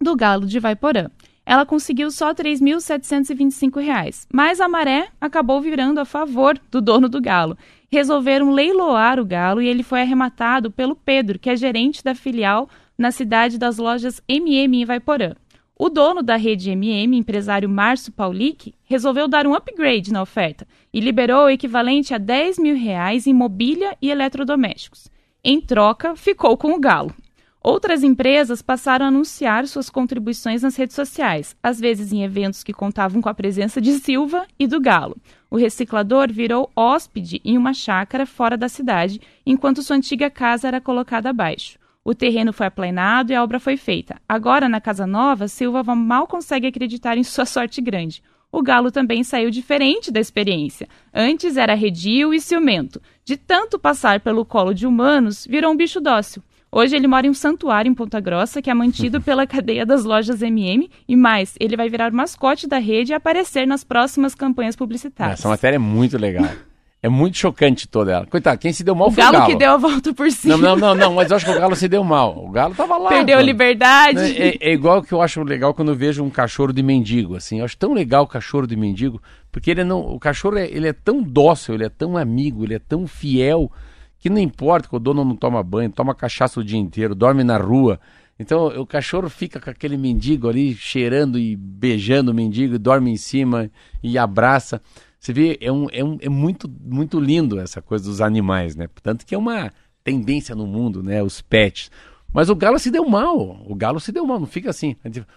do 0.00 0.16
galo 0.16 0.44
de 0.44 0.58
Vaiporã 0.58 1.08
ela 1.48 1.64
conseguiu 1.64 2.10
só 2.10 2.28
R$ 2.28 2.34
3.725, 2.34 4.26
mas 4.30 4.60
a 4.60 4.68
maré 4.68 5.08
acabou 5.18 5.62
virando 5.62 5.98
a 5.98 6.04
favor 6.04 6.60
do 6.70 6.78
dono 6.78 7.08
do 7.08 7.22
galo. 7.22 7.56
Resolveram 7.90 8.50
leiloar 8.50 9.18
o 9.18 9.24
galo 9.24 9.62
e 9.62 9.66
ele 9.66 9.82
foi 9.82 10.02
arrematado 10.02 10.70
pelo 10.70 10.94
Pedro, 10.94 11.38
que 11.38 11.48
é 11.48 11.56
gerente 11.56 12.04
da 12.04 12.14
filial 12.14 12.68
na 12.98 13.10
cidade 13.10 13.56
das 13.56 13.78
lojas 13.78 14.20
MM 14.28 14.82
em 14.82 14.84
Vaiporã. 14.84 15.32
O 15.80 15.88
dono 15.88 16.24
da 16.24 16.34
rede 16.34 16.70
MM, 16.70 17.16
empresário 17.16 17.68
Márcio 17.68 18.10
Paulic, 18.10 18.74
resolveu 18.82 19.28
dar 19.28 19.46
um 19.46 19.54
upgrade 19.54 20.12
na 20.12 20.20
oferta 20.20 20.66
e 20.92 20.98
liberou 20.98 21.44
o 21.44 21.50
equivalente 21.50 22.12
a 22.12 22.18
10 22.18 22.58
mil 22.58 22.76
reais 22.76 23.28
em 23.28 23.32
mobília 23.32 23.96
e 24.02 24.10
eletrodomésticos. 24.10 25.08
Em 25.44 25.60
troca, 25.60 26.16
ficou 26.16 26.56
com 26.56 26.72
o 26.72 26.80
galo. 26.80 27.14
Outras 27.62 28.02
empresas 28.02 28.60
passaram 28.60 29.04
a 29.04 29.08
anunciar 29.08 29.68
suas 29.68 29.88
contribuições 29.88 30.62
nas 30.62 30.74
redes 30.74 30.96
sociais, 30.96 31.54
às 31.62 31.78
vezes 31.78 32.12
em 32.12 32.24
eventos 32.24 32.64
que 32.64 32.72
contavam 32.72 33.22
com 33.22 33.28
a 33.28 33.34
presença 33.34 33.80
de 33.80 33.92
Silva 34.00 34.48
e 34.58 34.66
do 34.66 34.80
Galo. 34.80 35.16
O 35.48 35.56
reciclador 35.56 36.32
virou 36.32 36.70
hóspede 36.74 37.40
em 37.44 37.56
uma 37.56 37.72
chácara 37.72 38.26
fora 38.26 38.56
da 38.56 38.68
cidade, 38.68 39.20
enquanto 39.46 39.82
sua 39.82 39.96
antiga 39.96 40.28
casa 40.28 40.66
era 40.66 40.80
colocada 40.80 41.30
abaixo. 41.30 41.78
O 42.08 42.14
terreno 42.14 42.54
foi 42.54 42.64
aplanado 42.64 43.32
e 43.32 43.34
a 43.34 43.42
obra 43.42 43.60
foi 43.60 43.76
feita. 43.76 44.16
Agora, 44.26 44.66
na 44.66 44.80
casa 44.80 45.06
nova, 45.06 45.46
Silva 45.46 45.94
mal 45.94 46.26
consegue 46.26 46.66
acreditar 46.66 47.18
em 47.18 47.22
sua 47.22 47.44
sorte 47.44 47.82
grande. 47.82 48.22
O 48.50 48.62
galo 48.62 48.90
também 48.90 49.22
saiu 49.22 49.50
diferente 49.50 50.10
da 50.10 50.18
experiência. 50.18 50.88
Antes 51.12 51.58
era 51.58 51.74
redio 51.74 52.32
e 52.32 52.40
ciumento. 52.40 52.98
De 53.26 53.36
tanto 53.36 53.78
passar 53.78 54.20
pelo 54.20 54.42
colo 54.46 54.72
de 54.72 54.86
humanos, 54.86 55.46
virou 55.46 55.70
um 55.70 55.76
bicho 55.76 56.00
dócil. 56.00 56.42
Hoje 56.72 56.96
ele 56.96 57.06
mora 57.06 57.26
em 57.26 57.30
um 57.30 57.34
santuário 57.34 57.90
em 57.90 57.94
Ponta 57.94 58.18
Grossa, 58.20 58.62
que 58.62 58.70
é 58.70 58.74
mantido 58.74 59.20
pela 59.22 59.46
cadeia 59.46 59.84
das 59.84 60.04
lojas 60.04 60.40
MM, 60.40 60.90
e 61.06 61.14
mais, 61.14 61.56
ele 61.60 61.76
vai 61.76 61.90
virar 61.90 62.10
mascote 62.10 62.66
da 62.66 62.78
rede 62.78 63.12
e 63.12 63.14
aparecer 63.14 63.66
nas 63.66 63.84
próximas 63.84 64.34
campanhas 64.34 64.74
publicitárias. 64.74 65.40
Essa 65.40 65.48
matéria 65.50 65.76
é 65.76 65.78
muito 65.78 66.16
legal. 66.16 66.48
É 67.00 67.08
muito 67.08 67.36
chocante 67.36 67.86
toda 67.86 68.12
ela. 68.12 68.26
Coitado, 68.26 68.58
quem 68.58 68.72
se 68.72 68.82
deu 68.82 68.94
mal 68.94 69.08
o 69.08 69.10
foi 69.12 69.22
o 69.22 69.26
Galo. 69.26 69.36
O 69.36 69.38
Galo 69.40 69.52
que 69.52 69.56
deu 69.56 69.70
a 69.70 69.76
volta 69.76 70.12
por 70.12 70.30
cima. 70.32 70.56
Não, 70.56 70.76
não, 70.76 70.76
não, 70.76 70.94
não, 70.94 71.14
mas 71.14 71.30
eu 71.30 71.36
acho 71.36 71.46
que 71.46 71.52
o 71.52 71.60
Galo 71.60 71.76
se 71.76 71.86
deu 71.86 72.02
mal. 72.02 72.44
O 72.44 72.50
Galo 72.50 72.74
tava 72.74 72.96
lá. 72.96 73.08
Perdeu 73.08 73.38
a 73.38 73.42
liberdade. 73.42 74.18
É, 74.18 74.56
é, 74.60 74.72
igual 74.72 75.00
que 75.00 75.12
eu 75.12 75.22
acho 75.22 75.42
legal 75.44 75.72
quando 75.72 75.92
eu 75.92 75.94
vejo 75.94 76.24
um 76.24 76.30
cachorro 76.30 76.72
de 76.72 76.82
mendigo, 76.82 77.36
assim. 77.36 77.60
Eu 77.60 77.64
acho 77.64 77.76
tão 77.76 77.94
legal 77.94 78.24
o 78.24 78.26
cachorro 78.26 78.66
de 78.66 78.74
mendigo, 78.74 79.22
porque 79.52 79.70
ele 79.70 79.84
não, 79.84 80.00
o 80.00 80.18
cachorro 80.18 80.58
é, 80.58 80.66
ele 80.66 80.88
é 80.88 80.92
tão 80.92 81.22
dócil, 81.22 81.74
ele 81.74 81.84
é 81.84 81.88
tão 81.88 82.16
amigo, 82.16 82.64
ele 82.64 82.74
é 82.74 82.80
tão 82.80 83.06
fiel 83.06 83.70
que 84.18 84.28
não 84.28 84.38
importa 84.38 84.88
que 84.88 84.96
o 84.96 84.98
dono 84.98 85.24
não 85.24 85.36
toma 85.36 85.62
banho, 85.62 85.90
toma 85.92 86.14
cachaça 86.16 86.58
o 86.58 86.64
dia 86.64 86.78
inteiro, 86.78 87.14
dorme 87.14 87.44
na 87.44 87.56
rua. 87.56 88.00
Então 88.40 88.66
o 88.66 88.86
cachorro 88.86 89.28
fica 89.28 89.60
com 89.60 89.70
aquele 89.70 89.96
mendigo 89.96 90.48
ali 90.48 90.74
cheirando 90.74 91.38
e 91.38 91.54
beijando 91.56 92.32
o 92.32 92.34
mendigo, 92.34 92.74
e 92.74 92.78
dorme 92.78 93.12
em 93.12 93.16
cima 93.16 93.70
e 94.02 94.18
abraça. 94.18 94.80
Você 95.18 95.32
vê, 95.32 95.58
é, 95.60 95.70
um, 95.70 95.86
é, 95.92 96.04
um, 96.04 96.18
é 96.20 96.28
muito, 96.28 96.70
muito 96.80 97.18
lindo 97.18 97.58
essa 97.58 97.82
coisa 97.82 98.04
dos 98.04 98.20
animais, 98.20 98.76
né? 98.76 98.86
Portanto 98.86 99.26
que 99.26 99.34
é 99.34 99.38
uma 99.38 99.72
tendência 100.04 100.54
no 100.54 100.66
mundo, 100.66 101.02
né? 101.02 101.22
Os 101.22 101.40
pets. 101.40 101.90
Mas 102.32 102.50
o 102.50 102.54
Galo 102.54 102.78
se 102.78 102.90
deu 102.90 103.08
mal. 103.08 103.60
O 103.66 103.74
Galo 103.74 103.98
se 103.98 104.12
deu 104.12 104.26
mal, 104.26 104.38
não 104.38 104.46
fica 104.46 104.70
assim. 104.70 104.96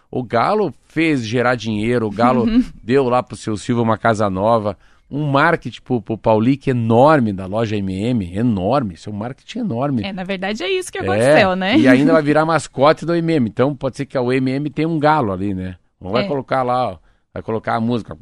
O 0.10 0.24
Galo 0.24 0.74
fez 0.86 1.26
gerar 1.26 1.56
dinheiro, 1.56 2.06
o 2.06 2.12
Galo 2.12 2.46
deu 2.84 3.08
lá 3.10 3.24
pro 3.24 3.36
seu 3.36 3.58
Silva 3.58 3.82
uma 3.82 3.98
casa 3.98 4.30
nova 4.30 4.78
um 5.12 5.26
marketing 5.30 5.82
pro, 5.82 6.02
pro 6.02 6.18
Paulique 6.18 6.70
enorme 6.70 7.34
da 7.34 7.46
loja 7.46 7.76
MM, 7.76 8.34
enorme, 8.34 8.94
isso 8.94 9.10
é 9.10 9.14
um 9.14 9.16
marketing 9.16 9.60
enorme. 9.60 10.04
É, 10.04 10.14
na 10.14 10.24
verdade 10.24 10.64
é 10.64 10.72
isso 10.72 10.90
que 10.90 10.98
aconteceu, 10.98 11.52
é, 11.52 11.56
né? 11.56 11.78
E 11.78 11.88
ainda 11.88 12.14
vai 12.14 12.22
virar 12.24 12.46
mascote 12.46 13.06
do 13.06 13.14
MM, 13.14 13.50
então 13.50 13.76
pode 13.76 13.98
ser 13.98 14.06
que 14.06 14.18
o 14.18 14.32
MM 14.32 14.70
tenha 14.70 14.88
um 14.88 14.98
galo 14.98 15.34
ali, 15.34 15.54
né? 15.54 15.76
Não 16.00 16.12
vai 16.12 16.24
é. 16.24 16.28
colocar 16.28 16.64
lá, 16.64 16.92
ó, 16.92 16.98
vai 17.34 17.42
colocar 17.44 17.76
a 17.76 17.80
música, 17.80 18.18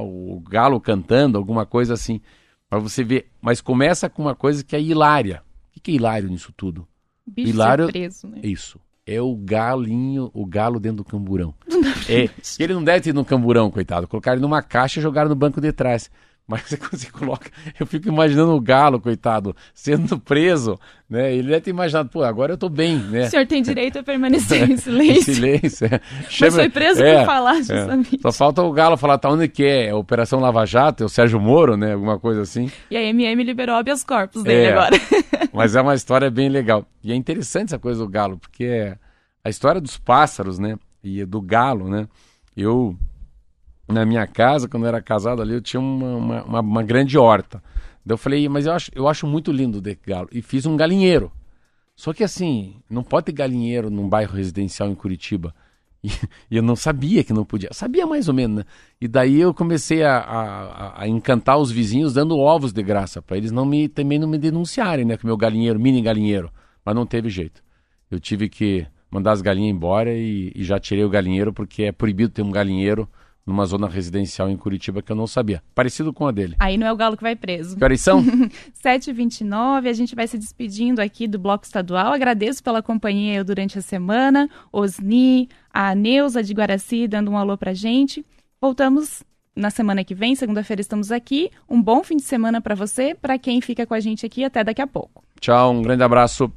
o 0.00 0.40
galo 0.40 0.80
cantando, 0.80 1.38
alguma 1.38 1.66
coisa 1.66 1.94
assim, 1.94 2.20
para 2.68 2.78
você 2.78 3.04
ver. 3.04 3.30
Mas 3.40 3.60
começa 3.60 4.08
com 4.08 4.22
uma 4.22 4.34
coisa 4.34 4.64
que 4.64 4.76
é 4.76 4.80
hilária. 4.80 5.42
O 5.76 5.80
que 5.80 5.92
é 5.92 5.94
hilário 5.94 6.28
nisso 6.28 6.52
tudo? 6.56 6.86
Bicho 7.26 7.50
hilário, 7.50 7.86
preso, 7.86 8.26
né? 8.26 8.40
Isso 8.42 8.80
é 9.06 9.20
o 9.20 9.34
galinho, 9.34 10.30
o 10.32 10.46
galo 10.46 10.78
dentro 10.78 10.98
do 10.98 11.04
camburão. 11.04 11.54
é, 12.08 12.30
ele 12.58 12.74
não 12.74 12.84
deve 12.84 13.00
ter 13.00 13.12
no 13.12 13.24
camburão, 13.24 13.70
coitado. 13.70 14.06
Colocaram 14.06 14.36
ele 14.36 14.42
numa 14.42 14.62
caixa 14.62 15.00
e 15.00 15.02
jogaram 15.02 15.28
no 15.28 15.34
banco 15.34 15.60
de 15.60 15.72
trás. 15.72 16.10
Mas 16.46 16.76
você, 16.90 17.10
coloca. 17.10 17.50
Eu 17.78 17.86
fico 17.86 18.08
imaginando 18.08 18.52
o 18.52 18.60
galo, 18.60 19.00
coitado, 19.00 19.54
sendo 19.72 20.18
preso, 20.18 20.78
né? 21.08 21.32
Ele 21.32 21.48
deve 21.48 21.60
ter 21.60 21.70
imaginado, 21.70 22.08
pô, 22.08 22.22
agora 22.22 22.52
eu 22.52 22.58
tô 22.58 22.68
bem, 22.68 22.96
né? 22.98 23.26
O 23.26 23.30
senhor 23.30 23.46
tem 23.46 23.62
direito 23.62 24.00
a 24.00 24.02
permanecer 24.02 24.68
em 24.68 24.76
silêncio. 24.76 25.34
silêncio, 25.34 25.86
é. 25.86 26.00
Chama... 26.28 26.50
Mas 26.50 26.54
foi 26.54 26.68
preso 26.68 27.02
é, 27.02 27.18
por 27.18 27.26
falar, 27.26 27.56
é. 27.56 27.62
justamente. 27.62 28.16
É. 28.16 28.22
Só 28.22 28.32
falta 28.32 28.62
o 28.62 28.72
galo 28.72 28.96
falar, 28.96 29.18
tá 29.18 29.30
onde 29.30 29.48
que 29.48 29.64
é? 29.64 29.86
É 29.88 29.94
Operação 29.94 30.40
Lava 30.40 30.66
Jato, 30.66 31.04
é 31.04 31.06
o 31.06 31.08
Sérgio 31.08 31.40
Moro, 31.40 31.76
né? 31.76 31.94
Alguma 31.94 32.18
coisa 32.18 32.42
assim. 32.42 32.70
E 32.90 32.96
a 32.96 33.02
MM 33.02 33.42
liberou 33.44 33.76
habeas 33.76 34.02
corpus 34.02 34.42
dele 34.42 34.66
é, 34.66 34.72
agora. 34.72 34.96
mas 35.54 35.76
é 35.76 35.80
uma 35.80 35.94
história 35.94 36.30
bem 36.30 36.48
legal. 36.48 36.84
E 37.02 37.12
é 37.12 37.14
interessante 37.14 37.68
essa 37.68 37.78
coisa 37.78 38.00
do 38.00 38.08
galo, 38.08 38.36
porque 38.36 38.64
é 38.64 38.96
a 39.44 39.48
história 39.48 39.80
dos 39.80 39.96
pássaros, 39.96 40.58
né? 40.58 40.76
E 41.02 41.24
do 41.24 41.40
galo, 41.40 41.88
né? 41.88 42.08
Eu 42.56 42.96
na 43.92 44.04
minha 44.04 44.26
casa, 44.26 44.68
quando 44.68 44.84
eu 44.84 44.88
era 44.88 45.02
casado 45.02 45.42
ali, 45.42 45.54
eu 45.54 45.60
tinha 45.60 45.80
uma, 45.80 46.16
uma, 46.16 46.44
uma, 46.44 46.60
uma 46.60 46.82
grande 46.82 47.16
horta. 47.18 47.62
Daí 48.04 48.14
eu 48.14 48.18
falei, 48.18 48.48
mas 48.48 48.66
eu 48.66 48.72
acho, 48.72 48.90
eu 48.94 49.08
acho 49.08 49.26
muito 49.26 49.52
lindo 49.52 49.78
o 49.78 49.82
galo. 50.06 50.28
E 50.32 50.42
fiz 50.42 50.66
um 50.66 50.76
galinheiro. 50.76 51.30
Só 51.94 52.12
que 52.12 52.24
assim, 52.24 52.76
não 52.90 53.02
pode 53.02 53.26
ter 53.26 53.32
galinheiro 53.32 53.90
num 53.90 54.08
bairro 54.08 54.34
residencial 54.34 54.88
em 54.88 54.94
Curitiba. 54.94 55.54
E, 56.04 56.10
e 56.50 56.56
eu 56.56 56.64
não 56.64 56.74
sabia 56.74 57.22
que 57.22 57.32
não 57.32 57.44
podia. 57.44 57.68
Sabia 57.72 58.04
mais 58.04 58.26
ou 58.26 58.34
menos, 58.34 58.56
né? 58.56 58.64
E 59.00 59.06
daí 59.06 59.40
eu 59.40 59.54
comecei 59.54 60.02
a, 60.02 60.18
a, 60.18 61.02
a 61.02 61.08
encantar 61.08 61.56
os 61.56 61.70
vizinhos 61.70 62.12
dando 62.12 62.36
ovos 62.36 62.72
de 62.72 62.82
graça, 62.82 63.22
para 63.22 63.36
eles 63.36 63.52
não 63.52 63.64
me, 63.64 63.88
também 63.88 64.18
não 64.18 64.26
me 64.26 64.36
denunciarem, 64.36 65.04
né? 65.04 65.16
Com 65.16 65.28
meu 65.28 65.36
galinheiro, 65.36 65.78
mini 65.78 66.02
galinheiro. 66.02 66.50
Mas 66.84 66.96
não 66.96 67.06
teve 67.06 67.30
jeito. 67.30 67.62
Eu 68.10 68.18
tive 68.18 68.48
que 68.48 68.84
mandar 69.08 69.30
as 69.30 69.40
galinhas 69.40 69.76
embora 69.76 70.12
e, 70.12 70.50
e 70.56 70.64
já 70.64 70.80
tirei 70.80 71.04
o 71.04 71.08
galinheiro, 71.08 71.52
porque 71.52 71.84
é 71.84 71.92
proibido 71.92 72.32
ter 72.32 72.42
um 72.42 72.50
galinheiro 72.50 73.08
numa 73.46 73.66
zona 73.66 73.88
residencial 73.88 74.48
em 74.48 74.56
Curitiba 74.56 75.02
que 75.02 75.10
eu 75.10 75.16
não 75.16 75.26
sabia. 75.26 75.62
Parecido 75.74 76.12
com 76.12 76.26
a 76.26 76.32
dele. 76.32 76.56
Aí 76.58 76.76
não 76.76 76.86
é 76.86 76.92
o 76.92 76.96
galo 76.96 77.16
que 77.16 77.22
vai 77.22 77.36
preso. 77.36 77.76
Que 77.76 77.84
horas 77.84 78.00
são? 78.00 78.22
7h29, 78.84 79.88
a 79.88 79.92
gente 79.92 80.14
vai 80.14 80.26
se 80.26 80.38
despedindo 80.38 81.00
aqui 81.00 81.26
do 81.26 81.38
Bloco 81.38 81.64
Estadual. 81.64 82.12
Agradeço 82.12 82.62
pela 82.62 82.82
companhia 82.82 83.42
durante 83.42 83.78
a 83.78 83.82
semana. 83.82 84.48
Osni, 84.72 85.48
a 85.72 85.94
Neuza 85.94 86.42
de 86.42 86.52
Guaraci 86.54 87.08
dando 87.08 87.30
um 87.30 87.36
alô 87.36 87.56
pra 87.56 87.74
gente. 87.74 88.24
Voltamos 88.60 89.22
na 89.54 89.70
semana 89.70 90.02
que 90.04 90.14
vem, 90.14 90.34
segunda-feira 90.34 90.80
estamos 90.80 91.12
aqui. 91.12 91.50
Um 91.68 91.82
bom 91.82 92.02
fim 92.02 92.16
de 92.16 92.22
semana 92.22 92.60
para 92.60 92.74
você, 92.74 93.14
para 93.14 93.38
quem 93.38 93.60
fica 93.60 93.86
com 93.86 93.94
a 93.94 94.00
gente 94.00 94.24
aqui 94.24 94.44
até 94.44 94.64
daqui 94.64 94.80
a 94.80 94.86
pouco. 94.86 95.22
Tchau, 95.40 95.72
um 95.72 95.82
grande 95.82 96.02
abraço. 96.02 96.50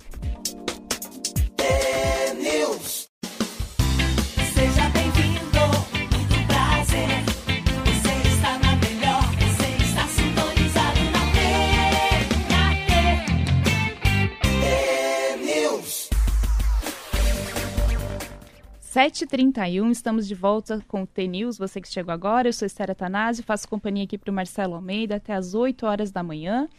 Sete 18.96 19.28
trinta 19.28 19.68
e 19.68 19.82
um, 19.82 19.92
estamos 19.92 20.26
de 20.26 20.34
volta 20.34 20.82
com 20.88 21.04
o 21.04 21.06
T-News, 21.06 21.58
você 21.58 21.82
que 21.82 21.88
chegou 21.90 22.14
agora, 22.14 22.48
eu 22.48 22.54
sou 22.54 22.66
Esther 22.66 22.92
Atanásio, 22.92 23.44
faço 23.44 23.68
companhia 23.68 24.06
aqui 24.06 24.18
para 24.18 24.32
o 24.32 24.34
Marcelo 24.34 24.74
Almeida 24.74 25.18
até 25.18 25.34
as 25.34 25.54
8 25.54 25.86
horas 25.86 26.12
da 26.12 26.24
manhã. 26.24 26.70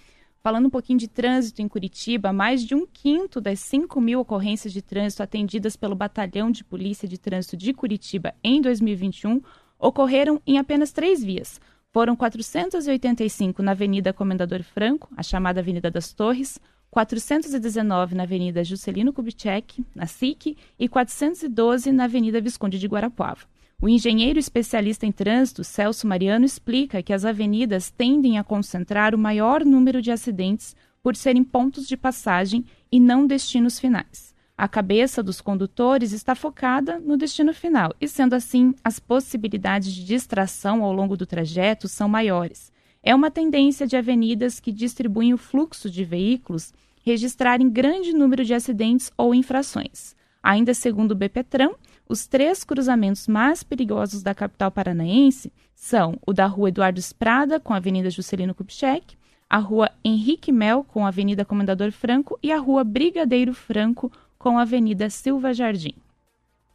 Falando 0.43 0.65
um 0.65 0.71
pouquinho 0.71 0.99
de 0.99 1.09
trânsito 1.09 1.61
em 1.61 1.69
Curitiba, 1.69 2.33
mais 2.33 2.65
de 2.65 2.75
um 2.75 2.87
quinto 2.87 3.39
das 3.39 3.61
5 3.61 4.01
mil 4.01 4.21
ocorrências 4.21 4.73
de 4.73 4.81
trânsito 4.81 5.23
atendidas 5.23 5.77
pelo 5.77 5.95
Batalhão 5.95 6.51
de 6.51 6.65
Polícia 6.65 7.07
de 7.07 7.19
Trânsito 7.19 7.55
de 7.55 7.75
Curitiba 7.75 8.33
em 8.43 8.63
2021 8.63 9.43
ocorreram 9.79 10.41
em 10.47 10.57
apenas 10.57 10.93
três 10.93 11.23
vias. 11.23 11.61
Foram 11.93 12.17
485 12.17 13.63
na 13.63 13.73
Avenida 13.73 14.15
Comendador 14.15 14.63
Franco, 14.63 15.11
a 15.15 15.23
chamada 15.23 15.61
Avenida 15.61 15.91
das 15.91 16.15
Torres, 16.15 16.59
419 16.91 18.15
na 18.15 18.23
Avenida 18.23 18.65
Juscelino 18.65 19.13
Kubitschek, 19.13 19.85
na 19.95 20.07
SIC, 20.07 20.57
e 20.79 20.89
412 20.89 21.93
na 21.93 22.05
Avenida 22.05 22.41
Visconde 22.41 22.79
de 22.79 22.87
Guarapuava. 22.87 23.47
O 23.81 23.89
engenheiro 23.89 24.39
especialista 24.39 25.05
em 25.05 25.13
trânsito, 25.13 25.63
Celso 25.63 26.07
Mariano, 26.07 26.47
explica 26.47 27.03
que 27.03 27.13
as 27.13 27.27
avenidas 27.27 27.91
tendem 27.91 28.39
a 28.39 28.45
concentrar 28.45 29.15
o 29.15 29.19
maior 29.19 29.65
número 29.65 30.01
de 30.01 30.11
acidentes 30.11 30.75
por 31.03 31.15
serem 31.15 31.45
pontos 31.45 31.87
de 31.87 31.97
passagem 31.97 32.65
e 32.91 32.99
não 32.99 33.27
destinos 33.27 33.79
finais. 33.79 34.35
A 34.57 34.67
cabeça 34.67 35.23
dos 35.23 35.43
condutores 35.43 36.13
está 36.13 36.35
focada 36.35 36.99
no 36.99 37.19
destino 37.19 37.53
final, 37.53 37.95
e 38.01 38.09
sendo 38.09 38.33
assim, 38.33 38.75
as 38.83 38.99
possibilidades 38.99 39.93
de 39.93 40.03
distração 40.03 40.83
ao 40.83 40.95
longo 40.95 41.15
do 41.15 41.27
trajeto 41.27 41.87
são 41.87 42.09
maiores. 42.09 42.73
É 43.03 43.15
uma 43.15 43.31
tendência 43.31 43.87
de 43.87 43.97
avenidas 43.97 44.59
que 44.59 44.73
distribuem 44.73 45.33
o 45.33 45.39
fluxo 45.39 45.91
de 45.91 46.05
veículos 46.05 46.73
registrarem 47.05 47.71
grande 47.71 48.13
número 48.13 48.45
de 48.45 48.53
acidentes 48.53 49.13
ou 49.17 49.35
infrações. 49.35 50.17
Ainda 50.43 50.75
segundo 50.75 51.13
o 51.13 51.15
BPTRAN, 51.15 51.71
os 52.09 52.27
três 52.27 52.65
cruzamentos 52.65 53.29
mais 53.29 53.63
perigosos 53.63 54.23
da 54.23 54.35
capital 54.35 54.71
paranaense 54.71 55.53
são 55.75 56.19
o 56.27 56.33
da 56.33 56.47
Rua 56.47 56.69
Eduardo 56.69 56.99
Esprada, 56.99 57.61
com 57.61 57.73
a 57.73 57.77
Avenida 57.77 58.11
Juscelino 58.11 58.55
Kubitschek, 58.55 59.17
a 59.49 59.59
Rua 59.59 59.91
Henrique 60.05 60.51
Mel, 60.51 60.85
com 60.85 61.05
a 61.05 61.09
Avenida 61.09 61.45
Comendador 61.45 61.93
Franco, 61.93 62.39
e 62.43 62.51
a 62.51 62.59
Rua 62.59 62.83
Brigadeiro 62.83 63.55
Franco, 63.55 64.11
com 64.39 64.59
a 64.59 64.63
Avenida 64.63 65.09
Silva 65.11 65.53
Jardim. 65.53 65.95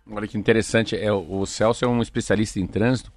Olha 0.10 0.28
que 0.28 0.38
interessante, 0.38 0.96
é, 0.96 1.12
o 1.12 1.46
Celso 1.46 1.86
é 1.86 1.88
um 1.88 2.02
especialista 2.02 2.60
em 2.60 2.68
trânsito. 2.68 3.12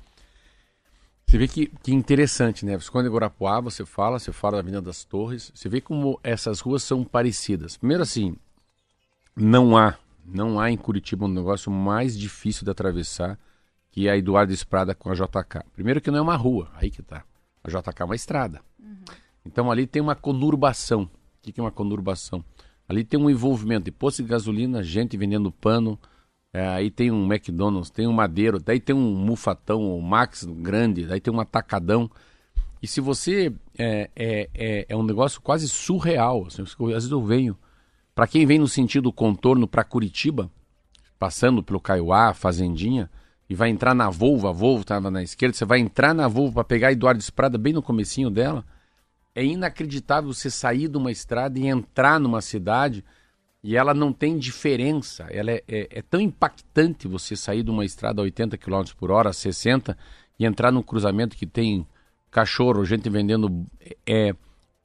Você 1.27 1.39
vê 1.39 1.49
que, 1.49 1.67
que 1.83 1.93
interessante, 1.93 2.65
né? 2.65 2.79
Quando 2.93 3.07
em 3.07 3.13
Guarapuava, 3.13 3.71
você 3.71 3.85
fala, 3.85 4.19
você 4.19 4.33
fala 4.33 4.55
da 4.55 4.59
Avenida 4.61 4.83
das 4.83 5.05
Torres, 5.05 5.51
você 5.55 5.69
vê 5.69 5.81
como 5.81 6.21
essas 6.23 6.61
ruas 6.61 6.83
são 6.83 7.03
parecidas. 7.03 7.77
Primeiro 7.77 8.03
assim, 8.03 8.37
não 9.35 9.77
há 9.77 9.97
não 10.25 10.59
há 10.59 10.71
em 10.71 10.77
Curitiba 10.77 11.27
um 11.27 11.29
negócio 11.29 11.71
mais 11.71 12.17
difícil 12.19 12.65
de 12.65 12.71
atravessar 12.71 13.39
que 13.91 14.09
a 14.09 14.17
Eduardo 14.17 14.53
Esprada 14.53 14.95
com 14.95 15.11
a 15.11 15.15
JK. 15.15 15.65
Primeiro 15.75 16.01
que 16.01 16.11
não 16.11 16.19
é 16.19 16.23
uma 16.23 16.37
rua, 16.37 16.71
aí 16.75 16.91
que 16.91 17.03
tá. 17.03 17.25
A 17.63 17.69
JK 17.69 18.01
é 18.01 18.05
uma 18.05 18.17
estrada. 18.17 18.61
Uhum. 18.79 19.05
Então 19.45 19.71
ali 19.71 19.87
tem 19.87 20.01
uma 20.01 20.15
conurbação. 20.15 21.03
O 21.03 21.09
que 21.53 21.61
é 21.61 21.63
uma 21.63 21.71
conurbação? 21.71 22.45
Ali 22.89 23.05
tem 23.05 23.21
um 23.21 23.31
envolvimento 23.31 23.85
de 23.85 23.91
posto 23.91 24.23
de 24.23 24.29
gasolina, 24.29 24.83
gente 24.83 25.17
vendendo 25.17 25.53
pano, 25.53 25.99
é, 26.55 26.69
aí 26.69 26.89
tem 26.89 27.11
um 27.11 27.25
McDonald's, 27.25 27.91
tem 27.91 28.07
um 28.07 28.13
Madeiro, 28.13 28.61
daí 28.61 28.79
tem 28.79 28.95
um 28.95 29.13
Mufatão, 29.13 29.99
um 29.99 30.01
Max 30.01 30.45
grande, 30.45 31.05
daí 31.05 31.21
tem 31.21 31.35
um 31.35 31.41
Atacadão. 31.41 32.09
E 32.81 32.87
se 32.87 33.01
você. 33.01 33.53
É, 33.77 34.09
é, 34.15 34.51
é, 34.55 34.87
é 34.89 34.97
um 34.97 35.03
negócio 35.03 35.41
quase 35.41 35.69
surreal. 35.69 36.47
Assim, 36.47 36.63
às 36.63 36.77
vezes 36.77 37.11
eu 37.11 37.21
venho 37.21 37.59
para 38.15 38.29
quem 38.29 38.47
vem 38.47 38.61
no 38.61 38.69
sentido 38.69 39.13
contorno 39.13 39.67
para 39.67 39.83
Curitiba, 39.83 40.49
passando 41.19 41.61
pelo 41.61 41.81
Caiuá, 41.81 42.33
Fazendinha, 42.33 43.11
e 43.51 43.55
vai 43.57 43.69
entrar 43.69 43.93
na 43.93 44.09
Volvo, 44.09 44.47
a 44.47 44.53
Volvo 44.53 44.83
estava 44.83 45.11
na 45.11 45.25
esquerda, 45.25 45.57
você 45.57 45.65
vai 45.65 45.81
entrar 45.81 46.15
na 46.15 46.29
Volvo 46.29 46.53
para 46.53 46.63
pegar 46.63 46.93
Eduardo 46.93 47.21
Esprada 47.21 47.59
bem 47.59 47.73
no 47.73 47.83
comecinho 47.83 48.31
dela, 48.31 48.65
é 49.35 49.45
inacreditável 49.45 50.33
você 50.33 50.49
sair 50.49 50.87
de 50.87 50.97
uma 50.97 51.11
estrada 51.11 51.59
e 51.59 51.67
entrar 51.67 52.21
numa 52.21 52.41
cidade 52.41 53.05
e 53.65 53.79
ela 53.79 53.95
não 53.95 54.13
tem 54.13 54.37
diferença. 54.37 55.27
Ela 55.31 55.53
é, 55.53 55.65
é, 55.67 55.89
é 55.91 56.03
tão 56.03 56.21
impactante 56.21 57.09
você 57.09 57.35
sair 57.35 57.63
de 57.63 57.71
uma 57.71 57.83
estrada 57.83 58.21
a 58.21 58.25
80 58.25 58.59
km 58.59 58.83
por 58.95 59.11
hora, 59.11 59.33
60, 59.33 59.97
e 60.39 60.45
entrar 60.45 60.71
num 60.71 60.83
cruzamento 60.83 61.35
que 61.35 61.47
tem 61.47 61.87
cachorro, 62.31 62.85
gente 62.85 63.09
vendendo. 63.09 63.67
É, 64.07 64.35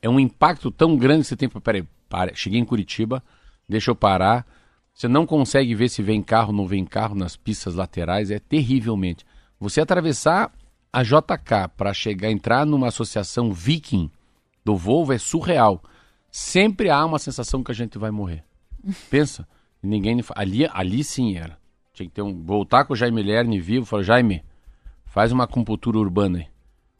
é 0.02 0.10
um 0.10 0.18
impacto 0.18 0.72
tão 0.72 0.96
grande 0.96 1.24
que 1.24 1.28
você 1.28 1.36
tem. 1.36 1.50
Peraí, 1.50 1.86
para, 2.08 2.34
cheguei 2.34 2.58
em 2.58 2.64
Curitiba, 2.64 3.22
deixa 3.68 3.92
eu 3.92 3.96
parar. 3.96 4.48
Você 4.94 5.10
não 5.10 5.26
consegue 5.26 5.76
ver 5.76 5.90
se 5.90 6.02
vem 6.02 6.24
carro, 6.24 6.54
não 6.54 6.66
vem 6.66 6.86
carro 6.86 7.16
nas 7.16 7.36
pistas 7.36 7.76
laterais, 7.76 8.32
é 8.32 8.40
terrivelmente. 8.40 9.26
Você 9.60 9.82
atravessar 9.82 10.54
a 10.92 11.04
JK 11.04 11.68
para 11.76 11.94
chegar, 11.94 12.32
entrar 12.32 12.66
numa 12.66 12.88
associação 12.88 13.52
viking 13.52 14.10
do 14.64 14.78
Volvo 14.78 15.12
é 15.12 15.18
surreal. 15.18 15.84
Sempre 16.32 16.90
há 16.90 17.06
uma 17.06 17.20
sensação 17.20 17.62
que 17.62 17.72
a 17.72 17.76
gente 17.76 17.98
vai 17.98 18.10
morrer. 18.10 18.49
Pensa, 19.10 19.48
ninguém 19.82 20.22
ali, 20.36 20.68
ali 20.72 21.04
sim 21.04 21.38
era. 21.38 21.58
Tinha 21.94 22.08
que 22.08 22.16
ter 22.16 22.22
um 22.22 22.44
voltar 22.44 22.86
com 22.86 22.94
o 22.94 22.96
Jaime 22.96 23.22
Lerner 23.22 23.62
vivo, 23.62 23.86
falar 23.86 24.04
Jaime, 24.04 24.44
faz 25.06 25.32
uma 25.32 25.44
acupuntura 25.44 25.98
urbana 25.98 26.40
aí. 26.40 26.48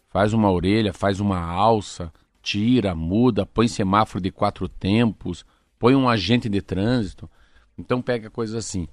Faz 0.10 0.34
uma 0.34 0.52
orelha, 0.52 0.92
faz 0.92 1.20
uma 1.20 1.40
alça, 1.40 2.12
tira, 2.42 2.96
muda, 2.96 3.46
põe 3.46 3.68
semáforo 3.68 4.22
de 4.22 4.32
quatro 4.32 4.68
tempos, 4.68 5.46
põe 5.78 5.96
um 5.96 6.10
agente 6.10 6.50
de 6.50 6.62
trânsito. 6.62 7.30
Então 7.78 8.02
pega 8.02 8.30
coisas 8.30 8.56
assim. 8.56 8.88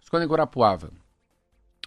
Visconde 0.00 0.26
Guarapuava. 0.26 0.90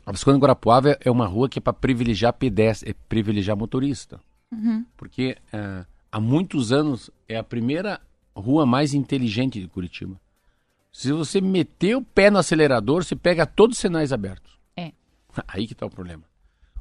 A 0.05 0.11
Visconde 0.11 0.39
Guarapuava 0.39 0.97
é 0.99 1.09
uma 1.09 1.25
rua 1.25 1.49
que 1.49 1.57
é 1.57 1.61
para 1.61 1.73
privilegiar 1.73 2.33
pedestre, 2.33 2.91
é 2.91 2.95
privilegiar 3.07 3.57
motorista. 3.57 4.19
Uhum. 4.51 4.85
Porque 4.95 5.37
é, 5.51 5.85
há 6.11 6.19
muitos 6.19 6.71
anos 6.71 7.09
é 7.27 7.37
a 7.37 7.43
primeira 7.43 7.99
rua 8.35 8.65
mais 8.65 8.93
inteligente 8.93 9.59
de 9.59 9.67
Curitiba. 9.67 10.19
Se 10.95 11.11
você 11.11 11.41
meter 11.41 11.97
o 11.97 12.01
pé 12.01 12.31
no 12.31 12.39
acelerador, 12.39 13.03
você 13.03 13.17
pega 13.17 13.45
todos 13.45 13.75
os 13.75 13.81
sinais 13.81 14.13
abertos. 14.13 14.57
É. 14.77 14.93
Aí 15.45 15.67
que 15.67 15.73
está 15.73 15.85
o 15.85 15.89
problema. 15.89 16.23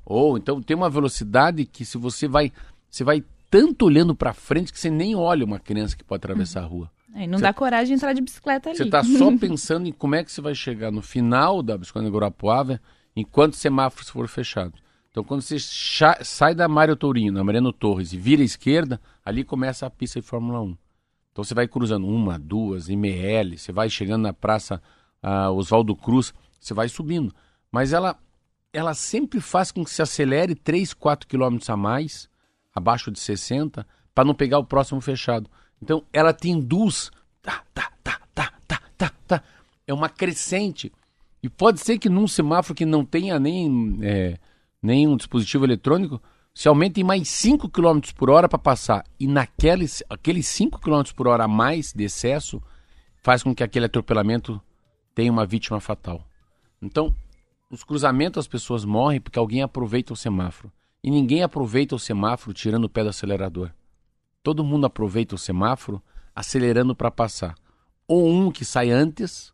Ou 0.07 0.39
então 0.39 0.63
tem 0.63 0.77
uma 0.77 0.89
velocidade 0.89 1.65
que 1.65 1.85
se 1.85 1.99
você 1.99 2.29
vai, 2.29 2.53
você 2.89 3.03
vai 3.03 3.25
tanto 3.51 3.87
olhando 3.87 4.15
para 4.15 4.33
frente 4.33 4.73
que 4.73 4.79
você 4.79 4.89
nem 4.89 5.17
olha 5.17 5.45
uma 5.45 5.59
criança 5.59 5.97
que 5.97 6.05
pode 6.05 6.21
atravessar 6.21 6.61
a 6.63 6.65
rua. 6.65 6.93
É, 7.13 7.27
não 7.27 7.39
você, 7.39 7.43
dá 7.43 7.53
coragem 7.53 7.89
de 7.89 7.95
entrar 7.95 8.13
de 8.13 8.21
bicicleta 8.21 8.69
ali. 8.69 8.79
Você 8.79 8.85
está 8.85 9.03
só 9.03 9.35
pensando 9.37 9.89
em 9.89 9.93
como 9.93 10.15
é 10.15 10.23
que 10.23 10.31
você 10.31 10.41
vai 10.41 10.55
chegar 10.55 10.93
no 10.93 11.03
final 11.03 11.61
da 11.61 11.77
bicicleta 11.77 12.09
Guarapuava 12.09 12.81
enquanto 13.17 13.55
os 13.55 13.59
semáforos 13.59 14.11
forem 14.11 14.29
fechados. 14.29 14.81
Então, 15.11 15.25
quando 15.25 15.43
você 15.43 15.57
sai 15.59 16.55
da 16.55 16.69
Mário 16.69 16.95
Tourinho, 16.95 17.33
na 17.33 17.43
Mariano 17.43 17.73
Torres, 17.73 18.13
e 18.13 18.17
vira 18.17 18.43
à 18.43 18.45
esquerda, 18.45 19.01
ali 19.25 19.43
começa 19.43 19.85
a 19.85 19.91
pista 19.91 20.21
de 20.21 20.27
Fórmula 20.27 20.61
1. 20.63 20.77
Então, 21.35 21.43
você 21.43 21.53
vai 21.53 21.67
cruzando 21.67 22.07
uma, 22.07 22.39
duas, 22.39 22.89
ML, 22.89 23.59
você 23.59 23.73
vai 23.73 23.91
chegando 23.91 24.23
na 24.23 24.33
Praça 24.33 24.81
uh, 25.21 25.51
Oswaldo 25.51 25.97
Cruz, 25.97 26.33
você 26.61 26.73
vai 26.73 26.89
subindo. 26.89 27.35
Mas 27.73 27.93
ela, 27.93 28.17
ela 28.73 28.95
sempre 28.95 29.41
faz 29.41 29.73
com 29.73 29.85
que 29.85 29.91
se 29.91 30.01
acelere 30.01 30.55
3, 30.55 30.95
4 30.95 31.27
quilômetros 31.27 31.69
a 31.69 31.77
mais, 31.77 32.29
abaixo 32.73 33.11
de 33.11 33.19
60, 33.19 33.85
para 34.15 34.25
não 34.25 34.33
pegar 34.33 34.61
o 34.61 34.65
próximo 34.65 35.01
fechado. 35.01 35.51
Então 35.83 36.05
ela 36.13 36.33
te 36.33 36.49
induz, 36.49 37.11
tá, 37.43 37.65
tá, 37.75 37.91
tá, 38.05 38.21
tá, 38.33 38.53
tá, 38.65 38.81
tá, 38.97 39.13
tá. 39.27 39.43
É 39.89 39.93
uma 39.93 40.09
crescente. 40.09 40.93
E 41.43 41.49
pode 41.49 41.81
ser 41.81 41.99
que 41.99 42.09
num 42.09 42.29
semáforo 42.29 42.77
que 42.77 42.87
não 42.87 43.05
tenha 43.05 43.41
nem, 43.41 43.99
é, 44.03 44.39
nem 44.81 45.09
um 45.09 45.17
dispositivo 45.17 45.65
eletrônico, 45.65 46.23
se 46.55 46.69
aumente 46.69 47.01
em 47.01 47.05
mais 47.05 47.29
5 47.29 47.69
km 47.69 48.01
por 48.17 48.31
hora 48.31 48.49
para 48.49 48.59
passar. 48.59 49.05
E 49.19 49.27
naqueles 49.27 50.03
aqueles 50.09 50.47
5 50.47 50.81
km 50.81 51.03
por 51.15 51.27
hora 51.27 51.45
a 51.45 51.49
mais 51.49 51.93
de 51.93 52.05
excesso 52.05 52.63
faz 53.17 53.43
com 53.43 53.55
que 53.55 53.65
aquele 53.65 53.87
atropelamento 53.87 54.61
tenha 55.15 55.33
uma 55.33 55.45
vítima 55.45 55.81
fatal. 55.81 56.25
Então, 56.81 57.15
nos 57.71 57.83
cruzamentos 57.83 58.39
as 58.39 58.49
pessoas 58.49 58.85
morrem 58.85 59.21
porque 59.21 59.39
alguém 59.39 59.63
aproveita 59.63 60.13
o 60.13 60.17
semáforo. 60.17 60.73
E 61.03 61.11
ninguém 61.11 61.43
aproveita 61.43 61.95
o 61.95 61.99
semáforo 61.99 62.55
tirando 62.55 62.85
o 62.85 62.89
pé 62.89 63.03
do 63.03 63.11
acelerador. 63.11 63.71
Todo 64.43 64.65
mundo 64.65 64.87
aproveita 64.87 65.35
o 65.35 65.39
semáforo 65.39 66.03
acelerando 66.35 66.95
para 66.95 67.11
passar. 67.11 67.55
Ou 68.07 68.29
um 68.29 68.51
que 68.51 68.65
sai 68.65 68.91
antes, 68.91 69.53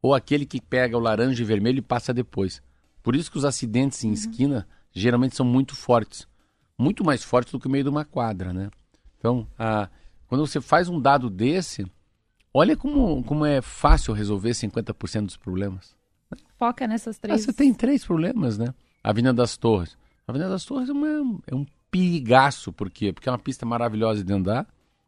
ou 0.00 0.14
aquele 0.14 0.46
que 0.46 0.60
pega 0.60 0.96
o 0.96 1.00
laranja 1.00 1.42
e 1.42 1.46
vermelho 1.46 1.78
e 1.78 1.82
passa 1.82 2.14
depois. 2.14 2.62
Por 3.02 3.16
isso 3.16 3.30
que 3.30 3.38
os 3.38 3.44
acidentes 3.44 4.04
em 4.04 4.08
uhum. 4.08 4.14
esquina 4.14 4.68
geralmente 4.92 5.34
são 5.34 5.46
muito 5.46 5.74
fortes. 5.74 6.27
Muito 6.78 7.04
mais 7.04 7.24
fortes 7.24 7.52
do 7.52 7.58
que 7.58 7.66
o 7.66 7.70
meio 7.70 7.84
de 7.84 7.90
uma 7.90 8.04
quadra, 8.04 8.52
né? 8.52 8.70
Então, 9.18 9.46
a, 9.58 9.88
quando 10.28 10.46
você 10.46 10.60
faz 10.60 10.88
um 10.88 11.00
dado 11.00 11.28
desse, 11.28 11.84
Olha 12.52 12.76
como, 12.76 13.22
como 13.24 13.44
é 13.44 13.60
fácil 13.60 14.12
resolver 14.14 14.50
50% 14.50 15.26
dos 15.26 15.36
problemas. 15.36 15.94
Foca 16.58 16.86
nessas 16.86 17.18
três. 17.18 17.42
Ah, 17.42 17.44
você 17.44 17.52
tem 17.52 17.72
três 17.72 18.04
problemas, 18.04 18.58
né? 18.58 18.74
Avenida 19.02 19.32
das 19.32 19.56
Torres. 19.56 19.96
A 20.26 20.32
Avenida 20.32 20.50
das 20.50 20.64
Torres 20.64 20.88
é, 20.88 20.92
uma, 20.92 21.38
é 21.46 21.54
um 21.54 21.64
perigaço, 21.90 22.72
por 22.72 22.90
quê? 22.90 23.12
Porque 23.12 23.28
é 23.28 23.32
uma 23.32 23.38
pista 23.38 23.64
maravilhosa 23.64 24.24
de 24.24 24.32
andar, 24.32 24.66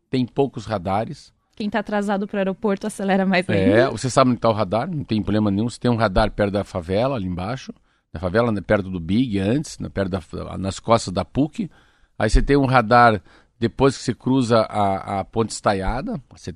tem 0.09 0.25
poucos 0.25 0.65
radares. 0.65 1.33
Quem 1.57 1.67
está 1.67 1.81
atrasado 1.81 2.27
para 2.27 2.37
o 2.37 2.39
aeroporto 2.39 2.87
acelera 2.87 3.27
mais 3.27 3.49
ainda. 3.49 3.63
É, 3.63 3.91
você 3.91 4.09
sabe 4.09 4.31
onde 4.31 4.39
está 4.39 4.49
o 4.49 4.55
radar, 4.55 4.89
não 4.89 5.05
tem 5.05 5.21
problema 5.23 5.51
nenhum. 5.51 5.69
Você 5.69 5.81
tem 5.81 5.91
um 5.91 5.97
radar 5.97 6.31
perto 6.31 6.53
da 6.53 6.65
favela, 6.65 7.17
ali 7.17 7.27
embaixo. 7.27 7.75
Na 8.13 8.21
favela, 8.21 8.51
né, 8.51 8.61
perto 8.61 8.91
do 8.91 8.99
Big, 8.99 9.39
antes, 9.39 9.79
né, 9.79 9.89
perto 9.89 10.11
da, 10.11 10.59
nas 10.59 10.79
costas 10.81 11.13
da 11.13 11.25
PUC. 11.25 11.71
Aí 12.19 12.29
você 12.29 12.43
tem 12.43 12.57
um 12.57 12.67
radar 12.67 13.23
depois 13.59 13.97
que 13.97 14.03
você 14.03 14.15
cruza 14.15 14.61
a, 14.61 15.21
a 15.21 15.25
ponte 15.25 15.51
estaiada. 15.51 16.21
Você, 16.31 16.55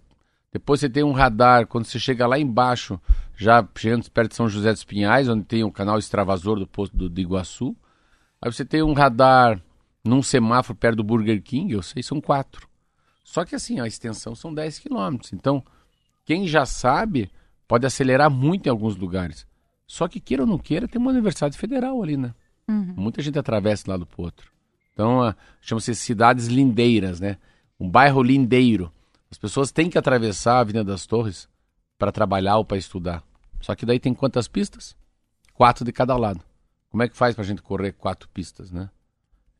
depois 0.52 0.80
você 0.80 0.88
tem 0.88 1.04
um 1.04 1.12
radar 1.12 1.66
quando 1.66 1.84
você 1.84 1.98
chega 1.98 2.26
lá 2.26 2.38
embaixo, 2.38 3.00
já 3.36 3.66
chegando 3.76 4.10
perto 4.10 4.30
de 4.30 4.36
São 4.36 4.48
José 4.48 4.72
dos 4.72 4.84
Pinhais, 4.84 5.28
onde 5.28 5.44
tem 5.44 5.62
o 5.62 5.70
canal 5.70 5.98
extravasor 5.98 6.58
do 6.58 6.66
posto 6.66 6.96
do, 6.96 7.08
do 7.08 7.20
Iguaçu. 7.20 7.76
Aí 8.40 8.52
você 8.52 8.64
tem 8.64 8.82
um 8.82 8.92
radar 8.92 9.60
num 10.04 10.22
semáforo 10.22 10.78
perto 10.78 10.96
do 10.96 11.04
Burger 11.04 11.42
King, 11.42 11.72
eu 11.72 11.82
sei, 11.82 12.02
são 12.02 12.20
quatro. 12.20 12.68
Só 13.22 13.44
que 13.44 13.54
assim, 13.54 13.80
a 13.80 13.86
extensão 13.86 14.34
são 14.34 14.52
10 14.52 14.78
quilômetros. 14.80 15.32
Então, 15.32 15.64
quem 16.24 16.46
já 16.46 16.66
sabe 16.66 17.30
pode 17.66 17.86
acelerar 17.86 18.30
muito 18.30 18.66
em 18.66 18.70
alguns 18.70 18.96
lugares. 18.96 19.46
Só 19.86 20.08
que 20.08 20.20
queira 20.20 20.42
ou 20.42 20.48
não 20.48 20.58
queira, 20.58 20.88
tem 20.88 21.00
uma 21.00 21.10
universidade 21.10 21.56
federal 21.58 22.02
ali, 22.02 22.16
né? 22.16 22.34
Uhum. 22.68 22.94
Muita 22.96 23.20
gente 23.22 23.38
atravessa 23.38 23.84
de 23.84 23.90
um 23.90 23.92
lado 23.92 24.06
para 24.06 24.22
outro. 24.22 24.50
Então, 24.92 25.34
chama-se 25.60 25.94
cidades 25.94 26.46
lindeiras, 26.46 27.20
né? 27.20 27.36
Um 27.78 27.88
bairro 27.88 28.22
lindeiro. 28.22 28.92
As 29.30 29.36
pessoas 29.36 29.72
têm 29.72 29.90
que 29.90 29.98
atravessar 29.98 30.54
a 30.54 30.60
Avenida 30.60 30.84
das 30.84 31.06
Torres 31.06 31.48
para 31.98 32.12
trabalhar 32.12 32.56
ou 32.56 32.64
para 32.64 32.76
estudar. 32.76 33.22
Só 33.60 33.74
que 33.74 33.84
daí 33.84 33.98
tem 33.98 34.14
quantas 34.14 34.46
pistas? 34.46 34.96
Quatro 35.52 35.84
de 35.84 35.92
cada 35.92 36.16
lado. 36.16 36.40
Como 36.88 37.02
é 37.02 37.08
que 37.08 37.16
faz 37.16 37.34
para 37.34 37.42
a 37.42 37.46
gente 37.46 37.62
correr 37.62 37.92
quatro 37.92 38.28
pistas, 38.28 38.70
né? 38.70 38.88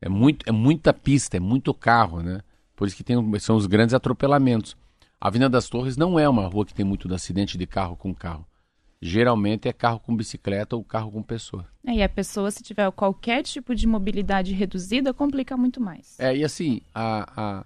É, 0.01 0.07
muito, 0.07 0.47
é 0.47 0.51
muita 0.51 0.93
pista, 0.93 1.37
é 1.37 1.39
muito 1.39 1.73
carro, 1.73 2.21
né? 2.21 2.41
Por 2.75 2.87
isso 2.87 2.95
que 2.95 3.03
tem, 3.03 3.17
são 3.39 3.55
os 3.55 3.65
grandes 3.65 3.93
atropelamentos. 3.93 4.77
A 5.19 5.27
Avenida 5.27 5.49
das 5.49 5.67
Torres 5.67 5.97
não 5.97 6.19
é 6.19 6.27
uma 6.27 6.47
rua 6.47 6.65
que 6.65 6.73
tem 6.73 6.85
muito 6.85 7.13
acidente 7.13 7.57
de 7.57 7.65
carro 7.65 7.95
com 7.95 8.13
carro. 8.13 8.45
Geralmente 9.05 9.67
é 9.67 9.73
carro 9.73 9.99
com 9.99 10.15
bicicleta 10.15 10.75
ou 10.75 10.83
carro 10.83 11.11
com 11.11 11.21
pessoa. 11.21 11.67
É, 11.85 11.93
e 11.93 12.01
a 12.01 12.09
pessoa, 12.09 12.49
se 12.49 12.63
tiver 12.63 12.89
qualquer 12.91 13.43
tipo 13.43 13.75
de 13.75 13.85
mobilidade 13.85 14.51
reduzida, 14.51 15.13
complica 15.13 15.55
muito 15.55 15.79
mais. 15.79 16.19
É, 16.19 16.35
e 16.35 16.43
assim, 16.43 16.81
a, 16.91 17.59
a, 17.59 17.65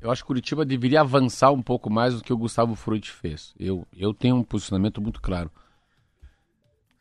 eu 0.00 0.10
acho 0.10 0.22
que 0.22 0.26
Curitiba 0.26 0.64
deveria 0.64 1.02
avançar 1.02 1.52
um 1.52 1.62
pouco 1.62 1.88
mais 1.88 2.14
do 2.14 2.24
que 2.24 2.32
o 2.32 2.36
Gustavo 2.36 2.74
Frutti 2.74 3.12
fez. 3.12 3.54
Eu, 3.56 3.86
eu 3.96 4.12
tenho 4.12 4.34
um 4.34 4.42
posicionamento 4.42 5.00
muito 5.00 5.22
claro. 5.22 5.48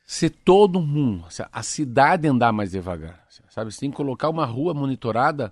Se 0.05 0.29
todo 0.29 0.79
mundo, 0.79 1.25
a 1.51 1.63
cidade 1.63 2.27
andar 2.27 2.53
mais 2.53 2.69
devagar, 2.69 3.25
sabe? 3.49 3.71
Você 3.71 3.79
tem 3.79 3.89
que 3.89 3.97
colocar 3.97 4.29
uma 4.29 4.45
rua 4.45 4.75
monitorada 4.75 5.51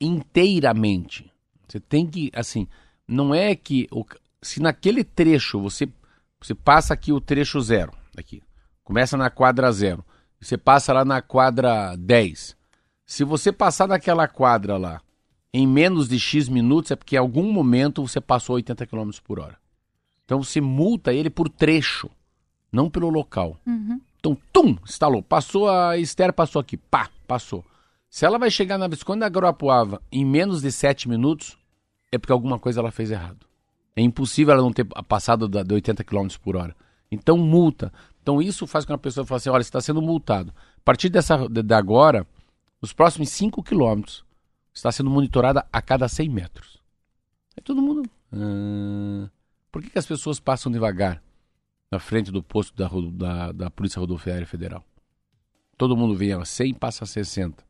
inteiramente. 0.00 1.28
Você 1.66 1.80
tem 1.80 2.06
que, 2.06 2.30
assim, 2.32 2.68
não 3.08 3.34
é 3.34 3.56
que 3.56 3.88
se 4.40 4.62
naquele 4.62 5.02
trecho 5.02 5.60
você 5.60 5.88
você 6.40 6.54
passa 6.54 6.94
aqui 6.94 7.12
o 7.12 7.20
trecho 7.20 7.60
zero, 7.60 7.92
aqui, 8.16 8.42
começa 8.84 9.16
na 9.16 9.30
quadra 9.30 9.70
zero, 9.72 10.04
você 10.40 10.56
passa 10.56 10.92
lá 10.92 11.04
na 11.04 11.20
quadra 11.20 11.96
10. 11.96 12.56
Se 13.04 13.24
você 13.24 13.50
passar 13.50 13.88
naquela 13.88 14.28
quadra 14.28 14.76
lá 14.76 15.00
em 15.52 15.66
menos 15.66 16.08
de 16.08 16.18
X 16.18 16.48
minutos, 16.48 16.90
é 16.90 16.96
porque 16.96 17.16
em 17.16 17.18
algum 17.18 17.50
momento 17.50 18.06
você 18.06 18.20
passou 18.20 18.56
80 18.56 18.86
km 18.86 19.10
por 19.24 19.40
hora. 19.40 19.56
Então 20.24 20.42
você 20.42 20.60
multa 20.60 21.12
ele 21.12 21.30
por 21.30 21.48
trecho, 21.48 22.10
não 22.70 22.90
pelo 22.90 23.08
local. 23.08 23.58
Uhum. 23.66 24.00
Então, 24.18 24.36
tum, 24.52 24.76
instalou. 24.84 25.22
Passou 25.22 25.68
a 25.68 25.96
Esther, 25.96 26.32
passou 26.32 26.60
aqui. 26.60 26.76
Pá, 26.76 27.08
passou. 27.26 27.64
Se 28.10 28.26
ela 28.26 28.38
vai 28.38 28.50
chegar 28.50 28.76
na 28.76 28.88
Visconde 28.88 29.20
da 29.20 29.26
Guarapuava 29.26 30.02
em 30.12 30.24
menos 30.24 30.60
de 30.60 30.70
7 30.70 31.08
minutos, 31.08 31.56
é 32.12 32.18
porque 32.18 32.32
alguma 32.32 32.58
coisa 32.58 32.80
ela 32.80 32.90
fez 32.90 33.10
errado. 33.10 33.47
É 33.98 34.02
impossível 34.02 34.54
ela 34.54 34.62
não 34.62 34.72
ter 34.72 34.84
passado 34.84 35.48
de 35.48 35.74
80 35.74 36.04
km 36.04 36.28
por 36.40 36.56
hora. 36.56 36.74
Então, 37.10 37.36
multa. 37.36 37.92
Então, 38.22 38.40
isso 38.40 38.66
faz 38.66 38.84
com 38.84 38.90
que 38.90 38.94
a 38.94 38.98
pessoa 38.98 39.26
fale 39.26 39.38
assim: 39.38 39.50
olha, 39.50 39.64
você 39.64 39.68
está 39.68 39.80
sendo 39.80 40.00
multado. 40.00 40.52
A 40.76 40.80
partir 40.84 41.08
dessa, 41.08 41.48
de, 41.48 41.62
de 41.62 41.74
agora, 41.74 42.24
os 42.80 42.92
próximos 42.92 43.28
5 43.30 43.60
km 43.62 44.02
está 44.72 44.92
sendo 44.92 45.10
monitorada 45.10 45.66
a 45.72 45.82
cada 45.82 46.06
100 46.06 46.28
metros. 46.28 46.78
Aí 47.56 47.62
todo 47.62 47.82
mundo. 47.82 48.08
Ah, 48.32 49.28
por 49.72 49.82
que, 49.82 49.90
que 49.90 49.98
as 49.98 50.06
pessoas 50.06 50.38
passam 50.38 50.70
devagar 50.70 51.20
na 51.90 51.98
frente 51.98 52.30
do 52.30 52.42
posto 52.42 52.76
da, 52.76 52.88
da, 53.12 53.52
da 53.52 53.70
Polícia 53.70 53.98
Rodoviária 53.98 54.46
Federal? 54.46 54.84
Todo 55.76 55.96
mundo 55.96 56.14
vem 56.14 56.32
a 56.32 56.44
100 56.44 56.74
passa 56.74 57.02
a 57.02 57.06
60. 57.06 57.64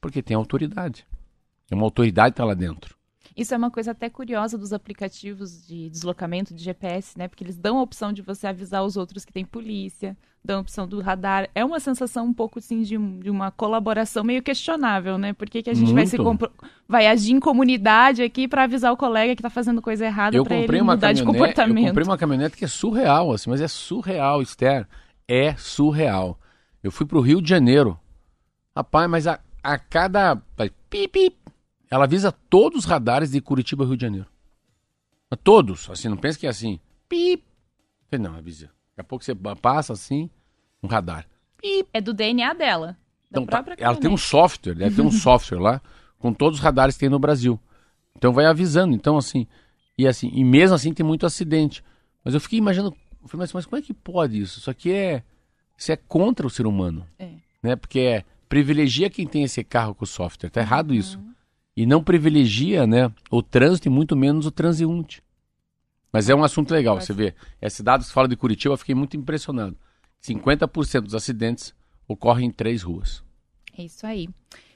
Porque 0.00 0.22
tem 0.22 0.36
autoridade. 0.36 1.06
É 1.70 1.74
uma 1.74 1.84
autoridade 1.84 2.30
está 2.30 2.44
lá 2.44 2.54
dentro. 2.54 2.96
Isso 3.36 3.52
é 3.52 3.56
uma 3.56 3.70
coisa 3.70 3.90
até 3.90 4.08
curiosa 4.08 4.56
dos 4.56 4.72
aplicativos 4.72 5.66
de 5.66 5.90
deslocamento 5.90 6.54
de 6.54 6.64
GPS, 6.64 7.18
né? 7.18 7.28
Porque 7.28 7.44
eles 7.44 7.58
dão 7.58 7.78
a 7.78 7.82
opção 7.82 8.10
de 8.10 8.22
você 8.22 8.46
avisar 8.46 8.82
os 8.82 8.96
outros 8.96 9.26
que 9.26 9.32
tem 9.32 9.44
polícia, 9.44 10.16
dão 10.42 10.58
a 10.58 10.60
opção 10.62 10.88
do 10.88 11.02
radar. 11.02 11.50
É 11.54 11.62
uma 11.62 11.78
sensação 11.78 12.24
um 12.24 12.32
pouco 12.32 12.60
assim 12.60 12.80
de, 12.80 12.96
de 12.96 13.28
uma 13.28 13.50
colaboração 13.50 14.24
meio 14.24 14.42
questionável, 14.42 15.18
né? 15.18 15.34
Por 15.34 15.50
que, 15.50 15.62
que 15.62 15.68
a 15.68 15.74
gente 15.74 15.92
vai, 15.92 16.06
se 16.06 16.16
vai 16.88 17.06
agir 17.08 17.32
em 17.32 17.40
comunidade 17.40 18.22
aqui 18.22 18.48
para 18.48 18.62
avisar 18.62 18.90
o 18.90 18.96
colega 18.96 19.34
que 19.34 19.40
está 19.40 19.50
fazendo 19.50 19.82
coisa 19.82 20.06
errada 20.06 20.42
para 20.42 20.56
ele 20.56 20.80
mudar 20.80 21.12
de 21.12 21.22
comportamento? 21.22 21.84
Eu 21.84 21.88
comprei 21.88 22.06
uma 22.06 22.16
caminhonete 22.16 22.56
que 22.56 22.64
é 22.64 22.68
surreal, 22.68 23.32
assim, 23.32 23.50
mas 23.50 23.60
é 23.60 23.68
surreal, 23.68 24.40
Esther. 24.40 24.88
É 25.28 25.54
surreal. 25.56 26.38
Eu 26.82 26.90
fui 26.90 27.04
para 27.04 27.18
o 27.18 27.20
Rio 27.20 27.42
de 27.42 27.50
Janeiro. 27.50 28.00
Rapaz, 28.74 29.10
mas 29.10 29.26
a, 29.26 29.40
a 29.62 29.78
cada. 29.78 30.40
Pip, 30.88 31.36
ela 31.90 32.04
avisa 32.04 32.32
todos 32.32 32.80
os 32.80 32.84
radares 32.84 33.30
de 33.30 33.40
Curitiba 33.40 33.84
e 33.84 33.86
Rio 33.86 33.96
de 33.96 34.02
Janeiro. 34.02 34.26
Todos. 35.42 35.88
Assim, 35.90 36.08
não 36.08 36.16
pense 36.16 36.38
que 36.38 36.46
é 36.46 36.50
assim. 36.50 36.80
Pip. 37.08 37.44
Não, 38.12 38.34
avisa. 38.34 38.66
Daqui 38.66 39.00
a 39.00 39.04
pouco 39.04 39.24
você 39.24 39.34
passa 39.34 39.92
assim, 39.92 40.30
um 40.82 40.86
radar. 40.86 41.26
Pip. 41.60 41.88
É 41.92 42.00
do 42.00 42.14
DNA 42.14 42.54
dela. 42.54 42.96
Da 43.30 43.40
então, 43.42 43.46
tá, 43.46 43.64
ela 43.78 43.96
tem 43.96 44.10
um 44.10 44.16
software, 44.16 44.74
deve 44.74 44.96
ter 44.96 45.02
um 45.02 45.10
software 45.12 45.58
lá 45.58 45.80
com 46.18 46.32
todos 46.32 46.58
os 46.58 46.64
radares 46.64 46.94
que 46.94 47.00
tem 47.00 47.08
no 47.08 47.18
Brasil. 47.18 47.58
Então 48.16 48.32
vai 48.32 48.46
avisando. 48.46 48.94
Então, 48.94 49.16
assim. 49.16 49.46
E 49.98 50.06
assim, 50.06 50.30
e 50.32 50.44
mesmo 50.44 50.74
assim 50.74 50.92
tem 50.92 51.04
muito 51.04 51.26
acidente. 51.26 51.82
Mas 52.24 52.34
eu 52.34 52.40
fiquei 52.40 52.58
imaginando, 52.58 52.94
eu 53.22 53.28
falei, 53.28 53.42
mas, 53.42 53.52
mas 53.52 53.66
como 53.66 53.78
é 53.78 53.82
que 53.82 53.94
pode 53.94 54.40
isso? 54.40 54.58
Isso 54.58 54.70
aqui 54.70 54.92
é. 54.92 55.22
Isso 55.76 55.92
é 55.92 55.96
contra 55.96 56.46
o 56.46 56.50
ser 56.50 56.66
humano. 56.66 57.06
É. 57.18 57.30
Né? 57.62 57.76
Porque 57.76 58.00
é 58.00 58.24
privilegia 58.48 59.10
quem 59.10 59.26
tem 59.26 59.42
esse 59.42 59.62
carro 59.64 59.94
com 59.94 60.06
software. 60.06 60.50
Tá 60.50 60.60
errado 60.60 60.90
uhum. 60.90 60.96
E 61.76 61.84
não 61.84 62.02
privilegia 62.02 62.86
né, 62.86 63.12
o 63.30 63.42
trânsito 63.42 63.88
e 63.88 63.90
muito 63.90 64.16
menos 64.16 64.46
o 64.46 64.50
transeunte. 64.50 65.22
Mas 66.10 66.30
é 66.30 66.34
um 66.34 66.42
assunto 66.42 66.70
legal, 66.70 66.98
você 66.98 67.12
vê. 67.12 67.34
Esses 67.60 67.82
dados 67.82 68.06
que 68.06 68.14
falam 68.14 68.28
de 68.28 68.36
Curitiba, 68.36 68.72
eu 68.72 68.78
fiquei 68.78 68.94
muito 68.94 69.16
impressionado. 69.16 69.76
50% 70.22 71.02
dos 71.02 71.14
acidentes 71.14 71.74
ocorrem 72.08 72.48
em 72.48 72.50
três 72.50 72.82
ruas. 72.82 73.22
É 73.76 73.82
isso 73.82 74.06
aí. 74.06 74.28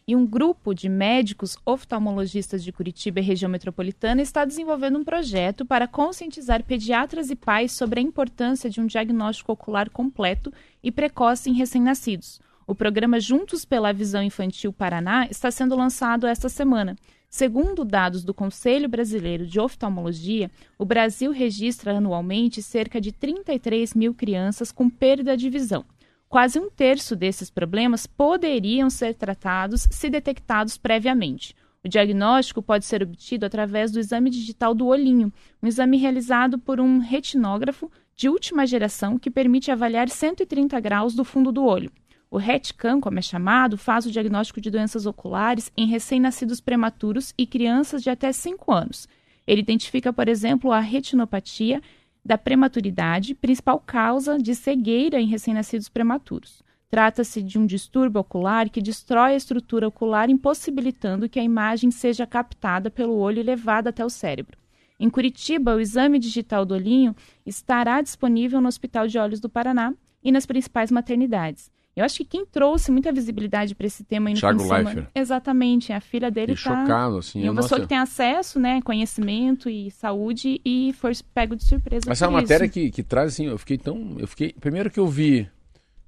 E 0.06 0.16
um 0.16 0.26
grupo 0.26 0.74
de 0.74 0.88
médicos 0.88 1.56
oftalmologistas 1.64 2.64
de 2.64 2.72
Curitiba 2.72 3.20
e 3.20 3.22
região 3.22 3.48
metropolitana 3.48 4.20
está 4.20 4.44
desenvolvendo 4.44 4.98
um 4.98 5.04
projeto 5.04 5.64
para 5.64 5.86
conscientizar 5.86 6.64
pediatras 6.64 7.30
e 7.30 7.36
pais 7.36 7.72
sobre 7.72 8.00
a 8.00 8.02
importância 8.02 8.68
de 8.68 8.80
um 8.80 8.86
diagnóstico 8.86 9.52
ocular 9.52 9.88
completo 9.88 10.52
e 10.82 10.90
precoce 10.90 11.48
em 11.48 11.54
recém-nascidos. 11.54 12.40
O 12.70 12.74
programa 12.76 13.18
Juntos 13.18 13.64
pela 13.64 13.92
Visão 13.92 14.22
Infantil 14.22 14.72
Paraná 14.72 15.26
está 15.28 15.50
sendo 15.50 15.74
lançado 15.74 16.24
esta 16.24 16.48
semana. 16.48 16.94
Segundo 17.28 17.84
dados 17.84 18.22
do 18.22 18.32
Conselho 18.32 18.88
Brasileiro 18.88 19.44
de 19.44 19.58
Oftalmologia, 19.58 20.48
o 20.78 20.84
Brasil 20.84 21.32
registra 21.32 21.96
anualmente 21.96 22.62
cerca 22.62 23.00
de 23.00 23.10
33 23.10 23.92
mil 23.94 24.14
crianças 24.14 24.70
com 24.70 24.88
perda 24.88 25.36
de 25.36 25.50
visão. 25.50 25.84
Quase 26.28 26.60
um 26.60 26.70
terço 26.70 27.16
desses 27.16 27.50
problemas 27.50 28.06
poderiam 28.06 28.88
ser 28.88 29.16
tratados 29.16 29.88
se 29.90 30.08
detectados 30.08 30.78
previamente. 30.78 31.56
O 31.84 31.88
diagnóstico 31.88 32.62
pode 32.62 32.84
ser 32.84 33.02
obtido 33.02 33.44
através 33.44 33.90
do 33.90 33.98
exame 33.98 34.30
digital 34.30 34.76
do 34.76 34.86
olhinho, 34.86 35.32
um 35.60 35.66
exame 35.66 35.96
realizado 35.96 36.56
por 36.56 36.78
um 36.78 36.98
retinógrafo 36.98 37.90
de 38.14 38.28
última 38.28 38.64
geração 38.64 39.18
que 39.18 39.28
permite 39.28 39.72
avaliar 39.72 40.08
130 40.08 40.78
graus 40.78 41.16
do 41.16 41.24
fundo 41.24 41.50
do 41.50 41.64
olho. 41.64 41.90
O 42.30 42.38
RETCAM, 42.38 43.00
como 43.00 43.18
é 43.18 43.22
chamado, 43.22 43.76
faz 43.76 44.06
o 44.06 44.10
diagnóstico 44.10 44.60
de 44.60 44.70
doenças 44.70 45.04
oculares 45.04 45.72
em 45.76 45.88
recém-nascidos 45.88 46.60
prematuros 46.60 47.34
e 47.36 47.44
crianças 47.44 48.04
de 48.04 48.08
até 48.08 48.30
5 48.30 48.72
anos. 48.72 49.08
Ele 49.44 49.60
identifica, 49.60 50.12
por 50.12 50.28
exemplo, 50.28 50.70
a 50.70 50.78
retinopatia 50.78 51.82
da 52.24 52.38
prematuridade, 52.38 53.34
principal 53.34 53.80
causa 53.80 54.38
de 54.38 54.54
cegueira 54.54 55.20
em 55.20 55.26
recém-nascidos 55.26 55.88
prematuros. 55.88 56.62
Trata-se 56.88 57.42
de 57.42 57.58
um 57.58 57.66
distúrbio 57.66 58.20
ocular 58.20 58.70
que 58.70 58.80
destrói 58.80 59.32
a 59.32 59.36
estrutura 59.36 59.88
ocular, 59.88 60.30
impossibilitando 60.30 61.28
que 61.28 61.40
a 61.40 61.42
imagem 61.42 61.90
seja 61.90 62.26
captada 62.26 62.90
pelo 62.90 63.16
olho 63.16 63.40
e 63.40 63.42
levada 63.42 63.90
até 63.90 64.04
o 64.04 64.10
cérebro. 64.10 64.56
Em 65.00 65.10
Curitiba, 65.10 65.74
o 65.74 65.80
exame 65.80 66.16
digital 66.18 66.64
do 66.64 66.74
olhinho 66.74 67.16
estará 67.44 68.00
disponível 68.00 68.60
no 68.60 68.68
Hospital 68.68 69.08
de 69.08 69.18
Olhos 69.18 69.40
do 69.40 69.48
Paraná 69.48 69.92
e 70.22 70.30
nas 70.30 70.46
principais 70.46 70.92
maternidades. 70.92 71.72
Eu 71.96 72.04
acho 72.04 72.18
que 72.18 72.24
quem 72.24 72.46
trouxe 72.46 72.90
muita 72.90 73.12
visibilidade 73.12 73.74
para 73.74 73.86
esse 73.86 74.04
tema 74.04 74.28
aí 74.28 74.34
no 74.34 74.40
Thiago 74.40 74.62
Leifert. 74.62 75.08
Exatamente, 75.14 75.92
a 75.92 76.00
filha 76.00 76.30
dele 76.30 76.54
Fiquei 76.54 76.72
tá... 76.72 76.82
chocado, 76.82 77.18
assim. 77.18 77.40
E 77.40 77.46
eu, 77.46 77.52
uma 77.52 77.62
pessoa 77.62 77.80
que 77.80 77.86
tem 77.86 77.98
acesso, 77.98 78.60
né, 78.60 78.80
conhecimento 78.82 79.68
e 79.68 79.90
saúde 79.90 80.60
e 80.64 80.92
foi 80.94 81.12
pego 81.34 81.56
de 81.56 81.64
surpresa 81.64 82.04
Mas 82.06 82.22
é 82.22 82.26
uma 82.26 82.40
matéria 82.40 82.68
que, 82.68 82.90
que 82.90 83.02
traz, 83.02 83.32
assim, 83.32 83.46
eu 83.46 83.58
fiquei 83.58 83.76
tão. 83.76 84.16
Eu 84.18 84.28
fiquei. 84.28 84.52
Primeiro 84.52 84.90
que 84.90 85.00
eu 85.00 85.06
vi. 85.06 85.48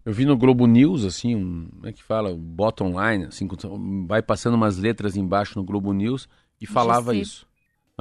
Eu 0.05 0.13
vi 0.13 0.25
no 0.25 0.37
Globo 0.37 0.67
News, 0.67 1.05
assim, 1.05 1.35
um. 1.35 1.69
Como 1.71 1.87
é 1.87 1.93
que 1.93 2.03
fala? 2.03 2.35
Bottom 2.35 2.91
line, 3.01 3.27
assim, 3.27 3.49
vai 4.07 4.23
passando 4.23 4.55
umas 4.55 4.77
letras 4.77 5.17
embaixo 5.17 5.59
no 5.59 5.65
Globo 5.65 5.93
News 5.93 6.29
e 6.61 6.67
falava 6.67 7.15
isso. 7.15 7.47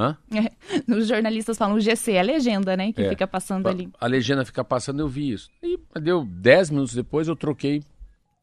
Hã? 0.02 0.18
Os 0.88 1.08
jornalistas 1.08 1.58
falam 1.58 1.76
o 1.76 1.80
GC, 1.80 2.14
é 2.14 2.20
a 2.20 2.24
legenda, 2.24 2.76
né, 2.76 2.92
que 2.92 3.02
É. 3.02 3.10
fica 3.10 3.28
passando 3.28 3.68
ali. 3.68 3.90
A 4.00 4.08
legenda 4.08 4.44
fica 4.44 4.64
passando, 4.64 5.00
eu 5.00 5.08
vi 5.08 5.32
isso. 5.32 5.50
E 5.62 5.78
deu 6.00 6.26
10 6.26 6.72
minutos 6.72 6.94
depois, 6.96 7.28
eu 7.28 7.36
troquei 7.36 7.84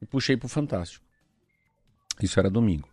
e 0.00 0.06
puxei 0.06 0.36
pro 0.36 0.48
Fantástico. 0.48 1.04
Isso 2.22 2.38
era 2.38 2.48
domingo. 2.50 2.88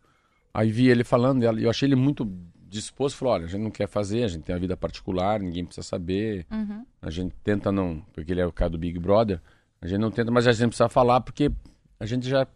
Aí 0.53 0.71
vi 0.71 0.87
ele 0.87 1.03
falando, 1.03 1.43
e 1.43 1.63
eu 1.63 1.69
achei 1.69 1.87
ele 1.87 1.95
muito 1.95 2.25
disposto. 2.67 3.17
Falou: 3.17 3.33
olha, 3.33 3.45
a 3.45 3.47
gente 3.47 3.61
não 3.61 3.71
quer 3.71 3.87
fazer, 3.87 4.23
a 4.23 4.27
gente 4.27 4.43
tem 4.43 4.55
a 4.55 4.59
vida 4.59 4.75
particular, 4.77 5.39
ninguém 5.39 5.65
precisa 5.65 5.85
saber. 5.85 6.45
Uhum. 6.51 6.85
A 7.01 7.09
gente 7.09 7.33
tenta 7.43 7.71
não, 7.71 8.01
porque 8.13 8.31
ele 8.31 8.41
é 8.41 8.45
o 8.45 8.51
cara 8.51 8.69
do 8.69 8.77
Big 8.77 8.97
Brother, 8.99 9.41
a 9.81 9.87
gente 9.87 9.99
não 9.99 10.11
tenta, 10.11 10.31
mas 10.31 10.47
a 10.47 10.51
gente 10.51 10.67
precisa 10.69 10.89
falar 10.89 11.21
porque 11.21 11.51
a 11.99 12.05
gente 12.05 12.27
já. 12.27 12.47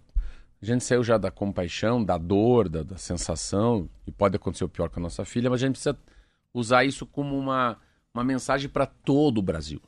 A 0.62 0.66
gente 0.66 0.84
saiu 0.84 1.04
já 1.04 1.18
da 1.18 1.32
compaixão, 1.32 2.04
da 2.04 2.18
dor, 2.18 2.68
da, 2.68 2.84
da 2.84 2.98
sensação, 2.98 3.90
e 4.06 4.12
pode 4.12 4.36
acontecer 4.36 4.66
o 4.66 4.70
pior 4.70 4.90
com 4.90 5.00
a 5.00 5.04
nossa 5.04 5.24
filha, 5.24 5.50
mas 5.50 5.64
a 5.64 5.66
gente 5.66 5.76
precisa 5.76 5.98
usar 6.54 6.84
isso 6.84 7.06
como 7.06 7.38
uma, 7.38 7.78
uma 8.14 8.24
mensagem 8.24 8.70
para 8.70 8.86
todo 8.86 9.38
o 9.38 9.44
Brasil. 9.44 9.82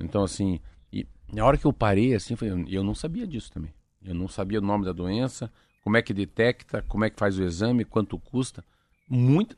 Então, 0.00 0.24
assim, 0.24 0.60
e 0.92 1.06
na 1.32 1.44
hora 1.44 1.56
que 1.56 1.66
eu 1.66 1.72
parei, 1.72 2.14
assim, 2.14 2.36
eu 2.68 2.82
não 2.82 2.94
sabia 2.94 3.26
disso 3.26 3.52
também. 3.52 3.72
Eu 4.02 4.14
não 4.14 4.26
sabia 4.28 4.58
o 4.58 4.62
nome 4.62 4.84
da 4.84 4.92
doença, 4.92 5.50
como 5.82 5.96
é 5.96 6.02
que 6.02 6.12
detecta, 6.12 6.82
como 6.82 7.04
é 7.04 7.10
que 7.10 7.18
faz 7.18 7.38
o 7.38 7.42
exame, 7.42 7.84
quanto 7.84 8.18
custa. 8.18 8.64
Muito. 9.08 9.56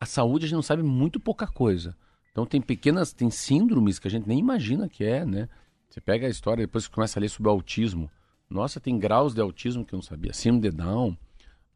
A 0.00 0.06
saúde 0.06 0.44
a 0.44 0.48
gente 0.48 0.56
não 0.56 0.62
sabe 0.62 0.82
muito 0.82 1.20
pouca 1.20 1.46
coisa. 1.46 1.96
Então 2.30 2.46
tem 2.46 2.60
pequenas, 2.60 3.12
tem 3.12 3.30
síndromes 3.30 3.98
que 3.98 4.08
a 4.08 4.10
gente 4.10 4.28
nem 4.28 4.38
imagina 4.38 4.88
que 4.88 5.04
é, 5.04 5.24
né? 5.24 5.48
Você 5.88 6.00
pega 6.00 6.26
a 6.26 6.30
história, 6.30 6.66
depois 6.66 6.84
você 6.84 6.90
começa 6.90 7.18
a 7.18 7.20
ler 7.20 7.28
sobre 7.28 7.48
o 7.48 7.52
autismo. 7.52 8.10
Nossa, 8.48 8.80
tem 8.80 8.98
graus 8.98 9.34
de 9.34 9.40
autismo 9.40 9.84
que 9.84 9.94
eu 9.94 9.98
não 9.98 10.02
sabia. 10.02 10.32
Síndrome 10.32 10.70
de 10.70 10.76
Down, 10.76 11.16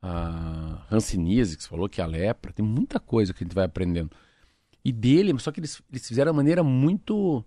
a 0.00 0.86
Hanseníase, 0.90 1.56
que 1.56 1.62
você 1.62 1.68
falou 1.68 1.88
que 1.88 2.00
é 2.00 2.04
a 2.04 2.06
lepra. 2.06 2.52
Tem 2.52 2.64
muita 2.64 2.98
coisa 2.98 3.32
que 3.32 3.42
a 3.42 3.46
gente 3.46 3.54
vai 3.54 3.64
aprendendo. 3.64 4.10
E 4.84 4.92
dele, 4.92 5.38
só 5.38 5.52
que 5.52 5.60
eles, 5.60 5.82
eles 5.90 6.06
fizeram 6.08 6.32
de 6.32 6.36
maneira 6.36 6.62
muito 6.62 7.44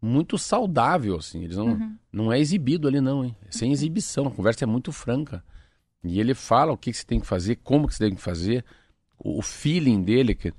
muito 0.00 0.38
saudável, 0.38 1.16
assim. 1.16 1.44
Eles 1.44 1.56
não, 1.56 1.96
não 2.12 2.32
é 2.32 2.38
exibido 2.38 2.86
ali, 2.86 3.00
não, 3.00 3.24
hein? 3.24 3.36
É 3.46 3.50
sem 3.50 3.72
exibição. 3.72 4.26
A 4.26 4.30
conversa 4.30 4.64
é 4.64 4.66
muito 4.66 4.92
franca. 4.92 5.42
E 6.04 6.20
ele 6.20 6.34
fala 6.34 6.72
o 6.72 6.76
que, 6.76 6.92
que 6.92 6.98
você 6.98 7.04
tem 7.04 7.20
que 7.20 7.26
fazer, 7.26 7.56
como 7.56 7.88
que 7.88 7.94
você 7.94 8.04
tem 8.06 8.14
que 8.14 8.22
fazer, 8.22 8.64
o, 9.18 9.38
o 9.38 9.42
feeling 9.42 10.02
dele, 10.02 10.34
que, 10.34 10.52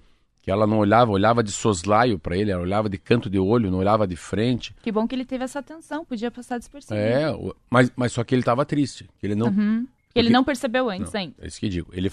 que 0.48 0.52
ela 0.52 0.66
não 0.66 0.78
olhava, 0.78 1.12
olhava 1.12 1.44
de 1.44 1.52
soslaio 1.52 2.18
para 2.18 2.38
ele, 2.38 2.52
ela 2.52 2.62
olhava 2.62 2.88
de 2.88 2.98
canto 2.98 3.30
de 3.30 3.38
olho, 3.38 3.70
não 3.70 3.80
olhava 3.80 4.08
de 4.08 4.16
frente. 4.16 4.74
Que 4.82 4.94
bom 4.94 5.06
que 5.06 5.14
ele 5.14 5.26
teve 5.26 5.44
essa 5.44 5.60
atenção, 5.60 6.06
podia 6.06 6.32
passar 6.32 6.58
despercebido. 6.58 7.06
É, 7.06 7.26
mas, 7.70 7.92
mas 7.98 8.14
só 8.14 8.24
que 8.24 8.34
ele 8.34 8.44
estava 8.44 8.66
triste. 8.66 9.10
Ele 9.22 9.36
não, 9.36 9.48
Uhum. 9.48 9.86
Que 10.14 10.20
ele 10.20 10.28
Porque- 10.30 10.34
não 10.34 10.46
percebeu 10.46 10.90
antes 10.90 11.12
não, 11.12 11.20
ainda. 11.20 11.36
é 11.42 11.48
isso 11.48 11.60
que 11.60 11.66
eu 11.66 11.70
digo. 11.70 11.90
Ele, 11.92 12.10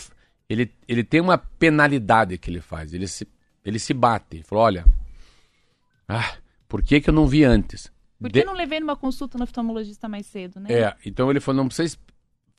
ele, 0.48 0.68
ele 0.88 1.04
tem 1.04 1.20
uma 1.20 1.38
penalidade 1.38 2.36
que 2.36 2.50
ele 2.50 2.60
faz. 2.60 2.92
Ele 2.92 3.06
se, 3.06 3.24
ele 3.64 3.78
se 3.78 3.94
bate. 3.94 4.26
Ele 4.38 4.42
falou, 4.42 4.64
olha, 4.64 4.84
ah, 6.08 6.34
por 6.68 6.82
que, 6.82 7.00
que 7.00 7.08
eu 7.10 7.14
não 7.14 7.28
vi 7.28 7.44
antes? 7.44 7.88
Por 8.20 8.32
De- 8.32 8.40
que 8.40 8.44
não 8.46 8.54
levei 8.54 8.80
numa 8.80 8.96
consulta 8.96 9.38
no 9.38 9.44
oftalmologista 9.44 10.08
mais 10.08 10.26
cedo, 10.26 10.58
né? 10.58 10.72
É, 10.72 10.96
então 11.06 11.30
ele 11.30 11.38
falou, 11.38 11.58
não 11.62 11.68
precisa... 11.68 11.96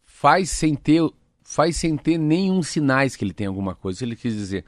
Faz 0.05 0.49
sem 0.51 0.73
ter, 0.73 1.01
faz 1.43 1.75
sem 1.75 1.97
ter 1.97 2.17
nenhum 2.17 2.63
sinais 2.63 3.17
que 3.17 3.25
ele 3.25 3.33
tem 3.33 3.45
alguma 3.47 3.75
coisa. 3.75 4.05
Ele 4.05 4.15
quis 4.15 4.33
dizer. 4.33 4.63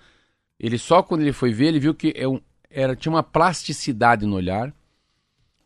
Ele 0.60 0.78
só 0.78 1.03
quando 1.03 1.22
ele 1.22 1.34
foi 1.34 1.51
ver, 1.53 1.68
ele 1.68 1.80
viu 1.80 1.93
que 1.93 2.14
é 2.16 2.28
um, 2.28 2.39
era, 2.70 2.95
tinha 2.95 3.12
uma 3.12 3.24
plasticidade 3.24 4.26
no 4.26 4.36
olhar. 4.36 4.74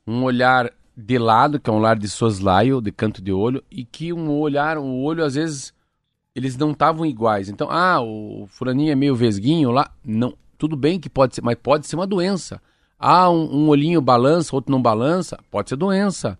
Um 0.05 0.23
olhar 0.23 0.71
de 0.95 1.17
lado, 1.17 1.59
que 1.59 1.69
é 1.69 1.73
um 1.73 1.77
olhar 1.77 1.97
de 1.97 2.09
soslaio, 2.09 2.81
de 2.81 2.91
canto 2.91 3.21
de 3.21 3.31
olho. 3.31 3.63
E 3.71 3.85
que 3.85 4.11
um 4.11 4.29
olhar, 4.29 4.77
o 4.77 5.01
olho 5.01 5.23
às 5.23 5.35
vezes, 5.35 5.73
eles 6.35 6.57
não 6.57 6.71
estavam 6.71 7.05
iguais. 7.05 7.49
Então, 7.49 7.69
ah, 7.71 8.01
o 8.01 8.47
fulaninho 8.47 8.91
é 8.91 8.95
meio 8.95 9.15
vesguinho 9.15 9.71
lá. 9.71 9.91
Não, 10.03 10.35
tudo 10.57 10.75
bem 10.75 10.99
que 10.99 11.09
pode 11.09 11.35
ser, 11.35 11.41
mas 11.41 11.55
pode 11.55 11.87
ser 11.87 11.95
uma 11.95 12.07
doença. 12.07 12.61
Ah, 12.99 13.29
um, 13.29 13.63
um 13.63 13.69
olhinho 13.69 14.01
balança, 14.01 14.55
outro 14.55 14.71
não 14.71 14.81
balança. 14.81 15.39
Pode 15.49 15.69
ser 15.69 15.75
doença. 15.75 16.37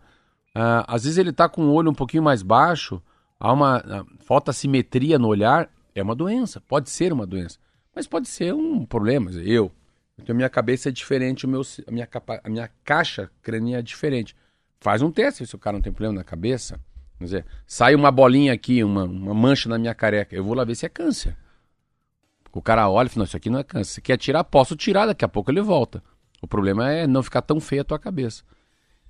Ah, 0.53 0.85
às 0.87 1.03
vezes 1.03 1.17
ele 1.17 1.29
está 1.29 1.47
com 1.47 1.63
o 1.63 1.73
olho 1.73 1.89
um 1.89 1.95
pouquinho 1.95 2.23
mais 2.23 2.43
baixo, 2.43 3.01
há 3.39 3.51
uma 3.51 3.77
ah, 3.77 4.05
falta 4.19 4.51
simetria 4.51 5.17
no 5.17 5.27
olhar, 5.27 5.69
é 5.95 6.03
uma 6.03 6.15
doença, 6.15 6.61
pode 6.61 6.89
ser 6.89 7.13
uma 7.13 7.25
doença, 7.25 7.57
mas 7.95 8.07
pode 8.07 8.27
ser 8.27 8.53
um 8.53 8.85
problema. 8.85 9.31
Eu, 9.31 9.71
então, 10.17 10.33
a 10.33 10.37
minha 10.37 10.49
cabeça 10.49 10.89
é 10.89 10.91
diferente, 10.91 11.45
o 11.45 11.49
meu, 11.49 11.61
a, 11.87 11.91
minha 11.91 12.05
capa, 12.05 12.39
a 12.43 12.49
minha 12.49 12.69
caixa 12.83 13.29
crânea 13.41 13.79
é 13.79 13.81
diferente. 13.81 14.35
Faz 14.79 15.01
um 15.01 15.11
teste 15.11 15.45
se 15.45 15.55
o 15.55 15.59
cara 15.59 15.77
não 15.77 15.81
tem 15.81 15.91
problema 15.91 16.15
na 16.15 16.23
cabeça. 16.23 16.79
Quer 17.17 17.23
dizer, 17.23 17.45
sai 17.67 17.93
uma 17.93 18.11
bolinha 18.11 18.53
aqui, 18.53 18.83
uma, 18.83 19.03
uma 19.03 19.33
mancha 19.33 19.69
na 19.69 19.77
minha 19.77 19.93
careca, 19.93 20.35
eu 20.35 20.43
vou 20.43 20.55
lá 20.55 20.63
ver 20.63 20.75
se 20.75 20.85
é 20.85 20.89
câncer. 20.89 21.35
O 22.53 22.61
cara 22.61 22.89
olha 22.89 23.07
e 23.07 23.09
fala, 23.09 23.19
não, 23.19 23.25
isso 23.25 23.37
aqui 23.37 23.49
não 23.49 23.59
é 23.59 23.63
câncer. 23.63 23.93
Se 23.93 24.01
quer 24.01 24.17
tirar, 24.17 24.43
posso 24.43 24.75
tirar, 24.75 25.05
daqui 25.05 25.23
a 25.23 25.29
pouco 25.29 25.51
ele 25.51 25.61
volta. 25.61 26.03
O 26.41 26.47
problema 26.47 26.91
é 26.91 27.07
não 27.07 27.23
ficar 27.23 27.41
tão 27.41 27.59
feia 27.59 27.81
a 27.81 27.85
tua 27.85 27.99
cabeça. 27.99 28.43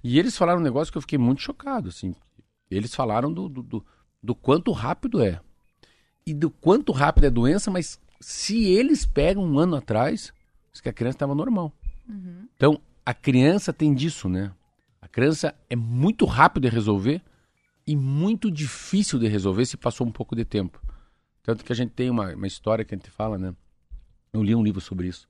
E 0.04 0.20
eles 0.20 0.38
falaram 0.38 0.60
um 0.60 0.64
negócio 0.64 0.92
que 0.92 0.98
eu 0.98 1.02
fiquei 1.02 1.18
muito 1.18 1.42
chocado, 1.42 1.90
assim. 1.90 2.14
Eles 2.70 2.94
falaram 2.94 3.32
do, 3.32 3.48
do, 3.50 3.64
do, 3.64 3.86
do 4.22 4.36
quanto 4.36 4.72
rápido 4.72 5.24
é. 5.24 5.40
E 6.26 6.34
do 6.34 6.50
quanto 6.50 6.92
rápido 6.92 7.26
é 7.26 7.30
doença, 7.30 7.72
mas 7.72 8.00
se 8.22 8.66
eles 8.66 9.06
pegam 9.06 9.44
um 9.44 9.60
ano 9.60 9.76
atrás, 9.76 10.34
diz 10.72 10.80
que 10.80 10.88
a 10.88 10.94
criança 10.94 11.18
estava 11.18 11.36
normal. 11.36 11.74
Então, 12.56 12.80
a 13.06 13.14
criança 13.14 13.74
tem 13.74 13.94
disso, 13.94 14.30
né? 14.30 14.54
A 15.02 15.08
criança 15.08 15.56
é 15.70 15.76
muito 15.76 16.26
rápido 16.26 16.64
de 16.64 16.70
resolver 16.70 17.22
e 17.86 17.96
muito 17.96 18.52
difícil 18.52 19.18
de 19.18 19.28
resolver 19.28 19.66
se 19.66 19.76
passou 19.76 20.06
um 20.06 20.12
pouco 20.12 20.36
de 20.36 20.46
tempo. 20.46 20.82
Tanto 21.44 21.66
que 21.66 21.74
a 21.74 21.76
gente 21.76 21.92
tem 21.92 22.10
uma, 22.10 22.34
uma 22.34 22.48
história 22.48 22.86
que 22.86 22.94
a 22.94 22.98
gente 22.98 23.10
fala, 23.10 23.38
né? 23.38 23.56
Eu 24.32 24.44
li 24.44 24.56
um 24.56 24.64
livro 24.64 24.80
sobre 24.80 25.08
isso. 25.08 25.28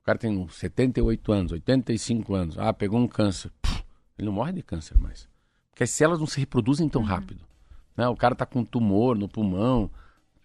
O 0.00 0.04
cara 0.04 0.18
tem 0.18 0.36
uns 0.36 0.56
78 0.56 1.32
anos, 1.32 1.52
85 1.52 2.34
anos. 2.34 2.58
Ah, 2.58 2.72
pegou 2.72 3.00
um 3.00 3.08
câncer. 3.08 3.50
Pff, 3.62 3.82
ele 4.18 4.26
não 4.26 4.32
morre 4.32 4.52
de 4.52 4.62
câncer 4.62 4.98
mais. 4.98 5.28
Porque 5.70 5.84
as 5.84 5.90
células 5.90 6.20
não 6.20 6.26
se 6.26 6.38
reproduzem 6.38 6.88
tão 6.88 7.02
rápido. 7.02 7.44
Né? 7.96 8.06
O 8.08 8.16
cara 8.16 8.34
tá 8.34 8.44
com 8.44 8.64
tumor 8.64 9.16
no 9.16 9.28
pulmão, 9.28 9.90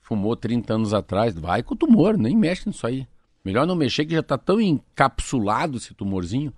fumou 0.08 0.38
30 0.38 0.74
anos 0.74 0.94
atrás. 0.94 1.36
Vai 1.36 1.62
com 1.62 1.74
o 1.74 1.78
tumor, 1.78 2.18
nem 2.18 2.36
mexe 2.36 2.68
nisso 2.68 2.88
aí. 2.88 3.06
Melhor 3.44 3.68
não 3.68 3.76
mexer 3.76 4.06
que 4.06 4.14
já 4.14 4.24
tá 4.24 4.38
tão 4.38 4.60
encapsulado 4.60 5.78
esse 5.78 5.94
tumorzinho. 5.94 6.54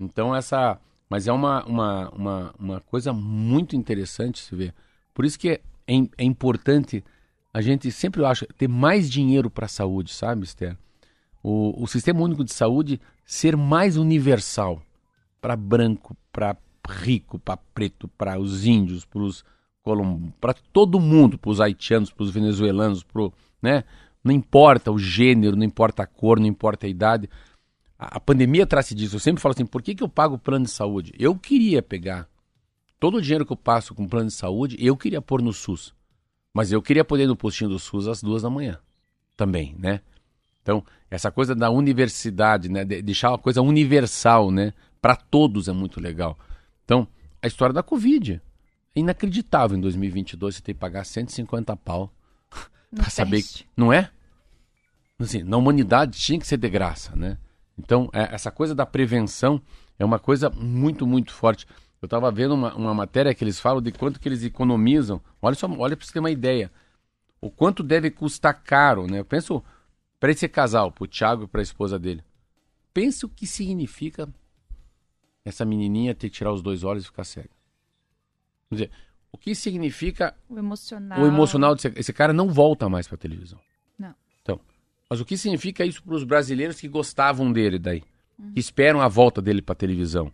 Então 0.00 0.34
essa... 0.34 0.80
Mas 1.10 1.26
é 1.26 1.32
uma, 1.32 1.64
uma, 1.64 2.10
uma, 2.10 2.54
uma 2.58 2.80
coisa 2.80 3.12
muito 3.12 3.76
interessante 3.76 4.40
se 4.40 4.54
ver. 4.54 4.74
Por 5.14 5.24
isso 5.24 5.38
que 5.38 5.50
é, 5.50 5.60
é, 5.86 5.94
é 6.18 6.24
importante 6.24 7.04
a 7.52 7.60
gente 7.60 7.90
sempre 7.90 8.24
acha 8.24 8.46
ter 8.58 8.68
mais 8.68 9.10
dinheiro 9.10 9.50
para 9.50 9.66
a 9.66 9.68
saúde, 9.68 10.12
sabe, 10.12 10.44
Esther? 10.44 10.76
O, 11.42 11.82
o 11.82 11.86
sistema 11.86 12.20
único 12.20 12.44
de 12.44 12.52
saúde 12.52 13.00
ser 13.24 13.56
mais 13.56 13.96
universal 13.96 14.82
para 15.40 15.56
branco, 15.56 16.16
para 16.30 16.56
rico, 16.88 17.38
para 17.38 17.56
preto, 17.56 18.06
para 18.08 18.38
os 18.38 18.66
índios, 18.66 19.04
para 19.04 19.22
todo 20.72 21.00
mundo, 21.00 21.38
para 21.38 21.50
os 21.50 21.60
haitianos, 21.60 22.10
para 22.10 22.24
os 22.24 22.30
venezuelanos, 22.30 23.02
pro, 23.02 23.32
né? 23.62 23.84
Não 24.22 24.32
importa 24.32 24.90
o 24.90 24.98
gênero, 24.98 25.56
não 25.56 25.64
importa 25.64 26.02
a 26.02 26.06
cor, 26.06 26.38
não 26.38 26.46
importa 26.46 26.86
a 26.86 26.88
idade. 26.88 27.28
A, 27.98 28.16
a 28.16 28.20
pandemia 28.20 28.66
traz 28.66 28.88
disso. 28.88 29.16
Eu 29.16 29.20
sempre 29.20 29.40
falo 29.40 29.52
assim, 29.52 29.66
por 29.66 29.82
que, 29.82 29.94
que 29.94 30.02
eu 30.02 30.08
pago 30.08 30.38
plano 30.38 30.64
de 30.64 30.70
saúde? 30.70 31.12
Eu 31.18 31.36
queria 31.36 31.82
pegar 31.82 32.28
todo 32.98 33.18
o 33.18 33.22
dinheiro 33.22 33.46
que 33.46 33.52
eu 33.52 33.56
passo 33.56 33.94
com 33.94 34.08
plano 34.08 34.28
de 34.28 34.34
saúde, 34.34 34.76
eu 34.78 34.96
queria 34.96 35.22
pôr 35.22 35.40
no 35.40 35.52
SUS. 35.52 35.94
Mas 36.52 36.72
eu 36.72 36.82
queria 36.82 37.04
poder 37.04 37.24
ir 37.24 37.26
no 37.28 37.36
postinho 37.36 37.70
do 37.70 37.78
SUS 37.78 38.08
às 38.08 38.22
duas 38.22 38.42
da 38.42 38.50
manhã. 38.50 38.78
Também, 39.36 39.74
né? 39.78 40.00
Então, 40.62 40.84
essa 41.10 41.30
coisa 41.30 41.54
da 41.54 41.70
universidade, 41.70 42.68
né? 42.68 42.84
De 42.84 43.00
deixar 43.00 43.30
uma 43.30 43.38
coisa 43.38 43.62
universal, 43.62 44.50
né? 44.50 44.72
Para 45.00 45.14
todos 45.14 45.68
é 45.68 45.72
muito 45.72 46.00
legal. 46.00 46.36
Então, 46.84 47.06
a 47.40 47.46
história 47.46 47.72
da 47.72 47.82
Covid. 47.82 48.42
É 48.94 49.00
inacreditável 49.00 49.76
em 49.76 49.80
2022 49.80 50.56
você 50.56 50.62
ter 50.62 50.74
que 50.74 50.80
pagar 50.80 51.04
150 51.04 51.76
pau 51.76 52.12
para 52.94 53.10
saber. 53.10 53.38
teste. 53.38 53.68
Não 53.76 53.92
é? 53.92 54.10
Assim, 55.18 55.42
na 55.42 55.56
humanidade 55.56 56.18
tinha 56.18 56.38
que 56.38 56.46
ser 56.46 56.56
de 56.56 56.68
graça, 56.68 57.14
né? 57.16 57.38
Então, 57.76 58.08
é, 58.12 58.34
essa 58.34 58.50
coisa 58.50 58.74
da 58.74 58.86
prevenção 58.86 59.60
é 59.98 60.04
uma 60.04 60.18
coisa 60.18 60.50
muito, 60.50 61.06
muito 61.06 61.32
forte. 61.32 61.66
Eu 62.00 62.06
estava 62.06 62.30
vendo 62.30 62.54
uma, 62.54 62.74
uma 62.74 62.94
matéria 62.94 63.34
que 63.34 63.42
eles 63.42 63.58
falam 63.58 63.82
de 63.82 63.90
quanto 63.92 64.20
que 64.20 64.28
eles 64.28 64.44
economizam. 64.44 65.20
Olha 65.42 65.54
só, 65.54 65.68
olha 65.68 65.96
para 65.96 66.06
você 66.06 66.12
ter 66.12 66.20
uma 66.20 66.30
ideia. 66.30 66.70
O 67.40 67.50
quanto 67.50 67.82
deve 67.82 68.10
custar 68.10 68.62
caro, 68.62 69.06
né? 69.06 69.18
Eu 69.20 69.24
penso 69.24 69.62
para 70.18 70.30
esse 70.30 70.48
casal, 70.48 70.90
para 70.90 71.04
o 71.04 71.08
Thiago 71.08 71.44
e 71.44 71.48
para 71.48 71.60
a 71.60 71.62
esposa 71.62 71.98
dele. 71.98 72.22
Pense 72.92 73.24
o 73.24 73.28
que 73.28 73.46
significa 73.46 74.28
essa 75.44 75.64
menininha 75.64 76.14
ter 76.14 76.30
que 76.30 76.36
tirar 76.36 76.52
os 76.52 76.62
dois 76.62 76.84
olhos 76.84 77.04
e 77.04 77.06
ficar 77.06 77.24
cega. 77.24 77.50
Quer 78.68 78.74
dizer, 78.74 78.90
o 79.32 79.38
que 79.38 79.54
significa 79.54 80.34
o 80.48 80.58
emocional? 80.58 81.20
O 81.20 81.26
emocional 81.26 81.74
desse 81.74 81.92
esse 81.96 82.12
cara 82.12 82.32
não 82.32 82.48
volta 82.48 82.88
mais 82.88 83.06
para 83.06 83.16
televisão. 83.16 83.58
Não. 83.98 84.14
Então, 84.42 84.60
mas 85.08 85.20
o 85.20 85.24
que 85.24 85.36
significa 85.36 85.84
isso 85.84 86.02
para 86.02 86.14
os 86.14 86.24
brasileiros 86.24 86.80
que 86.80 86.88
gostavam 86.88 87.52
dele 87.52 87.78
daí, 87.78 88.02
uhum. 88.38 88.52
que 88.52 88.60
esperam 88.60 89.00
a 89.00 89.08
volta 89.08 89.40
dele 89.40 89.62
para 89.62 89.74
televisão, 89.74 90.32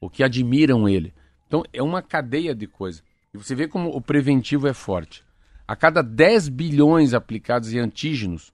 ou 0.00 0.10
que 0.10 0.22
admiram 0.22 0.88
ele? 0.88 1.14
Então, 1.46 1.64
é 1.72 1.82
uma 1.82 2.02
cadeia 2.02 2.54
de 2.54 2.66
coisas. 2.66 3.02
E 3.32 3.38
você 3.38 3.54
vê 3.54 3.66
como 3.66 3.88
o 3.90 4.00
preventivo 4.00 4.68
é 4.68 4.74
forte. 4.74 5.24
A 5.66 5.74
cada 5.74 6.02
10 6.02 6.48
bilhões 6.48 7.14
aplicados 7.14 7.72
em 7.72 7.78
antígenos, 7.78 8.52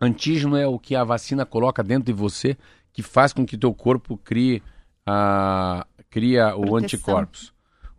antígeno 0.00 0.56
é 0.56 0.66
o 0.66 0.78
que 0.78 0.96
a 0.96 1.04
vacina 1.04 1.44
coloca 1.44 1.82
dentro 1.82 2.06
de 2.06 2.12
você, 2.12 2.56
que 2.92 3.02
faz 3.02 3.32
com 3.32 3.46
que 3.46 3.56
teu 3.56 3.72
corpo 3.72 4.16
crie, 4.16 4.62
a, 5.06 5.86
cria 6.10 6.56
o 6.56 6.76
anticorpos. 6.76 7.52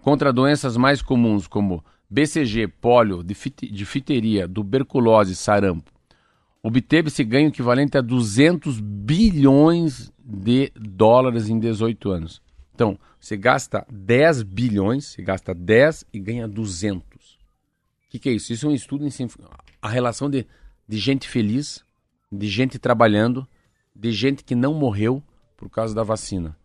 Contra 0.03 0.31
doenças 0.31 0.77
mais 0.77 1.01
comuns 1.01 1.47
como 1.47 1.83
BCG, 2.07 2.67
pólio, 2.67 3.23
difteria, 3.23 4.47
tuberculose, 4.47 5.35
sarampo. 5.35 5.91
Obteve-se 6.61 7.23
ganho 7.23 7.47
equivalente 7.47 7.97
a 7.97 8.01
200 8.01 8.79
bilhões 8.79 10.13
de 10.23 10.71
dólares 10.75 11.49
em 11.49 11.57
18 11.57 12.11
anos. 12.11 12.41
Então, 12.75 12.99
você 13.19 13.35
gasta 13.35 13.83
10 13.91 14.43
bilhões, 14.43 15.05
você 15.05 15.23
gasta 15.23 15.55
10 15.55 16.05
e 16.13 16.19
ganha 16.19 16.47
200 16.47 17.13
que, 18.13 18.19
que 18.19 18.29
é 18.29 18.33
isso? 18.33 18.53
Isso 18.53 18.67
é 18.67 18.69
um 18.69 18.75
estudo 18.75 19.07
em 19.07 19.09
a 19.81 19.89
relação 19.89 20.29
de, 20.29 20.45
de 20.87 20.97
gente 20.99 21.27
feliz, 21.27 21.83
de 22.31 22.47
gente 22.47 22.77
trabalhando, 22.77 23.47
de 23.95 24.11
gente 24.11 24.43
que 24.43 24.53
não 24.53 24.75
morreu 24.75 25.23
por 25.57 25.67
causa 25.67 25.95
da 25.95 26.03
vacina. 26.03 26.55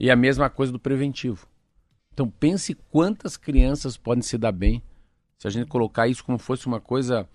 E 0.00 0.10
a 0.10 0.16
mesma 0.16 0.50
coisa 0.50 0.72
do 0.72 0.80
preventivo. 0.80 1.46
Então 2.16 2.30
pense 2.30 2.72
quantas 2.90 3.36
crianças 3.36 3.98
podem 3.98 4.22
se 4.22 4.38
dar 4.38 4.50
bem 4.50 4.82
se 5.36 5.46
a 5.46 5.50
gente 5.50 5.66
colocar 5.66 6.08
isso 6.08 6.24
como 6.24 6.38
fosse 6.38 6.66
uma 6.66 6.80
coisa. 6.80 7.28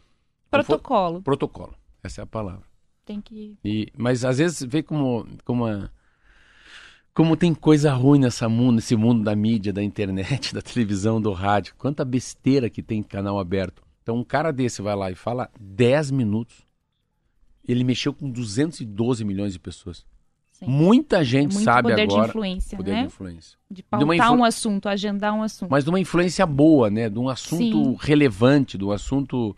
Protocolo. 0.50 1.18
For... 1.18 1.22
Protocolo. 1.22 1.76
Essa 2.02 2.22
é 2.22 2.24
a 2.24 2.26
palavra. 2.26 2.64
Tem 3.06 3.22
que. 3.22 3.60
E, 3.64 3.94
mas 3.96 4.26
às 4.26 4.40
vezes 4.40 4.64
vê 4.64 4.82
como, 4.82 5.28
como 5.46 5.66
uma 5.66 5.92
como 7.14 7.38
tem 7.38 7.54
coisa 7.54 7.94
ruim 7.94 8.22
nessa 8.22 8.50
mundo, 8.50 8.78
nesse 8.78 8.96
mundo 8.96 9.24
da 9.24 9.36
mídia, 9.36 9.72
da 9.72 9.84
internet, 9.84 10.52
da 10.56 10.64
televisão, 10.64 11.22
do 11.22 11.32
rádio. 11.32 11.76
Quanta 11.78 12.04
besteira 12.04 12.68
que 12.68 12.82
tem 12.82 13.04
canal 13.04 13.40
aberto. 13.40 13.84
Então 14.02 14.18
um 14.18 14.24
cara 14.24 14.52
desse 14.52 14.82
vai 14.82 14.96
lá 14.96 15.12
e 15.12 15.16
fala 15.16 15.52
10 15.60 16.10
minutos. 16.10 16.66
Ele 17.68 17.84
mexeu 17.84 18.16
com 18.16 18.32
212 18.32 19.24
milhões 19.24 19.54
de 19.54 19.60
pessoas. 19.60 20.04
Sim. 20.62 20.70
Muita 20.70 21.24
gente 21.24 21.58
é 21.58 21.60
sabe 21.62 21.90
poder 21.90 22.04
agora. 22.04 22.24
De 22.24 22.30
influência, 22.30 22.78
poder 22.78 22.92
né? 22.92 23.00
de 23.02 23.08
influência. 23.08 23.58
De 23.70 23.82
pautar 23.82 24.08
de 24.08 24.16
influ... 24.16 24.34
um 24.36 24.44
assunto, 24.44 24.88
agendar 24.88 25.34
um 25.34 25.42
assunto. 25.42 25.72
Mas 25.72 25.84
de 25.84 25.90
uma 25.90 26.00
influência 26.00 26.46
boa, 26.46 26.90
né? 26.90 27.10
De 27.10 27.18
um 27.18 27.28
assunto 27.28 27.84
Sim. 27.84 27.98
relevante, 28.00 28.78
de 28.78 28.86
um 28.86 28.92
assunto, 28.92 29.56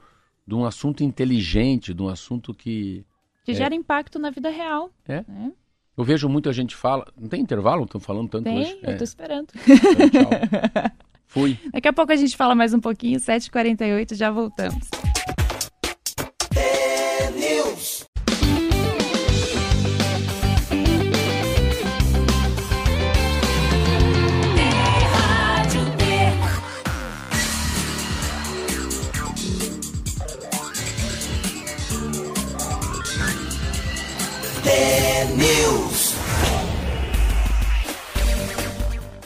de 0.47 0.55
um 0.55 0.65
assunto 0.65 1.03
inteligente, 1.03 1.93
de 1.93 2.01
um 2.01 2.07
assunto 2.07 2.53
que. 2.53 3.05
Que 3.43 3.51
é... 3.51 3.55
gera 3.55 3.75
impacto 3.75 4.17
na 4.17 4.29
vida 4.29 4.49
real. 4.49 4.89
É. 5.05 5.25
Né? 5.27 5.51
Eu 5.97 6.03
vejo 6.05 6.29
muita 6.29 6.53
gente 6.53 6.75
fala. 6.75 7.05
Não 7.19 7.27
tem 7.27 7.41
intervalo? 7.41 7.83
Estão 7.83 7.99
falando 7.99 8.29
tanto 8.29 8.45
tem, 8.45 8.59
hoje? 8.59 8.79
Eu 8.81 8.91
é. 8.91 8.95
tô 8.95 9.03
esperando. 9.03 9.47
Então, 9.55 10.09
tchau. 10.09 10.91
Fui. 11.27 11.59
Daqui 11.71 11.87
a 11.87 11.93
pouco 11.93 12.11
a 12.11 12.15
gente 12.15 12.37
fala 12.37 12.53
mais 12.53 12.73
um 12.73 12.79
pouquinho, 12.79 13.19
7h48, 13.19 14.13
já 14.15 14.29
voltamos. 14.29 14.87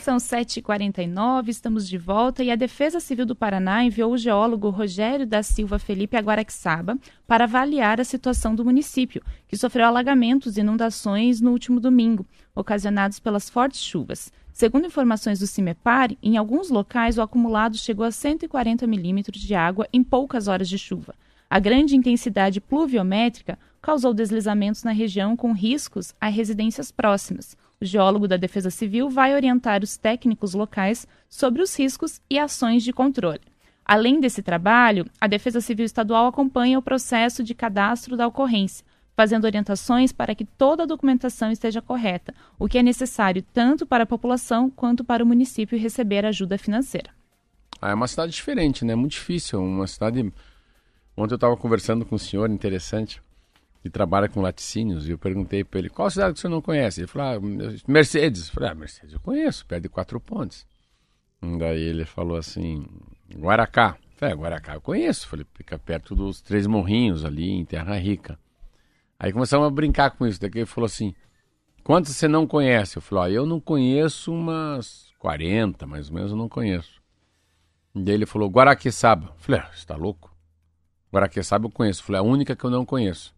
São 0.08 0.16
7h49, 0.16 1.50
estamos 1.50 1.86
de 1.86 1.98
volta 1.98 2.42
e 2.42 2.50
a 2.50 2.56
Defesa 2.56 2.98
Civil 2.98 3.26
do 3.26 3.36
Paraná 3.36 3.84
enviou 3.84 4.14
o 4.14 4.18
geólogo 4.18 4.70
Rogério 4.70 5.28
da 5.28 5.44
Silva 5.44 5.78
Felipe 5.78 6.16
a 6.16 6.24
para 7.28 7.44
avaliar 7.44 8.00
a 8.00 8.06
situação 8.06 8.56
do 8.56 8.64
município, 8.64 9.22
que 9.50 9.58
sofreu 9.58 9.86
alagamentos 9.86 10.56
e 10.56 10.62
inundações 10.62 11.42
no 11.42 11.52
último 11.52 11.78
domingo, 11.82 12.26
ocasionados 12.56 13.20
pelas 13.20 13.50
fortes 13.50 13.82
chuvas. 13.82 14.32
Segundo 14.54 14.88
informações 14.88 15.40
do 15.40 15.46
CIMEPAR, 15.46 16.16
em 16.24 16.38
alguns 16.38 16.70
locais 16.70 17.18
o 17.18 17.22
acumulado 17.22 17.76
chegou 17.76 18.06
a 18.06 18.12
140 18.12 18.88
milímetros 18.88 19.42
de 19.42 19.56
água 19.56 19.90
em 19.92 20.02
poucas 20.06 20.48
horas 20.48 20.70
de 20.70 20.78
chuva. 20.78 21.16
A 21.50 21.60
grande 21.60 21.98
intensidade 21.98 22.62
pluviométrica 22.62 23.60
causou 23.82 24.14
deslizamentos 24.14 24.84
na 24.84 24.92
região 24.92 25.36
com 25.36 25.52
riscos 25.52 26.16
a 26.20 26.30
residências 26.30 26.92
próximas. 26.94 27.58
O 27.80 27.86
geólogo 27.86 28.28
da 28.28 28.38
Defesa 28.38 28.72
Civil 28.72 29.08
vai 29.08 29.36
orientar 29.36 29.84
os 29.84 29.98
técnicos 29.98 30.56
locais 30.56 31.08
sobre 31.30 31.62
os 31.62 31.78
riscos 31.78 32.20
e 32.28 32.40
ações 32.40 32.84
de 32.84 32.92
controle. 32.92 33.42
Além 33.86 34.20
desse 34.20 34.42
trabalho, 34.42 35.06
a 35.22 35.28
Defesa 35.28 35.62
Civil 35.62 35.86
Estadual 35.86 36.26
acompanha 36.26 36.80
o 36.80 36.82
processo 36.82 37.44
de 37.44 37.54
cadastro 37.54 38.18
da 38.18 38.26
ocorrência, 38.26 38.84
fazendo 39.16 39.46
orientações 39.46 40.12
para 40.12 40.34
que 40.34 40.44
toda 40.44 40.84
a 40.84 40.86
documentação 40.88 41.52
esteja 41.52 41.80
correta, 41.80 42.34
o 42.58 42.68
que 42.68 42.80
é 42.80 42.84
necessário 42.84 43.44
tanto 43.54 43.86
para 43.86 44.06
a 44.06 44.08
população 44.08 44.72
quanto 44.72 45.04
para 45.04 45.24
o 45.24 45.28
município 45.28 45.80
receber 45.80 46.26
ajuda 46.26 46.58
financeira. 46.58 47.12
Ah, 47.80 47.92
é 47.92 47.94
uma 47.94 48.08
cidade 48.08 48.32
diferente, 48.32 48.84
né? 48.84 48.96
Muito 48.96 49.12
difícil. 49.12 49.62
Uma 49.62 49.86
cidade. 49.86 50.34
Ontem 51.16 51.34
eu 51.34 51.36
estava 51.36 51.56
conversando 51.56 52.06
com 52.06 52.16
um 52.16 52.20
senhor 52.20 52.50
interessante 52.50 53.22
que 53.88 53.94
trabalha 53.94 54.28
com 54.28 54.42
laticínios, 54.42 55.08
e 55.08 55.12
eu 55.12 55.18
perguntei 55.18 55.64
para 55.64 55.80
ele, 55.80 55.90
qual 55.90 56.10
cidade 56.10 56.34
que 56.34 56.40
você 56.40 56.50
não 56.50 56.62
conhece? 56.62 57.02
Ele 57.02 57.08
falou, 57.08 57.28
ah, 57.28 57.82
Mercedes. 57.88 58.48
Eu 58.48 58.54
falei, 58.54 58.70
ah, 58.70 58.76
Mercedes 58.76 59.14
eu 59.14 59.20
conheço, 59.20 59.66
perto 59.66 59.84
de 59.84 59.90
Quatro 59.90 60.20
Pontes. 60.20 60.68
Daí 61.42 61.82
ele 61.82 62.06
falou 62.06 62.38
assim, 62.38 62.86
Guaracá. 63.34 63.98
Eu 64.02 64.18
falei, 64.18 64.34
ah, 64.34 64.38
Guaracá 64.38 64.74
eu 64.76 64.82
conheço. 64.82 65.26
Eu 65.26 65.30
falei, 65.30 65.46
fica 65.54 65.80
perto 65.80 66.16
dos 66.16 66.42
Três 66.42 66.68
Morrinhos, 66.68 67.24
ali 67.24 67.50
em 67.50 67.64
Terra 67.64 67.98
Rica. 67.98 68.38
Aí 69.18 69.32
começamos 69.32 69.66
a 69.68 69.70
brincar 69.70 70.12
com 70.12 70.28
isso. 70.28 70.40
Daqui 70.42 70.60
ele 70.60 70.66
falou 70.66 70.86
assim, 70.86 71.16
quantos 71.84 72.16
você 72.16 72.28
não 72.28 72.46
conhece? 72.46 72.98
Eu 72.98 73.02
falei, 73.02 73.36
ah, 73.36 73.36
eu 73.38 73.46
não 73.46 73.60
conheço 73.60 74.34
umas 74.34 75.14
40, 75.20 75.88
mais 75.88 76.10
ou 76.10 76.16
menos, 76.16 76.32
eu 76.32 76.38
não 76.38 76.50
conheço. 76.50 77.02
Daí 77.96 78.16
ele 78.16 78.26
falou, 78.26 78.50
Guaraqueçaba. 78.50 79.28
Eu 79.28 79.36
falei, 79.38 79.62
ah, 79.62 79.72
você 79.74 79.86
tá 79.86 79.96
louco? 79.96 80.36
Guaraqueçaba 81.14 81.68
eu 81.68 81.72
conheço. 81.72 82.02
Eu 82.02 82.06
falei, 82.06 82.20
a 82.20 82.24
única 82.24 82.56
que 82.56 82.64
eu 82.66 82.70
não 82.70 82.86
conheço. 82.86 83.37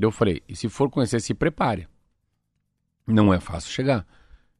Eu 0.00 0.10
falei, 0.10 0.42
e 0.48 0.56
se 0.56 0.68
for 0.68 0.90
conhecer, 0.90 1.20
se 1.20 1.34
prepare. 1.34 1.88
Não 3.06 3.32
é 3.32 3.40
fácil 3.40 3.70
chegar. 3.70 4.06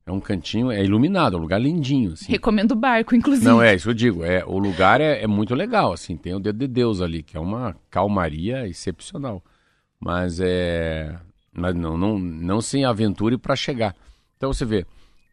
É 0.05 0.12
um 0.12 0.20
cantinho, 0.20 0.70
é 0.72 0.83
iluminado, 0.83 1.37
é 1.37 1.39
um 1.39 1.43
lugar 1.43 1.61
lindinho. 1.61 2.12
Assim. 2.12 2.33
Recomendo 2.33 2.72
o 2.72 2.76
barco, 2.76 3.14
inclusive. 3.14 3.47
Não, 3.47 3.62
é, 3.62 3.74
isso 3.74 3.91
eu 3.91 3.95
digo. 3.95 4.24
É, 4.24 4.45
o 4.45 4.59
lugar 4.59 5.01
é, 5.01 5.22
é, 5.22 5.26
muito 5.26 5.55
legal, 5.55 5.93
assim, 5.93 6.16
tem 6.16 6.35
o 6.35 6.41
dedo 6.41 6.59
de 6.59 6.66
Deus 6.66 7.01
ali, 7.01 7.22
que 7.22 7.37
é 7.37 7.41
uma 7.41 7.76
calmaria 7.91 8.66
excepcional. 8.66 9.43
Mas 10.01 10.41
é. 10.41 11.16
Mas 11.53 11.74
não, 11.74 11.97
não, 11.97 12.18
não 12.18 12.61
sem 12.61 12.85
aventura 12.85 13.39
para 13.39 13.55
chegar. 13.55 13.95
Então 14.37 14.53
você 14.53 14.64
vê, 14.64 14.87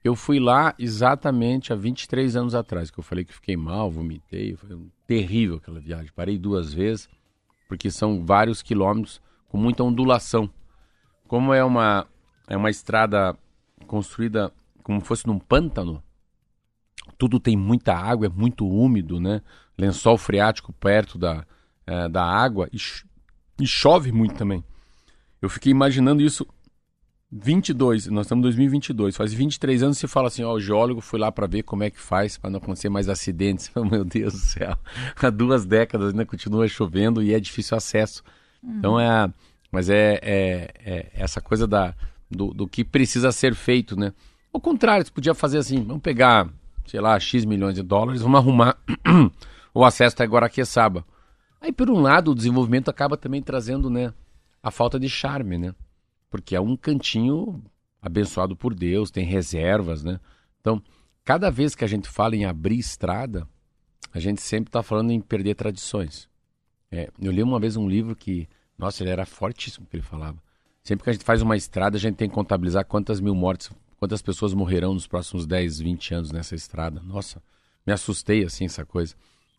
eu 0.04 0.16
fui 0.16 0.39
lá 0.39 0.76
exatamente 0.78 1.72
há 1.72 1.76
23 1.76 2.36
anos 2.36 2.54
atrás, 2.54 2.91
que 2.91 3.00
eu 3.00 3.04
falei 3.04 3.24
que 3.24 3.34
fiquei 3.34 3.56
mal, 3.56 3.89
vomitei, 3.89 4.56
foi 4.56 4.78
terrível 5.08 5.58
aquela 5.58 5.80
viagem. 5.80 6.12
Parei 6.16 6.38
duas 6.38 6.74
vezes, 6.74 7.08
porque 7.68 7.89
são 7.89 8.26
vários 8.26 8.62
quilômetros 8.62 9.22
com 9.48 9.58
muita 9.58 9.84
ondulação. 9.84 10.50
Como 11.28 11.54
é 11.54 11.64
uma, 11.64 12.08
é 12.48 12.56
uma 12.56 12.70
estrada 12.70 13.38
construída 13.86 14.52
como 14.84 15.02
fosse 15.02 15.28
num 15.28 15.39
pântano, 15.39 16.02
tudo 17.18 17.39
tem 17.39 17.58
muita 17.58 17.93
água, 17.93 18.28
é 18.28 18.30
muito 18.30 18.68
úmido, 18.68 19.20
né? 19.20 19.41
Lençol 19.78 20.18
freático 20.18 20.72
perto 20.74 21.18
da, 21.18 21.45
é, 21.86 22.08
da 22.08 22.24
água 22.24 22.70
e, 22.72 22.78
e 23.62 23.68
chove 23.68 24.12
muito 24.12 24.36
também. 24.36 24.64
Eu 25.41 25.50
fiquei 25.50 25.72
imaginando 25.72 26.22
isso 26.22 26.48
22, 27.30 28.08
nós 28.08 28.26
estamos 28.26 28.41
em 28.41 28.43
2022, 28.43 29.18
faz 29.18 29.34
23 29.34 29.84
anos 29.84 29.98
você 29.98 30.08
fala 30.08 30.28
assim, 30.28 30.43
ó, 30.43 30.54
o 30.54 30.60
geólogo 30.62 31.02
foi 31.02 31.20
lá 31.20 31.30
para 31.30 31.45
ver 31.45 31.64
como 31.64 31.84
é 31.84 31.89
que 31.89 32.00
faz 32.00 32.38
para 32.38 32.50
não 32.50 32.58
acontecer 32.58 32.88
mais 32.88 33.10
acidentes. 33.10 33.70
Meu 33.76 34.06
Deus 34.06 34.34
do 34.34 34.39
céu, 34.39 34.78
há 35.22 35.30
duas 35.30 35.66
décadas 35.66 36.12
ainda 36.12 36.26
continua 36.26 36.68
chovendo 36.68 37.22
e 37.22 37.34
é 37.34 37.39
difícil 37.39 37.76
acesso. 37.76 38.24
Uhum. 38.62 38.78
Então 38.78 38.99
é, 38.99 39.32
mas 39.72 39.89
é, 39.89 40.20
é, 40.22 40.74
é, 40.86 41.12
essa 41.14 41.41
coisa 41.41 41.68
da, 41.68 41.93
do, 42.30 42.53
do, 42.53 42.68
que 42.68 42.84
precisa 42.84 43.32
ser 43.32 43.53
feito, 43.55 43.95
né? 43.95 44.14
Ao 44.53 44.60
contrário, 44.62 45.05
você 45.05 45.12
podia 45.12 45.34
fazer 45.34 45.58
assim, 45.58 45.84
vamos 45.84 46.01
pegar, 46.01 46.49
sei 46.86 46.99
lá, 46.99 47.20
X 47.20 47.45
milhões 47.45 47.76
de 47.76 47.84
dólares, 47.84 48.22
vamos 48.22 48.39
arrumar 48.39 48.78
o 49.74 49.86
acesso 49.86 50.16
até 50.16 50.26
Guaraqueçaba. 50.26 51.05
Aí, 51.60 51.72
por 51.72 51.89
um 51.89 51.99
lado, 51.99 52.32
o 52.32 52.36
desenvolvimento 52.36 52.89
acaba 52.89 53.18
também 53.18 53.41
trazendo, 53.41 53.89
né, 53.89 54.14
a 54.62 54.72
falta 54.72 54.99
de 54.99 55.10
charme, 55.10 55.58
né? 55.58 55.76
Porque 56.30 56.55
é 56.55 56.62
um 56.62 56.76
cantinho 56.76 57.64
abençoado 58.01 58.55
por 58.55 58.74
Deus, 58.74 59.12
tem 59.12 59.26
reservas, 59.26 60.03
né? 60.03 60.20
Então, 60.62 60.82
cada 61.24 61.49
vez 61.49 61.76
que 61.76 61.84
a 61.84 61.88
gente 61.88 62.08
fala 62.08 62.36
em 62.36 62.45
abrir 62.45 62.80
estrada, 62.80 63.47
a 64.14 64.20
gente 64.20 64.41
sempre 64.41 64.70
está 64.70 64.82
falando 64.82 65.12
em 65.12 65.20
perder 65.20 65.55
tradições. 65.55 66.28
É, 66.91 67.09
eu 67.21 67.31
li 67.31 67.43
uma 67.43 67.59
vez 67.59 67.75
um 67.75 67.88
livro 67.88 68.15
que, 68.15 68.47
nossa, 68.77 69.03
ele 69.03 69.09
era 69.09 69.25
fortíssimo 69.25 69.85
que 69.85 69.95
ele 69.95 70.03
falava. 70.03 70.38
Sempre 70.83 71.03
que 71.03 71.09
a 71.09 71.13
gente 71.13 71.25
faz 71.25 71.41
uma 71.41 71.57
estrada, 71.57 71.97
a 71.97 71.99
gente 71.99 72.15
tem 72.15 72.29
que 72.29 72.35
contabilizar 72.35 72.85
quantas 72.85 73.19
mil 73.19 73.35
mortes, 73.35 73.69
quantas 73.97 74.21
pessoas 74.21 74.53
morrerão 74.53 74.93
nos 74.93 75.05
próximos 75.05 75.45
10, 75.45 75.79
20 75.79 76.13
anos 76.13 76.31
nessa 76.31 76.55
estrada. 76.55 77.01
Nossa, 77.01 77.41
me 77.85 77.91
assustei 77.91 78.45
assim 78.45 78.65
essa 78.65 78.85
coisa. 78.85 79.13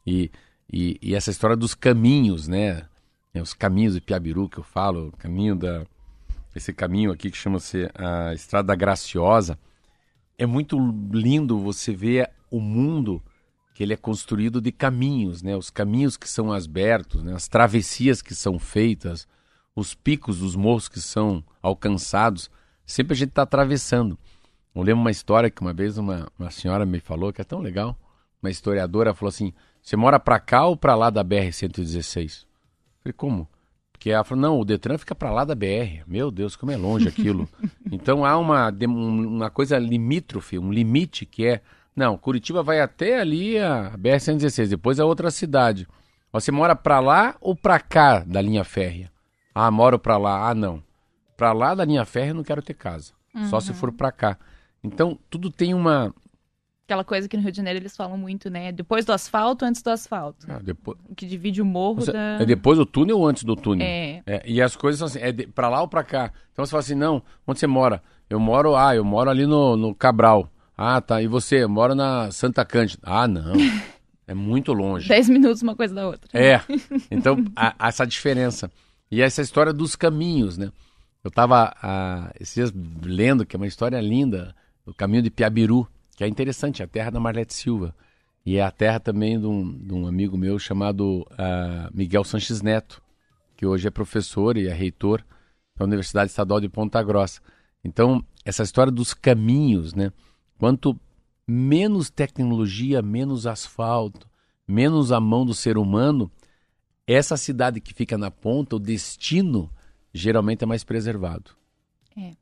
E, 0.07 0.31
e, 0.73 0.99
e 1.03 1.15
essa 1.15 1.31
história 1.31 1.57
dos 1.57 1.75
caminhos, 1.75 2.49
né? 2.49 2.87
É, 3.35 3.43
os 3.43 3.53
caminhos 3.53 3.95
de 3.95 4.01
Piabiru 4.01 4.49
que 4.49 4.59
eu 4.59 4.65
falo, 4.65 5.09
o 5.09 5.13
caminho 5.13 5.55
da. 5.55 5.85
Esse 6.57 6.73
caminho 6.73 7.13
aqui 7.13 7.31
que 7.31 7.37
chama-se 7.37 7.91
a 7.95 8.33
Estrada 8.33 8.75
Graciosa. 8.75 9.59
É 10.37 10.47
muito 10.47 10.79
lindo 11.13 11.59
você 11.59 11.93
ver 11.93 12.31
o 12.51 12.59
mundo 12.59 13.23
que 13.79 13.85
ele 13.85 13.95
é 13.95 13.97
construído 13.97 14.61
de 14.61 14.73
caminhos, 14.73 15.41
né? 15.41 15.57
Os 15.57 15.71
caminhos 15.71 16.17
que 16.17 16.29
são 16.29 16.53
abertos, 16.53 17.23
né? 17.23 17.33
as 17.33 17.47
travessias 17.47 18.21
que 18.21 18.35
são 18.35 18.59
feitas, 18.59 19.29
os 19.73 19.95
picos 19.95 20.41
dos 20.41 20.57
morros 20.57 20.89
que 20.89 21.01
são 21.01 21.45
alcançados, 21.63 22.51
sempre 22.85 23.13
a 23.13 23.17
gente 23.17 23.29
está 23.29 23.43
atravessando. 23.43 24.19
Eu 24.75 24.83
lembro 24.83 25.03
uma 25.03 25.13
história 25.13 25.49
que 25.49 25.61
uma 25.61 25.73
vez 25.73 25.97
uma, 25.97 26.27
uma 26.37 26.51
senhora 26.51 26.85
me 26.85 26.99
falou, 26.99 27.33
que 27.33 27.41
é 27.41 27.45
tão 27.45 27.61
legal, 27.61 27.97
uma 28.43 28.51
historiadora 28.51 29.15
falou 29.15 29.29
assim, 29.29 29.53
você 29.81 29.95
mora 29.95 30.19
para 30.19 30.41
cá 30.41 30.67
ou 30.67 30.77
para 30.77 30.97
lá 30.97 31.09
da 31.09 31.25
BR-116? 31.25 32.47
Falei, 33.01 33.13
como? 33.17 33.49
Porque 33.93 34.11
ela 34.11 34.25
falou, 34.25 34.43
não, 34.43 34.59
o 34.59 34.65
Detran 34.65 34.99
fica 34.99 35.15
para 35.15 35.31
lá 35.31 35.45
da 35.45 35.55
BR. 35.55 36.03
Meu 36.05 36.33
Deus, 36.33 36.57
como 36.57 36.73
é 36.73 36.77
longe 36.77 37.07
aquilo. 37.07 37.49
então 37.93 38.25
há 38.25 38.37
uma, 38.37 38.75
uma 38.89 39.51
coisa 39.51 39.79
limítrofe, 39.79 40.59
um 40.59 40.73
limite 40.73 41.25
que 41.25 41.47
é 41.47 41.63
não, 41.99 42.17
Curitiba 42.17 42.63
vai 42.63 42.81
até 42.81 43.21
ali 43.21 43.59
a 43.59 43.93
BR-116, 43.99 44.69
depois 44.69 45.01
é 45.01 45.05
outra 45.05 45.33
cidade. 45.33 45.85
Você 46.33 46.53
mora 46.53 46.77
para 46.77 47.01
lá 47.01 47.35
ou 47.41 47.57
para 47.57 47.81
cá 47.81 48.21
da 48.21 48.41
linha 48.41 48.63
férrea? 48.63 49.11
Ah, 49.53 49.69
moro 49.69 49.99
para 49.99 50.17
lá. 50.17 50.49
Ah, 50.49 50.55
não. 50.55 50.81
Para 51.37 51.53
lá 51.53 51.75
da 51.75 51.85
linha 51.85 52.05
férrea 52.05 52.31
eu 52.31 52.37
não 52.37 52.45
quero 52.45 52.63
ter 52.63 52.75
casa. 52.75 53.13
Uhum. 53.35 53.47
Só 53.47 53.59
se 53.59 53.75
for 53.75 53.91
para 53.91 54.13
cá. 54.13 54.39
Então, 54.85 55.19
tudo 55.29 55.51
tem 55.51 55.75
uma 55.75 56.15
Aquela 56.85 57.05
coisa 57.05 57.29
que 57.29 57.37
no 57.37 57.43
Rio 57.43 57.51
de 57.51 57.57
Janeiro 57.57 57.81
eles 57.81 57.97
falam 57.97 58.17
muito, 58.17 58.49
né? 58.49 58.71
Depois 58.71 59.05
do 59.05 59.13
asfalto, 59.13 59.65
antes 59.65 59.83
do 59.83 59.91
asfalto. 59.91 60.47
Ah, 60.49 60.61
depois... 60.63 60.97
O 61.07 61.15
que 61.17 61.27
divide 61.27 61.61
o 61.61 61.65
morro 61.65 61.97
Você, 61.97 62.13
da... 62.13 62.39
É 62.41 62.47
depois 62.47 62.79
do 62.79 62.87
túnel 62.87 63.19
ou 63.19 63.27
antes 63.27 63.43
do 63.43 63.57
túnel? 63.57 63.87
É. 63.87 64.23
é 64.25 64.43
e 64.47 64.63
as 64.63 64.77
coisas 64.77 64.99
são 64.99 65.07
assim, 65.07 65.19
é 65.19 65.33
de, 65.33 65.49
pra 65.49 65.69
lá 65.69 65.83
ou 65.83 65.89
pra 65.89 66.05
cá. 66.05 66.33
Então 66.53 66.65
você 66.65 66.71
fala 66.71 66.81
assim, 66.81 66.95
não, 66.95 67.23
onde 67.45 67.59
você 67.59 67.67
mora? 67.67 68.01
Eu 68.31 68.39
moro, 68.39 68.77
ah, 68.77 68.95
eu 68.95 69.05
moro 69.05 69.29
ali 69.29 69.45
no, 69.45 69.77
no 69.77 69.95
Cabral. 69.95 70.49
Ah, 70.79 71.01
tá. 71.01 71.21
E 71.21 71.27
você? 71.27 71.67
Mora 71.67 71.93
na 71.93 72.31
Santa 72.31 72.65
Cândida. 72.65 73.03
Ah, 73.03 73.27
não. 73.27 73.53
É 74.29 74.33
muito 74.33 74.73
longe. 74.73 75.09
Dez 75.11 75.29
minutos 75.29 75.61
uma 75.61 75.75
coisa 75.75 75.93
da 75.93 76.07
outra. 76.07 76.31
É. 76.33 76.61
Então, 77.11 77.45
há, 77.57 77.89
essa 77.89 78.07
diferença. 78.07 78.71
E 79.11 79.21
essa 79.21 79.43
história 79.43 79.73
dos 79.73 79.97
caminhos, 79.97 80.57
né? 80.57 80.71
Eu 81.25 81.31
estava 81.31 81.75
esses 82.39 82.55
dias 82.55 82.73
lendo, 83.03 83.45
que 83.45 83.57
é 83.57 83.59
uma 83.59 83.67
história 83.67 84.01
linda, 84.01 84.55
o 84.87 84.95
caminho 84.95 85.23
de 85.23 85.31
Piabiru, 85.31 85.89
que 86.17 86.23
é 86.23 86.29
interessante, 86.29 86.81
é 86.81 86.85
a 86.85 86.89
terra 86.89 87.11
da 87.11 87.19
Marlete 87.19 87.55
Silva. 87.55 87.93
E 88.47 88.57
é 88.57 88.63
a 88.63 88.71
terra 88.71 89.01
também 89.01 89.39
de 89.39 89.47
um, 89.47 89.77
de 89.77 89.93
um 89.93 90.07
amigo 90.07 90.39
meu 90.39 90.61
chamado 90.61 91.27
ah, 91.37 91.91
Miguel 91.93 92.23
Sanches 92.23 92.63
Neto, 92.63 93.03
que 93.57 93.67
hoje 93.67 93.89
é 93.89 93.91
professor 93.91 94.57
e 94.57 94.69
é 94.69 94.73
reitor 94.73 95.25
da 95.77 95.85
Universidade 95.85 96.31
Estadual 96.31 96.61
de 96.61 96.69
Ponta 96.69 97.03
Grossa. 97.03 97.41
Então, 97.85 98.25
essa 98.45 98.63
história 98.63 98.93
dos 98.93 99.13
caminhos, 99.13 99.93
né? 99.93 100.13
Quanto 100.59 100.99
menos 101.47 102.11
tecnologia, 102.11 103.01
menos 103.01 103.47
asfalto, 103.47 104.29
menos 104.67 105.13
a 105.13 105.21
mão 105.21 105.47
do 105.47 105.55
ser 105.55 105.79
humano, 105.79 106.31
essa 107.07 107.37
cidade 107.37 107.81
que 107.81 107.95
fica 107.95 108.19
na 108.19 108.31
ponta, 108.31 108.77
o 108.77 108.79
destino, 108.79 109.71
geralmente 110.13 110.65
é 110.65 110.67
mais 110.67 110.85
preservado. 110.85 111.53
É. 112.17 112.33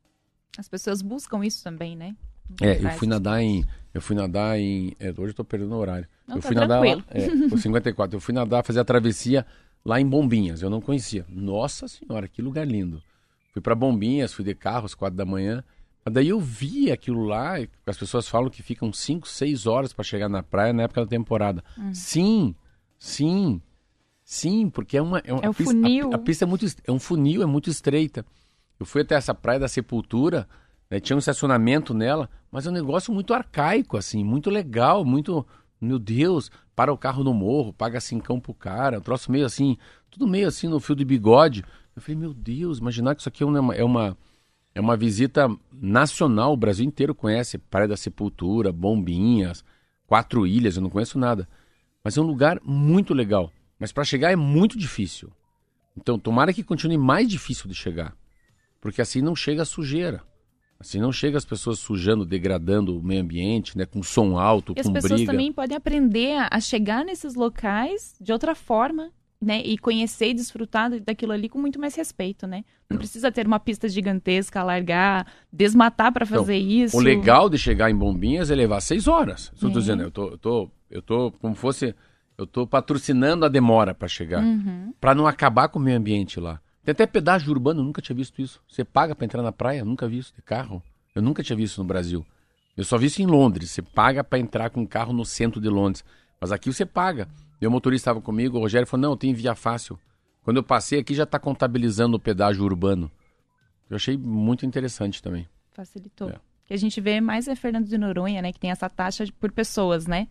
As 0.57 0.67
pessoas 0.67 1.01
buscam 1.01 1.45
isso 1.45 1.63
também, 1.63 1.95
né? 1.95 2.15
É, 2.61 2.83
eu 2.83 2.89
fui 2.91 3.07
nadar 3.07 3.41
em. 3.41 3.65
Eu 3.93 4.01
fui 4.01 4.15
nadar 4.15 4.59
em. 4.59 4.93
É, 4.99 5.09
hoje 5.09 5.29
eu 5.29 5.33
tô 5.33 5.43
perdendo 5.43 5.73
o 5.73 5.77
horário. 5.77 6.07
Não, 6.27 6.37
eu 6.37 6.41
tá 6.41 6.47
fui 6.47 6.55
nadar 6.55 6.81
lá, 6.81 7.03
é, 7.09 7.29
54. 7.57 8.15
Eu 8.15 8.21
fui 8.21 8.33
nadar, 8.33 8.63
fazer 8.63 8.79
a 8.79 8.85
travessia 8.85 9.45
lá 9.85 9.99
em 9.99 10.07
Bombinhas. 10.07 10.61
Eu 10.61 10.69
não 10.69 10.81
conhecia. 10.81 11.25
Nossa 11.29 11.87
senhora, 11.87 12.27
que 12.27 12.41
lugar 12.41 12.65
lindo. 12.65 13.01
Fui 13.53 13.61
para 13.61 13.75
Bombinhas, 13.75 14.33
fui 14.33 14.45
de 14.45 14.55
carro 14.55 14.85
às 14.85 14.95
quatro 14.95 15.17
da 15.17 15.25
manhã. 15.25 15.63
Daí 16.09 16.29
eu 16.29 16.39
vi 16.39 16.91
aquilo 16.91 17.25
lá, 17.25 17.55
as 17.85 17.97
pessoas 17.97 18.27
falam 18.27 18.49
que 18.49 18.63
ficam 18.63 18.91
5, 18.91 19.27
6 19.27 19.65
horas 19.65 19.93
para 19.93 20.03
chegar 20.03 20.29
na 20.29 20.43
praia 20.43 20.73
na 20.73 20.83
época 20.83 21.01
da 21.01 21.07
temporada. 21.07 21.63
Hum. 21.77 21.93
Sim, 21.93 22.55
sim, 22.97 23.61
sim, 24.23 24.69
porque 24.69 24.97
é 24.97 25.01
uma. 25.01 25.19
É, 25.19 25.33
uma, 25.33 25.41
é 25.43 25.49
um 25.49 25.53
pista, 25.53 25.73
funil. 25.73 26.09
A, 26.11 26.15
a, 26.15 26.19
pista 26.19 26.45
é 26.45 26.47
muito. 26.47 26.65
É 26.85 26.91
um 26.91 26.99
funil, 26.99 27.41
é 27.41 27.45
muito 27.45 27.69
estreita. 27.69 28.25
Eu 28.79 28.85
fui 28.85 29.01
até 29.01 29.15
essa 29.15 29.33
praia 29.33 29.59
da 29.59 29.67
Sepultura, 29.67 30.47
né, 30.89 30.99
tinha 30.99 31.15
um 31.15 31.19
estacionamento 31.19 31.93
nela, 31.93 32.29
mas 32.51 32.67
é 32.67 32.69
um 32.69 32.73
negócio 32.73 33.13
muito 33.13 33.33
arcaico, 33.33 33.97
assim, 33.97 34.23
muito 34.23 34.49
legal, 34.49 35.03
muito. 35.03 35.45
Meu 35.79 35.99
Deus, 35.99 36.49
para 36.75 36.91
o 36.91 36.97
carro 36.97 37.23
no 37.23 37.33
morro, 37.33 37.71
paga 37.71 37.99
cincão 37.99 38.39
pro 38.39 38.53
cara, 38.53 38.97
um 38.97 39.01
troço 39.01 39.31
meio 39.31 39.45
assim, 39.45 39.77
tudo 40.09 40.27
meio 40.27 40.47
assim 40.47 40.67
no 40.67 40.79
fio 40.79 40.95
de 40.95 41.05
bigode. 41.05 41.63
Eu 41.95 42.01
falei, 42.01 42.15
meu 42.15 42.33
Deus, 42.33 42.79
imaginar 42.79 43.13
que 43.13 43.21
isso 43.21 43.29
aqui 43.29 43.43
é 43.43 43.45
uma, 43.45 43.75
é 43.75 43.83
uma 43.83 44.17
é 44.77 44.79
uma 44.79 44.95
visita 44.95 45.49
nacional, 45.73 46.53
o 46.53 46.57
Brasil 46.57 46.85
inteiro 46.85 47.15
conhece 47.15 47.57
Praia 47.57 47.87
da 47.87 47.97
Sepultura, 47.97 48.71
Bombinhas, 48.71 49.65
Quatro 50.05 50.45
Ilhas, 50.45 50.75
eu 50.75 50.83
não 50.83 50.89
conheço 50.91 51.17
nada. 51.17 51.49
Mas 52.03 52.15
é 52.15 52.21
um 52.21 52.23
lugar 52.23 52.61
muito 52.63 53.11
legal. 53.11 53.51
Mas 53.79 53.91
para 53.91 54.03
chegar 54.03 54.31
é 54.31 54.35
muito 54.35 54.77
difícil. 54.77 55.31
Então, 55.97 56.19
tomara 56.19 56.53
que 56.53 56.63
continue 56.63 56.95
mais 56.95 57.27
difícil 57.27 57.67
de 57.67 57.73
chegar. 57.73 58.15
Porque 58.79 59.01
assim 59.01 59.19
não 59.19 59.35
chega 59.35 59.63
a 59.63 59.65
sujeira. 59.65 60.21
Assim 60.79 60.99
não 60.99 61.11
chega 61.11 61.39
as 61.39 61.45
pessoas 61.45 61.79
sujando, 61.79 62.23
degradando 62.23 62.99
o 62.99 63.03
meio 63.03 63.23
ambiente, 63.23 63.75
né, 63.75 63.83
com 63.83 64.03
som 64.03 64.37
alto, 64.37 64.73
e 64.73 64.83
com 64.83 64.91
briga. 64.91 64.99
as 64.99 65.03
pessoas 65.03 65.25
também 65.25 65.51
podem 65.51 65.75
aprender 65.75 66.37
a 66.51 66.59
chegar 66.59 67.03
nesses 67.03 67.33
locais 67.33 68.15
de 68.21 68.31
outra 68.31 68.53
forma 68.53 69.11
né, 69.39 69.61
e 69.63 69.77
conhecer 69.77 70.29
e 70.29 70.33
desfrutar 70.33 70.89
daquilo 70.99 71.31
ali 71.31 71.47
com 71.47 71.59
muito 71.59 71.79
mais 71.79 71.95
respeito, 71.95 72.47
né? 72.47 72.65
Não 72.89 72.97
precisa 72.97 73.31
ter 73.31 73.45
uma 73.45 73.59
pista 73.59 73.87
gigantesca, 73.87 74.63
largar, 74.63 75.27
desmatar 75.53 76.11
para 76.11 76.25
então, 76.25 76.39
fazer 76.39 76.55
então, 76.55 76.71
isso. 76.71 76.97
O 76.97 76.99
legal 76.99 77.49
de 77.49 77.57
chegar 77.57 77.91
em 77.91 77.95
Bombinhas 77.95 78.49
é 78.49 78.55
levar 78.55 78.81
seis 78.81 79.07
horas. 79.07 79.51
Estou 79.53 79.69
é. 79.69 79.73
dizendo, 79.73 80.03
eu 80.03 80.11
tô, 80.11 80.29
eu 80.29 80.37
tô, 80.37 80.71
eu 80.89 81.01
tô 81.01 81.31
como 81.33 81.53
fosse, 81.53 81.93
eu 82.37 82.47
tô 82.47 82.65
patrocinando 82.65 83.45
a 83.45 83.49
demora 83.49 83.93
para 83.93 84.07
chegar, 84.07 84.41
uhum. 84.41 84.91
para 84.99 85.13
não 85.13 85.27
acabar 85.27 85.67
com 85.67 85.77
o 85.77 85.81
meio 85.81 85.97
ambiente 85.97 86.39
lá. 86.39 86.59
Tem 86.83 86.93
até 86.93 87.05
pedágio 87.05 87.51
urbano, 87.51 87.83
nunca 87.83 88.01
tinha 88.01 88.15
visto 88.15 88.41
isso. 88.41 88.61
Você 88.67 88.83
paga 88.83 89.13
para 89.13 89.25
entrar 89.25 89.43
na 89.43 89.51
praia, 89.51 89.85
nunca 89.85 90.07
vi 90.07 90.17
isso 90.17 90.33
de 90.33 90.41
carro. 90.41 90.81
Eu 91.13 91.21
nunca 91.21 91.43
tinha 91.43 91.55
visto 91.55 91.77
no 91.79 91.83
Brasil. 91.83 92.25
Eu 92.75 92.85
só 92.85 92.97
vi 92.97 93.07
isso 93.07 93.21
em 93.21 93.25
Londres. 93.25 93.71
Você 93.71 93.81
paga 93.81 94.23
para 94.23 94.39
entrar 94.39 94.69
com 94.69 94.81
um 94.81 94.85
carro 94.85 95.11
no 95.11 95.25
centro 95.25 95.59
de 95.59 95.67
Londres, 95.67 96.03
mas 96.39 96.51
aqui 96.51 96.71
você 96.71 96.85
paga. 96.85 97.27
O 97.65 97.71
motorista 97.71 98.11
estava 98.11 98.21
comigo, 98.21 98.57
o 98.57 98.61
Rogério 98.61 98.87
falou, 98.87 99.09
não, 99.09 99.17
tem 99.17 99.33
via 99.33 99.55
fácil. 99.55 99.99
Quando 100.43 100.57
eu 100.57 100.63
passei 100.63 100.99
aqui 100.99 101.13
já 101.13 101.23
está 101.23 101.39
contabilizando 101.39 102.17
o 102.17 102.19
pedágio 102.19 102.63
urbano. 102.63 103.11
Eu 103.89 103.95
achei 103.95 104.17
muito 104.17 104.65
interessante 104.65 105.21
também. 105.21 105.47
Facilitou. 105.71 106.29
É. 106.29 106.35
O 106.35 106.41
que 106.67 106.73
a 106.73 106.77
gente 106.77 106.99
vê 106.99 107.19
mais 107.21 107.47
é 107.47 107.55
Fernando 107.55 107.87
de 107.87 107.97
Noronha, 107.97 108.41
né? 108.41 108.51
Que 108.51 108.59
tem 108.59 108.71
essa 108.71 108.89
taxa 108.89 109.25
por 109.39 109.51
pessoas, 109.51 110.05
né? 110.05 110.27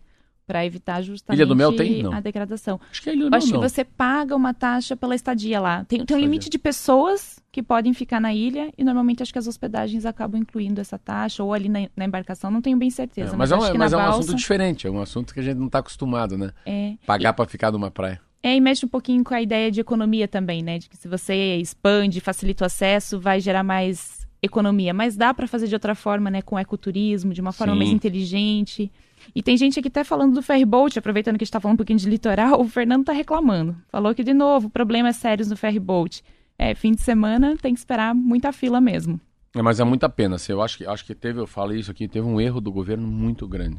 Para 0.47 0.65
evitar 0.65 1.01
justamente 1.01 1.37
Ilha 1.37 1.45
do 1.45 1.55
Mel 1.55 1.75
tem? 1.75 2.05
a 2.11 2.21
degradação. 2.21 2.79
Acho 2.89 3.01
que 3.01 3.09
é 3.09 3.13
Ilha 3.13 3.25
do 3.25 3.29
Mel, 3.29 3.37
Acho 3.37 3.51
que 3.51 3.57
você 3.57 3.83
paga 3.83 4.33
uma 4.33 4.53
taxa 4.53 4.95
pela 4.95 5.13
estadia 5.13 5.59
lá. 5.59 5.83
Tem, 5.83 6.05
tem 6.05 6.15
um 6.15 6.19
limite 6.19 6.49
de 6.49 6.57
pessoas 6.57 7.37
que 7.51 7.61
podem 7.61 7.93
ficar 7.93 8.21
na 8.21 8.33
ilha 8.33 8.71
e 8.77 8.83
normalmente 8.83 9.21
acho 9.21 9.33
que 9.33 9.39
as 9.39 9.47
hospedagens 9.47 10.05
acabam 10.05 10.39
incluindo 10.39 10.79
essa 10.79 10.97
taxa 10.97 11.43
ou 11.43 11.53
ali 11.53 11.67
na, 11.67 11.89
na 11.95 12.05
embarcação, 12.05 12.49
não 12.49 12.61
tenho 12.61 12.77
bem 12.77 12.89
certeza. 12.89 13.33
É, 13.33 13.37
mas, 13.37 13.51
mas, 13.51 13.69
é, 13.69 13.73
um, 13.73 13.77
mas 13.77 13.93
é 13.93 13.97
um 13.97 13.99
assunto 13.99 14.35
diferente, 14.35 14.87
é 14.87 14.89
um 14.89 15.01
assunto 15.01 15.33
que 15.33 15.39
a 15.41 15.43
gente 15.43 15.57
não 15.57 15.67
está 15.67 15.79
acostumado, 15.79 16.37
né? 16.37 16.51
É. 16.65 16.93
Pagar 17.05 17.33
para 17.33 17.45
ficar 17.45 17.71
numa 17.71 17.91
praia. 17.91 18.21
É, 18.41 18.55
e 18.55 18.61
mexe 18.61 18.85
um 18.85 18.89
pouquinho 18.89 19.23
com 19.23 19.33
a 19.33 19.41
ideia 19.41 19.69
de 19.69 19.81
economia 19.81 20.27
também, 20.27 20.63
né? 20.63 20.77
De 20.77 20.87
que 20.87 20.95
se 20.95 21.07
você 21.07 21.57
expande, 21.57 22.21
facilita 22.21 22.63
o 22.63 22.67
acesso, 22.67 23.19
vai 23.19 23.41
gerar 23.41 23.63
mais 23.63 24.25
economia. 24.41 24.93
Mas 24.93 25.17
dá 25.17 25.33
para 25.33 25.47
fazer 25.47 25.67
de 25.67 25.75
outra 25.75 25.95
forma, 25.95 26.29
né? 26.29 26.41
Com 26.41 26.57
ecoturismo, 26.57 27.33
de 27.33 27.41
uma 27.41 27.51
forma 27.51 27.73
Sim. 27.73 27.79
mais 27.79 27.91
inteligente. 27.91 28.91
E 29.35 29.43
tem 29.43 29.57
gente 29.57 29.79
aqui 29.79 29.87
até 29.87 30.03
falando 30.03 30.33
do 30.33 30.41
ferryboat, 30.41 30.97
aproveitando 30.97 31.35
que 31.37 31.43
a 31.43 31.45
gente 31.45 31.49
está 31.49 31.59
falando 31.59 31.75
um 31.75 31.77
pouquinho 31.77 31.99
de 31.99 32.09
litoral, 32.09 32.59
o 32.61 32.67
Fernando 32.67 33.01
está 33.01 33.13
reclamando. 33.13 33.75
Falou 33.89 34.13
que, 34.13 34.23
de 34.23 34.33
novo, 34.33 34.69
problemas 34.69 35.15
sérios 35.17 35.49
no 35.49 35.57
ferryboat. 35.57 36.23
É, 36.57 36.73
fim 36.73 36.91
de 36.91 37.01
semana 37.01 37.55
tem 37.57 37.73
que 37.73 37.79
esperar 37.79 38.15
muita 38.15 38.51
fila 38.51 38.81
mesmo. 38.81 39.19
É, 39.55 39.61
mas 39.61 39.79
é 39.79 39.83
muita 39.83 40.09
pena. 40.09 40.35
Assim, 40.35 40.51
eu 40.51 40.61
acho 40.61 40.77
que, 40.77 40.85
acho 40.85 41.05
que 41.05 41.13
teve, 41.15 41.39
eu 41.39 41.47
falo 41.47 41.73
isso 41.73 41.91
aqui, 41.91 42.07
teve 42.07 42.25
um 42.25 42.41
erro 42.41 42.59
do 42.59 42.71
governo 42.71 43.07
muito 43.07 43.47
grande. 43.47 43.77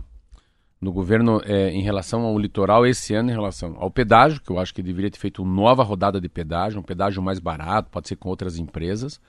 no 0.81 0.93
governo 0.93 1.41
é, 1.45 1.71
em 1.71 1.83
relação 1.83 2.23
ao 2.23 2.39
litoral 2.39 2.87
esse 2.87 3.13
ano 3.15 3.31
em 3.31 3.35
relação 3.35 3.77
ao 3.79 3.91
pedágio, 3.91 4.41
que 4.41 4.51
eu 4.51 4.59
acho 4.59 4.73
que 4.73 4.83
deveria 4.83 5.11
ter 5.11 5.19
feito 5.19 5.43
uma 5.43 5.53
nova 5.53 5.83
rodada 5.83 6.21
de 6.21 6.29
pedágio, 6.29 6.79
um 6.79 6.85
pedágio 6.85 7.21
mais 7.21 7.41
barato, 7.41 7.91
pode 7.91 8.09
ser 8.09 8.17
com 8.17 8.29
outras 8.29 8.59
empresas, 8.59 9.21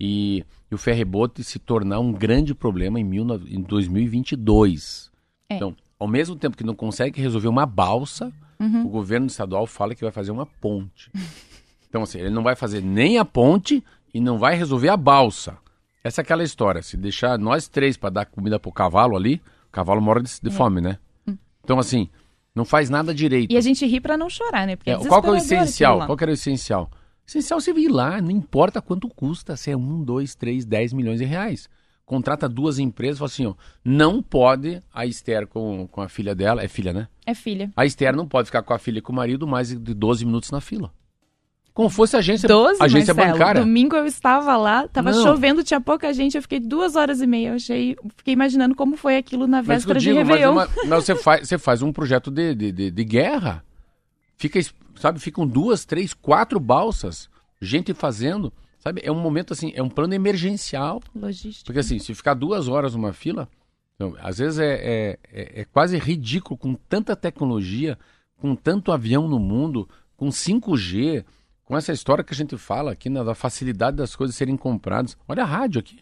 e, 0.00 0.44
e 0.70 0.74
o 0.74 0.78
ferrebote 0.78 1.44
se 1.44 1.58
tornar 1.58 2.00
um 2.00 2.12
grande 2.12 2.54
problema 2.54 2.98
em, 2.98 3.04
mil, 3.04 3.24
em 3.46 3.62
2022. 3.62 5.10
É. 5.48 5.56
Então, 5.56 5.76
ao 5.98 6.08
mesmo 6.08 6.36
tempo 6.36 6.56
que 6.56 6.64
não 6.64 6.74
consegue 6.74 7.20
resolver 7.20 7.48
uma 7.48 7.66
balsa, 7.66 8.32
uhum. 8.60 8.86
o 8.86 8.88
governo 8.88 9.26
estadual 9.26 9.66
fala 9.66 9.94
que 9.94 10.02
vai 10.02 10.12
fazer 10.12 10.30
uma 10.30 10.46
ponte. 10.46 11.10
então, 11.88 12.02
assim, 12.02 12.18
ele 12.18 12.30
não 12.30 12.42
vai 12.42 12.54
fazer 12.54 12.82
nem 12.82 13.18
a 13.18 13.24
ponte 13.24 13.82
e 14.12 14.20
não 14.20 14.38
vai 14.38 14.54
resolver 14.56 14.88
a 14.88 14.96
balsa. 14.96 15.58
Essa 16.02 16.20
é 16.20 16.22
aquela 16.22 16.44
história. 16.44 16.82
Se 16.82 16.96
deixar 16.96 17.38
nós 17.38 17.68
três 17.68 17.96
para 17.96 18.10
dar 18.10 18.26
comida 18.26 18.60
pro 18.60 18.70
cavalo 18.70 19.16
ali, 19.16 19.42
o 19.68 19.72
cavalo 19.72 20.00
morre 20.00 20.22
de, 20.22 20.40
de 20.40 20.48
é. 20.48 20.52
fome, 20.52 20.80
né? 20.80 20.98
Hum. 21.26 21.36
Então, 21.64 21.78
assim, 21.78 22.08
não 22.54 22.64
faz 22.64 22.88
nada 22.88 23.14
direito. 23.14 23.52
E 23.52 23.56
a 23.56 23.60
gente 23.60 23.84
ri 23.84 24.00
para 24.00 24.16
não 24.16 24.30
chorar, 24.30 24.66
né? 24.66 24.76
Porque 24.76 24.90
é, 24.90 24.96
qual 24.96 25.20
que 25.20 25.28
é 25.28 25.32
o 25.32 25.36
essencial? 25.36 26.06
Qual 26.06 26.16
que 26.16 26.24
era 26.24 26.30
o 26.30 26.34
essencial? 26.34 26.90
O 26.92 27.28
essencial 27.28 27.58
é 27.58 27.60
você 27.60 27.72
vir 27.72 27.88
lá, 27.88 28.20
não 28.20 28.30
importa 28.30 28.80
quanto 28.80 29.08
custa, 29.08 29.56
se 29.56 29.70
é 29.70 29.76
um, 29.76 30.02
dois, 30.02 30.34
três, 30.34 30.64
dez 30.64 30.92
milhões 30.92 31.18
de 31.18 31.24
reais. 31.24 31.68
Contrata 32.06 32.48
duas 32.48 32.78
empresas 32.78 33.16
e 33.16 33.18
fala 33.18 33.26
assim, 33.26 33.46
ó, 33.46 33.54
não 33.84 34.22
pode 34.22 34.80
a 34.94 35.04
Esther 35.04 35.44
com, 35.46 35.88
com 35.90 36.00
a 36.00 36.08
filha 36.08 36.36
dela, 36.36 36.62
é 36.62 36.68
filha, 36.68 36.92
né? 36.92 37.08
É 37.26 37.34
filha. 37.34 37.72
A 37.76 37.84
Esther 37.84 38.14
não 38.14 38.28
pode 38.28 38.46
ficar 38.46 38.62
com 38.62 38.72
a 38.72 38.78
filha 38.78 38.98
e 38.98 39.02
com 39.02 39.12
o 39.12 39.16
marido 39.16 39.44
mais 39.44 39.70
de 39.70 39.92
12 39.92 40.24
minutos 40.24 40.52
na 40.52 40.60
fila. 40.60 40.92
Como 41.74 41.90
fosse 41.90 42.16
agência, 42.16 42.48
12, 42.48 42.82
agência 42.82 43.12
Marcelo, 43.12 43.38
bancária. 43.38 43.60
Domingo 43.60 43.96
eu 43.96 44.06
estava 44.06 44.56
lá, 44.56 44.88
tava 44.88 45.10
Não. 45.10 45.22
chovendo, 45.22 45.62
tinha 45.62 45.80
pouca 45.80 46.10
gente, 46.14 46.34
eu 46.34 46.40
fiquei 46.40 46.58
duas 46.60 46.96
horas 46.96 47.20
e 47.20 47.26
meia. 47.26 47.48
Eu 47.48 47.54
achei, 47.56 47.96
fiquei 48.16 48.32
imaginando 48.32 48.74
como 48.74 48.96
foi 48.96 49.18
aquilo 49.18 49.46
na 49.46 49.60
véspera 49.60 49.98
digo, 49.98 50.14
de 50.14 50.18
Réveillon. 50.22 50.54
Mas, 50.54 50.70
uma, 50.74 50.84
mas, 50.86 51.04
você, 51.04 51.14
faz, 51.14 51.46
você 51.46 51.58
faz 51.58 51.82
um 51.82 51.92
projeto 51.92 52.30
de, 52.30 52.54
de, 52.54 52.72
de, 52.72 52.90
de 52.90 53.04
guerra. 53.04 53.62
Fica, 54.38 54.58
sabe, 54.94 55.18
ficam 55.18 55.46
duas, 55.46 55.84
três, 55.84 56.14
quatro 56.14 56.58
balsas, 56.58 57.28
gente 57.60 57.92
fazendo. 57.92 58.50
Sabe, 58.86 59.00
é 59.02 59.10
um 59.10 59.20
momento 59.20 59.52
assim, 59.52 59.72
é 59.74 59.82
um 59.82 59.88
plano 59.88 60.14
emergencial. 60.14 61.02
Logística. 61.12 61.66
Porque 61.66 61.80
assim, 61.80 61.98
se 61.98 62.14
ficar 62.14 62.34
duas 62.34 62.68
horas 62.68 62.94
numa 62.94 63.12
fila, 63.12 63.48
então, 63.96 64.14
às 64.20 64.38
vezes 64.38 64.60
é, 64.60 64.74
é, 64.74 65.18
é, 65.32 65.60
é 65.62 65.64
quase 65.64 65.98
ridículo 65.98 66.56
com 66.56 66.72
tanta 66.74 67.16
tecnologia, 67.16 67.98
com 68.36 68.54
tanto 68.54 68.92
avião 68.92 69.26
no 69.26 69.40
mundo, 69.40 69.88
com 70.16 70.28
5G, 70.28 71.24
com 71.64 71.76
essa 71.76 71.92
história 71.92 72.22
que 72.22 72.32
a 72.32 72.36
gente 72.36 72.56
fala 72.56 72.92
aqui, 72.92 73.10
né, 73.10 73.24
da 73.24 73.34
facilidade 73.34 73.96
das 73.96 74.14
coisas 74.14 74.36
serem 74.36 74.56
compradas. 74.56 75.18
Olha 75.26 75.42
a 75.42 75.46
rádio 75.46 75.80
aqui. 75.80 75.98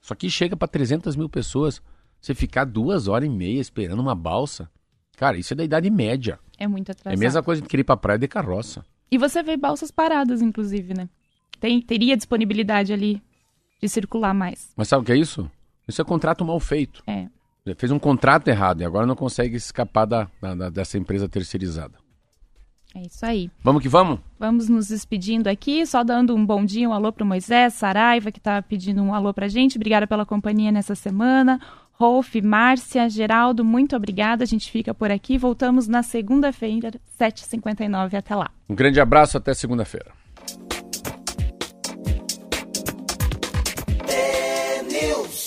Isso 0.00 0.14
aqui 0.14 0.30
chega 0.30 0.56
para 0.56 0.68
300 0.68 1.14
mil 1.14 1.28
pessoas. 1.28 1.82
Você 2.18 2.34
ficar 2.34 2.64
duas 2.64 3.08
horas 3.08 3.28
e 3.28 3.30
meia 3.30 3.60
esperando 3.60 4.00
uma 4.00 4.14
balsa. 4.14 4.70
Cara, 5.18 5.36
isso 5.36 5.52
é 5.52 5.56
da 5.56 5.64
idade 5.64 5.90
média. 5.90 6.38
É 6.56 6.66
muito 6.66 6.90
atrasado. 6.90 7.12
É 7.12 7.14
a 7.14 7.20
mesma 7.20 7.42
coisa 7.42 7.60
que 7.60 7.68
querer 7.68 7.82
ir 7.82 7.84
pra 7.84 7.94
praia 7.94 8.18
de 8.18 8.26
carroça. 8.26 8.82
E 9.10 9.18
você 9.18 9.42
vê 9.42 9.54
balsas 9.54 9.90
paradas, 9.90 10.40
inclusive, 10.40 10.94
né? 10.94 11.10
Tem, 11.62 11.80
teria 11.80 12.16
disponibilidade 12.16 12.92
ali 12.92 13.22
de 13.80 13.88
circular 13.88 14.34
mais. 14.34 14.72
Mas 14.76 14.88
sabe 14.88 15.02
o 15.04 15.06
que 15.06 15.12
é 15.12 15.16
isso? 15.16 15.48
Isso 15.86 16.02
é 16.02 16.04
contrato 16.04 16.44
mal 16.44 16.58
feito. 16.58 17.04
É. 17.06 17.28
fez 17.76 17.92
um 17.92 18.00
contrato 18.00 18.48
errado 18.48 18.80
e 18.80 18.84
agora 18.84 19.06
não 19.06 19.14
consegue 19.14 19.54
escapar 19.54 20.04
da, 20.04 20.28
da, 20.40 20.68
dessa 20.68 20.98
empresa 20.98 21.28
terceirizada. 21.28 21.94
É 22.96 23.02
isso 23.02 23.24
aí. 23.24 23.48
Vamos 23.62 23.80
que 23.80 23.88
vamos? 23.88 24.18
Vamos 24.40 24.68
nos 24.68 24.88
despedindo 24.88 25.48
aqui, 25.48 25.86
só 25.86 26.02
dando 26.02 26.34
um 26.34 26.44
bom 26.44 26.64
dia, 26.64 26.88
um 26.88 26.92
alô 26.92 27.12
para 27.12 27.24
Moisés, 27.24 27.74
Saraiva, 27.74 28.32
que 28.32 28.40
está 28.40 28.60
pedindo 28.60 29.00
um 29.00 29.14
alô 29.14 29.32
para 29.32 29.46
gente. 29.46 29.76
Obrigada 29.76 30.04
pela 30.04 30.26
companhia 30.26 30.72
nessa 30.72 30.96
semana. 30.96 31.60
Rolf, 31.92 32.34
Márcia, 32.42 33.08
Geraldo, 33.08 33.64
muito 33.64 33.94
obrigada. 33.94 34.42
A 34.42 34.46
gente 34.48 34.68
fica 34.68 34.92
por 34.92 35.12
aqui. 35.12 35.38
Voltamos 35.38 35.86
na 35.86 36.02
segunda-feira, 36.02 36.90
7h59. 37.20 38.14
Até 38.14 38.34
lá. 38.34 38.50
Um 38.68 38.74
grande 38.74 39.00
abraço, 39.00 39.38
até 39.38 39.54
segunda-feira. 39.54 40.21
Deus. 45.02 45.42